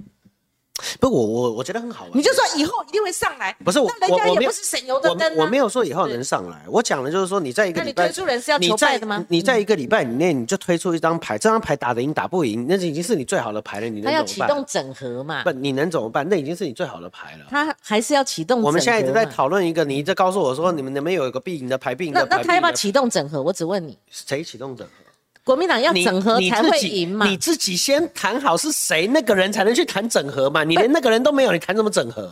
[1.00, 2.08] 不，我我我觉得很好。
[2.14, 3.56] 你就说以后一定会上来。
[3.64, 5.36] 不是我，那人家也不是省油的灯。
[5.38, 6.64] 我没有说以后能上来。
[6.68, 9.26] 我讲的就是说，你在一个礼拜，你推出人是要求败的吗？
[9.30, 13.88] 你在一个礼拜里面，你就推出一张牌，这张牌打得赢打不赢，那已经是你最好的牌了。
[13.88, 14.14] 你能怎么办？
[14.14, 15.44] 他要启动整合嘛？
[15.44, 16.28] 不，你能怎么办？
[16.30, 17.46] 那已经是你最好的牌了。
[17.50, 18.62] 他还是要启动。
[18.62, 21.94] 我们现在一直在讨论一个，你一直告诉我说，你们能不能有一个必赢的牌？
[21.94, 22.28] 必赢的牌。
[22.30, 23.42] 那那他要不要启动整合？
[23.42, 25.01] 我只问你，谁启动整合？
[25.44, 27.28] 国民党要整合才会赢嘛？
[27.28, 30.64] 你自己先谈好是谁，那个人才能去谈整合嘛？
[30.64, 32.32] 你连那个人都没有，你谈什么整合？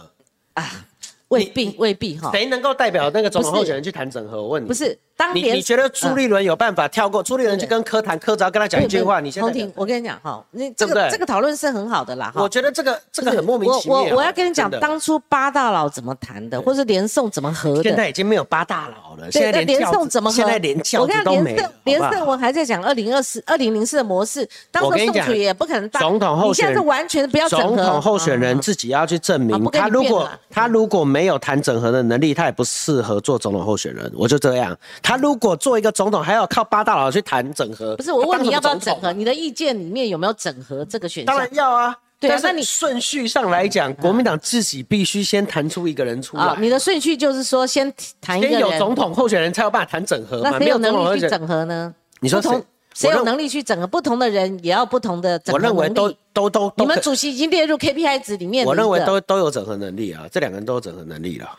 [0.54, 0.86] 啊？
[1.30, 4.42] 未必未必哈，谁能够代表那个总统候选人去谈整合？
[4.42, 8.18] 我问你，不是当你你觉得朱立伦有办法跳过朱立伦去跟柯谈？
[8.18, 9.44] 柯只要跟他讲一句话，你先。
[9.44, 12.32] 洪我跟你讲哈，你这个这个讨论是很好的啦。
[12.36, 14.02] 我觉得这个这个很莫名其妙。
[14.02, 17.84] 我我要跟你讲，当初八大佬怎么谈的，或是连宋怎么和的？
[17.84, 19.30] 现在已经没有八大佬了。
[19.32, 20.36] 现在连宋怎么合？
[20.36, 21.64] 现在连教都没有。
[21.84, 25.90] 连胜文还在讲二零二四二零零四的模式，当时宋楚也不可能。
[25.90, 27.68] 总统候选人现在是完全不要整合。
[27.68, 32.00] 总统候选人自己要去证明，他如果他如果没有谈整合的。
[32.10, 34.76] 能力他也不适合做总统候选人，我就这样。
[35.10, 39.12] 他如果做一个总统，还要靠八大佬去谈整合，不是我问你要不要整合？
[39.12, 41.36] 你的意见里面有没有整合这个选项？
[41.36, 41.98] 当然要啊。
[42.20, 46.56] 对啊，那你顺序上来讲，国民党自己必须先谈出一个人出来。
[46.60, 47.92] 你的顺序就是说，先
[48.22, 50.52] 谈一个人，先有总统候选人才有办法谈整合嘛？
[50.52, 51.92] 那谁有能力去整合呢？
[52.20, 52.64] 你说谁？
[52.94, 53.88] 谁有能力去整合？
[53.88, 55.76] 不同的人也要不同的整合能力。
[55.76, 58.64] 我认为都都都，你们主席已经列入 KPI 值里面。
[58.68, 61.50] 我认为都都有整合能力啊，这两个人都有整合能力了。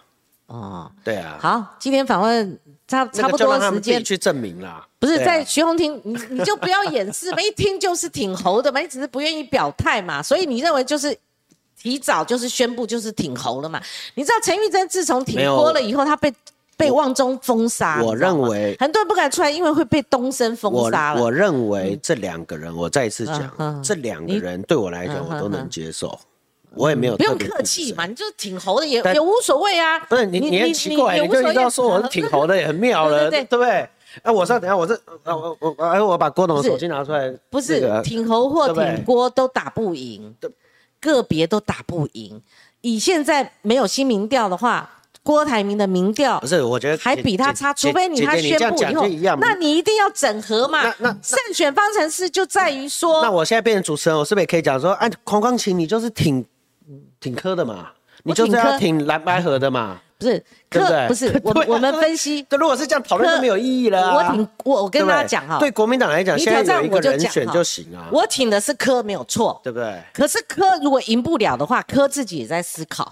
[0.46, 2.58] 哦，对啊，好，今天访问
[2.90, 4.84] 差差不多时间去证明啦。
[4.98, 11.16] 不是在徐宏庭，你你就不要掩饰嘛， 一听就是挺猴的嘛，你只是不愿意表态嘛，所以你认为就是
[11.80, 13.80] 提早就是宣布就是挺猴了嘛？
[14.14, 16.34] 你知道陈玉珍自从挺播了以后，他被
[16.76, 21.22] 被旺中封杀，我认为很多人不敢出来，因为会被东升封杀了。
[21.22, 26.18] 我认为这两个人，我再一次讲，这两个人对我来讲，我都能接受。
[26.74, 29.98] 我也没有不用客气嘛，你就是挺猴的也也无所谓啊。
[30.00, 33.88] 不是你你很奇怪，你就知道说我是挺猴的也很妙了， 对不对？
[34.22, 34.92] 哎，我上等下我这
[35.22, 40.34] 啊我我哎我把郭董的手机拿出来，不是挺猴或挺郭都打不赢，
[41.00, 42.42] 个别都打不赢。
[42.80, 44.90] 以现在没有新民调的话，
[45.22, 48.94] 郭台铭的民调不是我觉得还比他差，除非你他宣布以
[49.28, 50.82] 后，那你一定要整合嘛。
[50.82, 56.44] 那那胜选方程式就在于说，那我现在变成主持人，我是不是也可以讲说，哎，黄光琴你就是挺。
[57.20, 57.90] 挺科的嘛，
[58.24, 64.14] 你就是要挺蓝白河的嘛， 不是科不是我我们分析，这如果是这样讨论就没有意义了。
[64.14, 68.08] 我挺我我跟大家讲哈，对国民党来讲，现在有一个人选就行啊。
[68.12, 69.98] 我挺的是科没有错，对不对？
[70.12, 73.10] 可是科如果赢不了的话，科自己也在思考，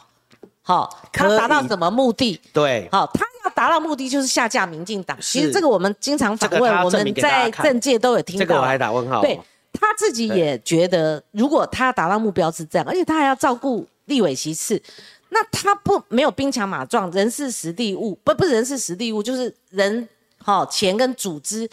[0.61, 2.39] 好，他达到什么目的？
[2.53, 5.17] 对，好，他要达到目的就是下架民进党。
[5.21, 8.45] 其实这个我们经常访问，我们在政界都有听到。
[8.45, 9.23] 这个我还打问号。
[9.23, 9.41] 对
[9.79, 13.87] 他自己也觉得，如果他达到目标是这样，而且他还要照顾。
[14.09, 14.83] 立委其次，
[15.29, 21.69] 那他不没有兵强马壮，人事实地物，不不是人事实地物，就是人好、钱跟组织，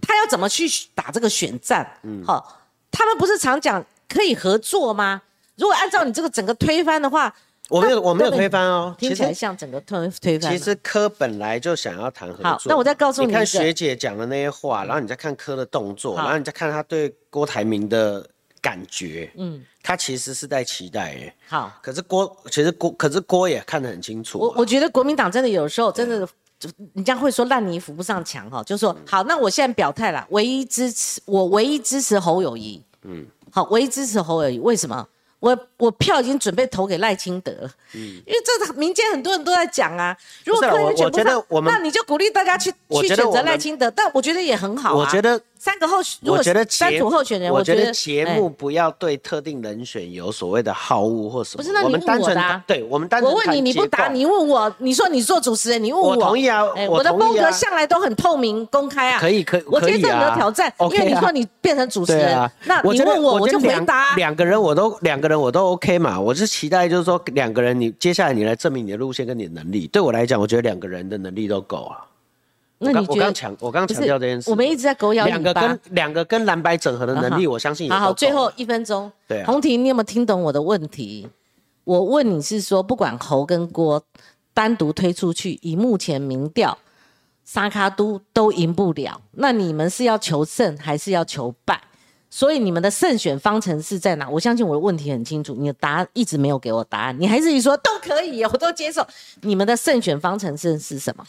[0.00, 1.84] 他要怎么去打这个选战？
[2.24, 2.60] 好、
[2.92, 5.20] 他们不是常讲可以合作吗？
[5.56, 7.34] 如果按照你这个整个推翻的话，
[7.70, 10.52] 我没有我没有推翻哦，听起来像整个推推翻。
[10.52, 12.44] 其实科本来就想要谈合作。
[12.44, 18.28] 好那我再告诉你你看学姐讲的那些话，然后你再看科的动作，然后你再看他对郭台铭的
[18.60, 21.34] 感觉，嗯，他其实是在期待耶。
[21.48, 26.26] 好，可是郭，其实郭，可是郭也看得很清楚啊、我我觉得国民党真的有时候真的，
[26.58, 35.06] 就人家会说烂泥扶不上墙哈，就说好，那我现在表态了，唯一支持我唯一支持侯友谊，嗯，好，唯一支持侯友谊，为什么？
[35.40, 51.62] 我我票已经准备投给赖清德了，嗯，因为这个民间很多人都在讲啊，如果不是啊柯文选不上那你就鼓励大家去去选择赖清德，但我觉得也很好啊，我觉得，三个候选，如果我觉得三组候选人，我觉得节哎目不要对特定人选有所谓的好恶或什么。
[51.62, 59.20] 不是那你问我们单纯我的啊对我们单纯我问你，你不答，你问我，你说你做主持人，你问我，我同意啊哎我的风格向来都很透明公开啊。
[59.20, 64.16] 可以可以我接受你的挑战因为你啊说你变成主持人啊，，那你问我，我就回答啊。
[64.16, 69.86] 两个人我都两个人我都 OK 嘛，我是期待就是说两个人你接下来你来证明你的路线跟你的能力。
[69.88, 72.00] 对我来讲，我觉得两个人的能力都够啊。
[72.82, 75.80] 那你觉得刚强我刚不强调这件事，我们一直在狗咬两个跟。
[75.90, 79.12] 两个跟蓝白整合的能力，我相信也好好，最后一分钟。
[79.28, 81.28] 对啊洪婷，你有没有听懂我的问题？
[81.84, 84.02] 我问你是说，不管侯跟郭
[84.54, 86.78] 单独推出去，以目前民调，
[87.44, 91.78] 沙卡都都赢不了，那你们是要求胜还是要求败？
[92.32, 94.30] 所以你们的胜选方程式在哪？
[94.30, 99.04] 我相信我的问题很清楚，你的答案一直没有给我答案，你还是说都可以，我都接受。
[99.40, 101.24] 你们的胜选方程式是什么？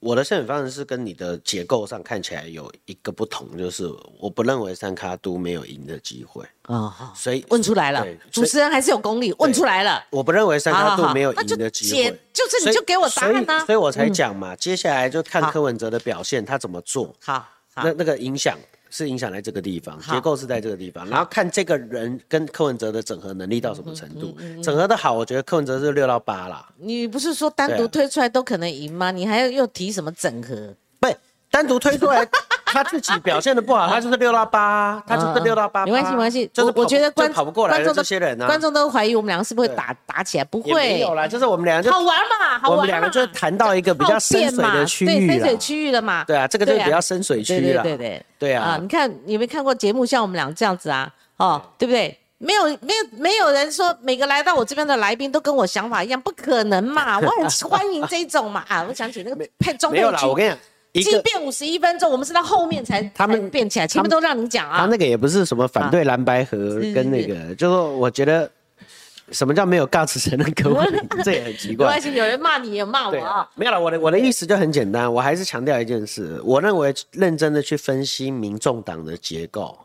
[0.00, 3.86] 我的胜选方式是跟你的结构上看起来有一个不同，就是
[4.18, 10.02] 我不认为三卡都没有赢的机会，哦，所以问出来了，主持人还是有功力，问出来了。
[10.10, 12.18] 我不认为三卡都没有赢的机解会。
[12.32, 17.82] 就是你就给我答案呐、所以所以我才讲嘛，接下来就看柯文哲的表现，他怎么做，好，好。
[17.84, 18.58] 那那个影响
[18.90, 24.36] 是影响在这个地方，结构是在这个地方，然后看这个人跟柯文哲的整合能力到什么程度。
[24.38, 29.10] 嗯整合的好，我觉得柯文哲是六到八啦，你不是说单独推出来都可能赢吗？
[29.10, 30.74] 你还要又提什么整合？
[30.98, 31.08] 不
[31.50, 32.28] 单独推出来，
[32.72, 35.84] 他自己表现的不好，他就是六到八，他就是六到八。
[35.84, 36.50] 嗯没关系，没关系。
[36.52, 42.70] 就是我我觉得观就跑不过来的观众都这些人啊，观众都怀疑我们两个是不是会打打起来，不会没有，啦，就是我们两个就好玩嘛，好玩嘛。
[42.70, 46.24] 我们两个就谈到一个比较深水的区域啦对深水区域了嘛。
[46.24, 47.82] 对啊，这个就比较深水区对啦。
[47.82, 51.10] 对对对对啊你看你有没有看过节目，像我们俩这样子啊？
[51.36, 52.16] 哦，对不对？
[52.42, 57.18] 没有没有没有人说每个来到我这边的来宾都跟我想法一样，不可能嘛！
[57.20, 58.82] 我很欢迎这种嘛啊！
[58.88, 60.58] 我想起那个配中配没有啦，我跟，你讲，
[60.92, 64.78] 一个即便五十一分钟，我们是到后面才他们才变起来，前面他都让你讲啊。
[64.78, 66.58] 他那个也不是什么反对蓝白河
[66.94, 68.50] 跟那个，就是说我觉得
[69.30, 72.00] 什么叫没有 guts 承认柯文哲，这也很奇怪没关。
[72.00, 73.48] 系，有人骂你也骂我啊。
[73.54, 79.78] 没有了，我的我的意思就很简单，我还是强调一件事，我认为认真的去分析民众党的结构，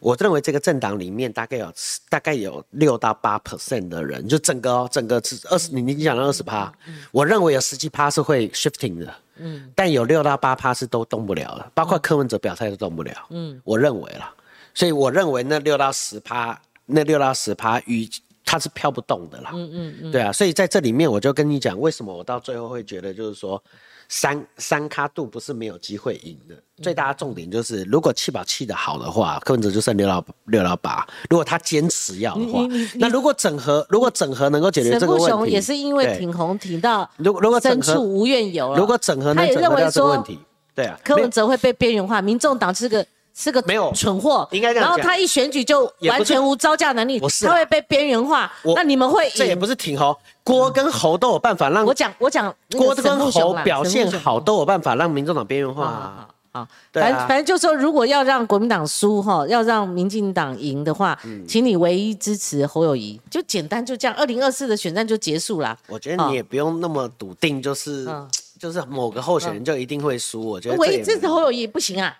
[0.00, 1.72] 我认为这个政党里面大概有
[2.08, 6.72] 大概有六到八 percent 的人，就整个哦整个是二十，你你讲到二十趴，
[7.12, 14.32] 我认为有十几趴是会 shifting 的，嗯，但有六到八趴是都动不了的，包括柯文哲表态都动不了，嗯，我认为啦，
[14.74, 18.08] 所以我认为那六到十趴，那六到十趴与
[18.44, 23.62] 它是飘不动的啦，嗯嗯嗯，对啊，所以在这里面我就跟你讲，为什么我到最后会觉得就是说。
[24.08, 31.06] 三三咖度不是没有机会赢的，最大的重点就是，如果气保气的好的话，柯文哲就剩六到六到八。
[31.28, 38.78] 如果他坚持要的话那如果整合，如果整合能够解决这个问题，雄也是因为挺红挺到如果如果整无怨尤了。
[38.78, 40.38] 如果整合他也认为说问题，
[40.74, 43.04] 对啊，柯文哲会被边缘化，民众党是个
[43.38, 44.96] 是个没有蠢货，应该这样讲。
[44.96, 47.50] 然后他一选举就完全无招架能力，不是啊。
[47.50, 48.50] 他会被边缘化。
[48.74, 49.32] 那你们会赢？
[49.34, 56.26] 这也不是挺侯，郭跟侯都有办法让我讲我讲郭跟侯表现好，都有办法让民众党边缘化。
[56.50, 61.46] 好反正反正就说，如果要让国民党输哈，要让民进党赢的话，嗯。
[61.46, 65.76] 请你唯一支持侯友谊，就简单就这样，二零二四的选战就结束啦。
[65.88, 68.26] 我觉得你也不用那么笃定，就是嗯。
[68.58, 70.42] 就是某个候选人就一定会输。
[70.42, 72.16] 我觉得唯一支持侯友谊不行啊，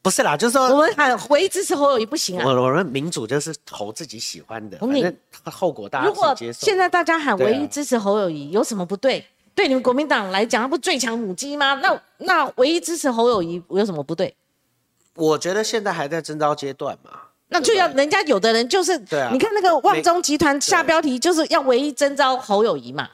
[0.00, 2.44] 不是啦，就是说我们喊唯一支持侯友谊不行啊。
[2.46, 6.34] 我我们民主就是投自己喜欢的，红领反正后果大家如果。
[6.52, 9.24] 现在大家喊唯一支持侯友谊，有什么不对？
[9.54, 11.74] 对你们国民党来讲，他不最强母鸡吗？
[11.74, 14.34] 那那唯一支持侯友谊有什么不对？
[15.14, 17.10] 我觉得现在还在征召阶段嘛，
[17.48, 23.10] 那就要人家有的人就是，对啊你看那个万中集团下标题就是要唯一征召侯友谊嘛，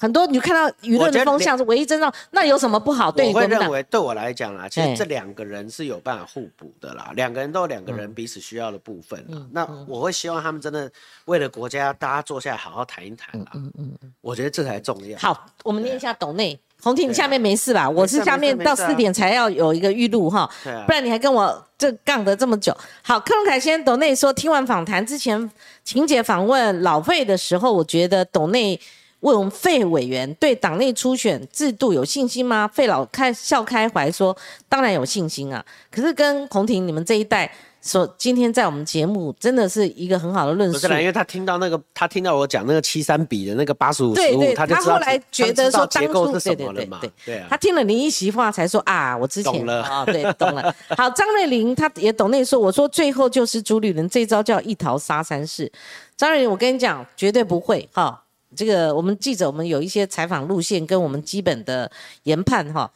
[0.00, 3.10] 很多你看到舆论的风向是唯一真相，那有什么不好？
[3.10, 7.10] 对我会认为，对我来讲啦，其实这两个人是有办法互补的啦。
[7.16, 9.26] 两个人都有两个人彼此需要的部分。
[9.50, 10.88] 那我会希望他们真的
[11.24, 13.50] 为了国家，大家坐下来好好谈一谈啦。
[13.54, 15.18] 嗯嗯嗯，我觉得这才重要。
[15.18, 17.90] 好，我们念一下董内洪婷，你下面没事吧？
[17.90, 20.48] 我是下面到四点才要有一个预录哈，
[20.86, 22.72] 不然你还跟我这杠得这么久。
[23.02, 25.50] 好，克隆凯先董内说，听完访谈之前，
[25.82, 28.80] 晴姐访问老费的时候，我觉得董内。
[29.20, 32.68] 问费委员对党内初选制度有信心吗？
[32.68, 34.36] 费老开笑开怀说
[34.68, 35.64] ：“当然有信心啊！
[35.90, 37.50] 可是跟洪婷你们这一代
[37.82, 40.74] 说，今天在我们节目真的是一个很好的论述。
[40.74, 47.00] 不是啦，因为他听到那个，他听到我讲那个七三比的那个八十五十五，他就他后来觉得说当初是什么了嘛？
[47.24, 50.72] 对啊，他听了林一席话才说啊，我之前懂了啊，对，懂了。
[50.96, 55.70] 好，张瑞玲他也懂那说，我说最后就是朱立伦这招叫一逃杀三世。
[56.16, 58.22] 张瑞玲，我跟你讲，绝对不会哈。”
[58.56, 61.90] 这个我们记者，我们有一些采访路线跟我们基本的
[62.22, 62.90] 研判哈，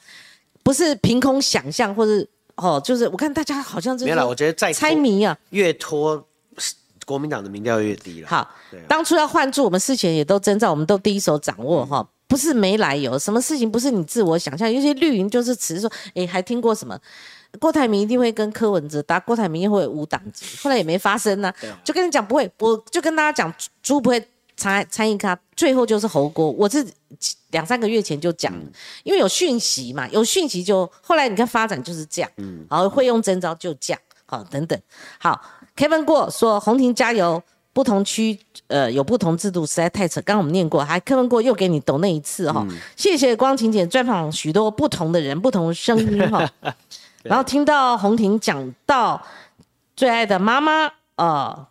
[0.63, 2.27] 不是凭空想象或者
[2.57, 6.27] 哦，就是我看大家好像是没了，我觉得在猜谜啊，越拖
[7.05, 8.29] 国民党的民调越低了。
[8.29, 8.51] 好，
[8.89, 16.99] 当初要换住，我们事前也都征兆，我们都第一手掌握哈，不是没来由，什么事情不是你自我想象，有些绿营就是只是说，哎，还听过什么？
[17.59, 21.53] 郭台铭一定会跟柯文哲打，郭台铭会无党籍，后来也没发生呢，
[21.85, 24.27] 就跟你讲不会，我就跟大家讲猪不会。
[24.57, 26.51] 参参与他，最后就是猴锅。
[26.51, 26.87] 我是
[27.51, 28.53] 两三个月前就讲，
[29.03, 34.81] 因为有讯息嘛，有讯息就后来你看发展就是这样，嗯，然后会用征招就这样，好等等。
[35.19, 35.41] 好
[35.77, 37.43] ，Kevin 过说红婷加油，
[37.73, 38.39] 不同区
[38.69, 40.21] 呃有不同制度，实在太扯。
[40.23, 42.67] 刚刚我们念过，还 Kevin 过又给你抖那一次哈，
[42.97, 46.49] 谢谢光晴姐专访许多不同的人，不同声音哈，
[47.25, 49.21] 然后听到红婷讲到
[49.97, 51.67] 最爱的妈妈呃。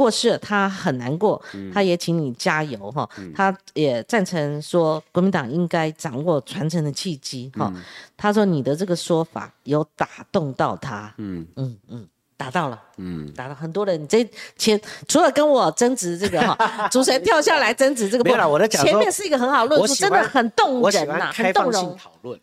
[0.00, 1.38] 过世了，他很难过，
[1.74, 7.70] 他也请你加油哈，他也赞成说国民党应该掌握传承的契机哈。
[8.16, 14.02] 他说你的这个说法有打动到他，嗯嗯嗯，打到了，嗯，打到很多人。
[14.02, 18.48] 你这前除了跟我争执这个哈， 主持人跳下来争执这个，没有了。
[18.48, 21.94] 我在讲前面是一个很好论述，真的很动人呐，很动容。
[21.98, 22.40] 讨论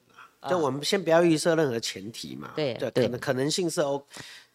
[0.48, 4.02] 就我们先不要预设任何前提嘛，对对，可能可能性是 O。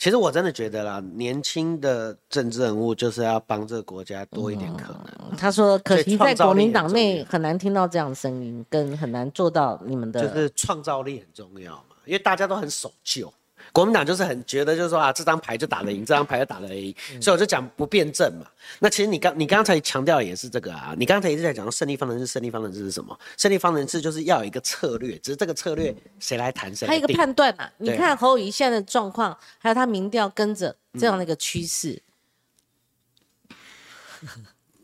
[0.02, 5.36] 其实我真的觉得啦，年轻的政治人物就是要帮这个国家多一点可能。
[5.36, 10.26] 他说，可惜在国民党内很难听到这样的声音，跟很难做到你们的。
[10.26, 13.32] 就是创造力很重要嘛，因为大家都很守旧。
[13.72, 18.46] 国民党就是很觉得，就是说啊，这张牌就打得赢，这张牌就打得赢，所以我就讲不辩证嘛。
[18.78, 23.18] 那其实你刚你刚才强调也是这个啊，你刚才一直在讲胜利方程式，胜利方程式是什么？
[23.38, 26.86] 胜利方程式就是要有一个策略，只是这个策略谁来谈谁。
[26.86, 32.02] 还有一个判断啊，你看侯友谊现在的状况，还有他民调跟着这样的一个趋势。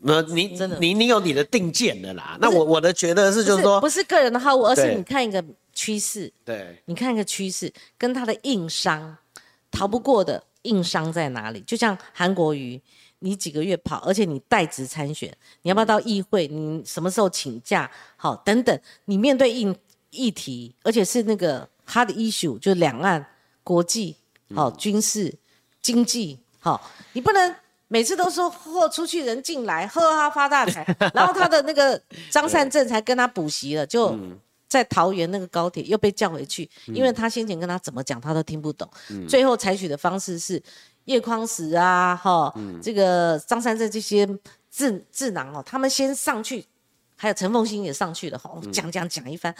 [0.01, 2.37] 那你真的你你有你的定见的啦。
[2.41, 5.43] 那我我的觉得是就是说，不是个人的好恶，而是你看一个。
[5.71, 9.15] 趋势，对，你看一个趋势，跟他的硬伤
[9.71, 11.61] 逃不过的硬伤在哪里？
[11.61, 12.81] 就像韩国瑜，
[13.19, 16.49] 你几个月跑，而且你代职参选，你要不要到议会？
[16.49, 17.89] 你什么时候请假？
[18.17, 19.73] 好，等等，你面对议
[20.09, 23.25] 议题，而且是那个 hard issue，就两岸、
[23.63, 24.17] 国际、
[24.53, 25.33] 好军事、
[25.81, 27.55] 经济，好，你不能
[27.89, 32.01] 每次都说货出去人进来，呵哈发大财，然后他的那个
[32.31, 34.17] 张善政才跟他补习了，就。
[34.69, 38.87] 在桃园那个高铁又被叫回去，因为他先前跟他怎么讲他都听不懂，
[39.27, 40.61] 最后采取的方式是
[41.05, 44.29] 叶匡时啊，哈，这个张善镇这些
[44.69, 46.63] 智智囊哦，他们先上去，
[47.17, 49.51] 还有陈凤新也上去了，哈，讲讲讲一番，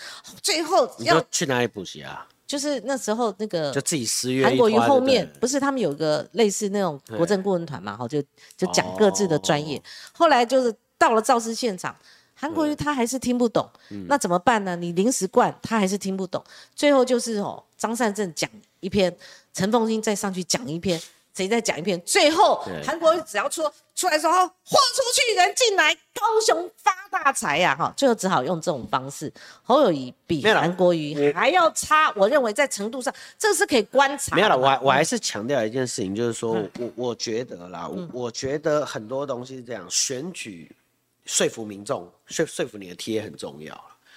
[0.43, 2.27] 最后要去哪里补习啊？
[2.49, 8.19] 就是那时候那个就自己私约韩国瑜后面不是他们有个类似那种国政顾问团嘛，哈，就
[8.57, 9.79] 就讲各自的专业，
[10.11, 11.95] 后来就是到了肇事现场。
[12.33, 13.69] 韩国瑜他还是听不懂，
[14.07, 14.75] 那怎么办呢？
[14.75, 16.41] 你临时灌他还是听不懂，
[16.73, 18.49] 最后就是哦，张善政讲
[18.79, 19.15] 一篇，
[19.53, 20.99] 陈凤英再上去讲一篇，
[21.39, 23.63] 谁再讲一遍，最后韩国瑜只要出
[23.95, 29.31] 出来说，豁出去人进来，高雄发大财呀，哈，最后只好用这种方式。
[29.63, 34.35] 侯友谊比韩国瑜还要差，我认为在程度上，这个是可以观察。
[34.35, 40.69] 没有了，我我还是强调一件事情，就是说我我觉得啦，我觉得很多东西是这样，选举。
[41.25, 43.73] 说服民众，说说服你的贴很重要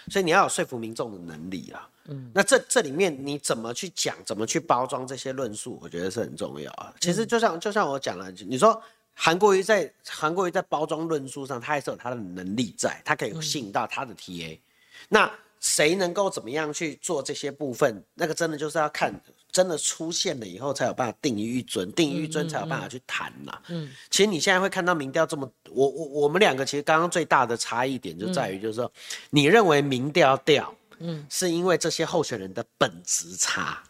[0.08, 1.88] 所以你要有说服民众的能力啊。
[2.06, 6.92] 嗯，那这这里面你怎么去讲，怎么去包装这些论述，我觉得是很重要啊。
[7.00, 8.82] 其实就像就像我讲了，你说
[9.14, 14.58] 韩国瑜在韩国瑜在包装论述上，他还是有他的能力在，他可以吸引到他的 TA。
[15.08, 15.30] 那
[15.62, 19.18] 谁能够怎么样去做这些部分，那个真的就是要看
[19.50, 23.58] 真的出现了以后才有办法定于一尊，定于一尊才有办法去谈呐。
[23.68, 28.92] 嗯，其实你现在会看到民调这么，我我我们两个其实刚刚最大的差异点就在于，就是说
[29.30, 33.82] 你认为民调掉，嗯，是因为这些候选人的本质差。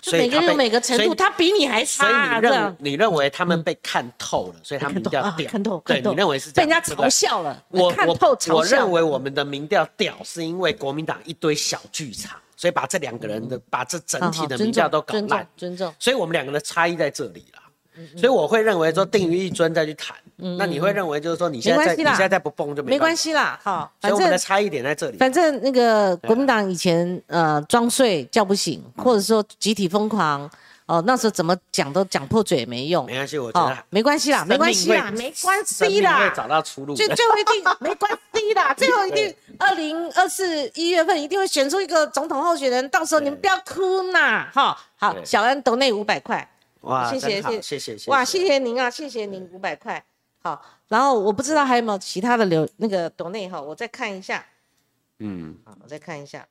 [0.00, 2.04] 所以每个人每个程度，他比你还差。
[2.04, 5.50] 所以你认你认为他们被看透了，所以他们掉掉。
[5.50, 7.60] 看透，对，你认为是这样被人家嘲笑了。
[7.68, 8.54] 我看透嘲笑。
[8.54, 15.46] 我认为我们的民调屌，是因为国民党一堆小剧场，所以把这两个人的把这整体的民调都搞烂。
[15.56, 15.92] 尊重。
[15.98, 17.57] 所以我们两个的差异在这里了。
[18.16, 20.16] 所以我会认为说定于一尊再去谈。
[20.56, 23.58] 那你会认为就是说你现在你现在再不蹦就没关系啦。
[23.62, 25.18] 好，所以我们的差异点在这里。
[25.18, 30.48] 反正那个国民党以前呃装睡叫不醒，或者说集体疯狂。
[30.86, 33.04] 哦，那时候怎么讲都讲破嘴也没用。
[33.04, 36.18] 没关系，我觉得没关系啦，没关系啦，没关系啦。
[36.20, 36.94] 会找到出路。
[36.94, 44.78] 最最后一定 没关系啦，最后一定二零二四一月份一定会选出一个总统候选人，到时候你们不要哭呐，哈。
[44.96, 46.48] 好，小恩抖内五百块。
[46.82, 48.10] 哇，谢谢谢谢谢谢。
[48.10, 50.04] 哇，谢谢您啊，谢谢您五百块。
[50.40, 54.44] 好，然后我不知道还有没有其他的留那个抖内哈，我再看一下。
[55.18, 56.46] 嗯，好，我再看一下。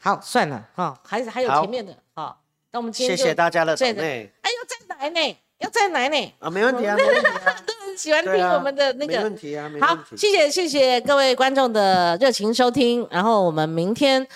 [0.00, 2.36] 好，算了哈，还是还有前面的哈。
[2.70, 4.32] 那我们今天谢谢大家的准备。
[4.40, 6.34] 哎，要再来呢，要再来呢。
[6.40, 6.96] 啊，没问题啊，
[7.96, 9.18] 喜欢听我们的那个。
[9.18, 13.06] 没问题啊，好，谢谢谢谢各位观众的热情收听。
[13.10, 14.26] 然后我们明天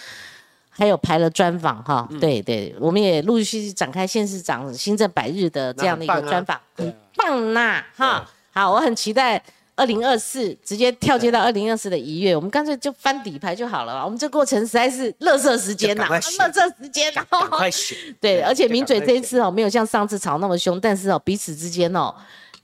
[0.78, 8.24] 还有排了专访哈，对对，我们也陆陆续续展开县市长新政百日的这样的一个专访，很棒呐哈。
[8.52, 9.42] 好，我很期待。
[9.74, 14.04] 二零二四直接跳接到二零二四的一月，我们干脆就翻底牌就好了。
[14.04, 17.24] 我们这过程实在是乐色时间呐，乐色时间呐。
[17.48, 17.96] 快选！
[18.20, 22.12] 对，而且名嘴这一次哦，没有像上次吵那么凶，但是哦，彼此之间哦，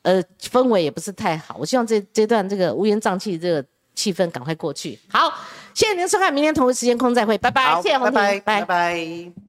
[0.03, 0.21] 呃，
[0.51, 1.55] 氛围也不是太好。
[1.57, 3.65] 我希望这这段这个乌烟瘴气这个
[3.95, 4.99] 气氛赶快过去。
[5.09, 5.33] 好，
[5.75, 7.81] 谢谢您收看，明天同一时间空再会，拜拜。
[7.83, 9.44] 谢谢红婷，拜拜。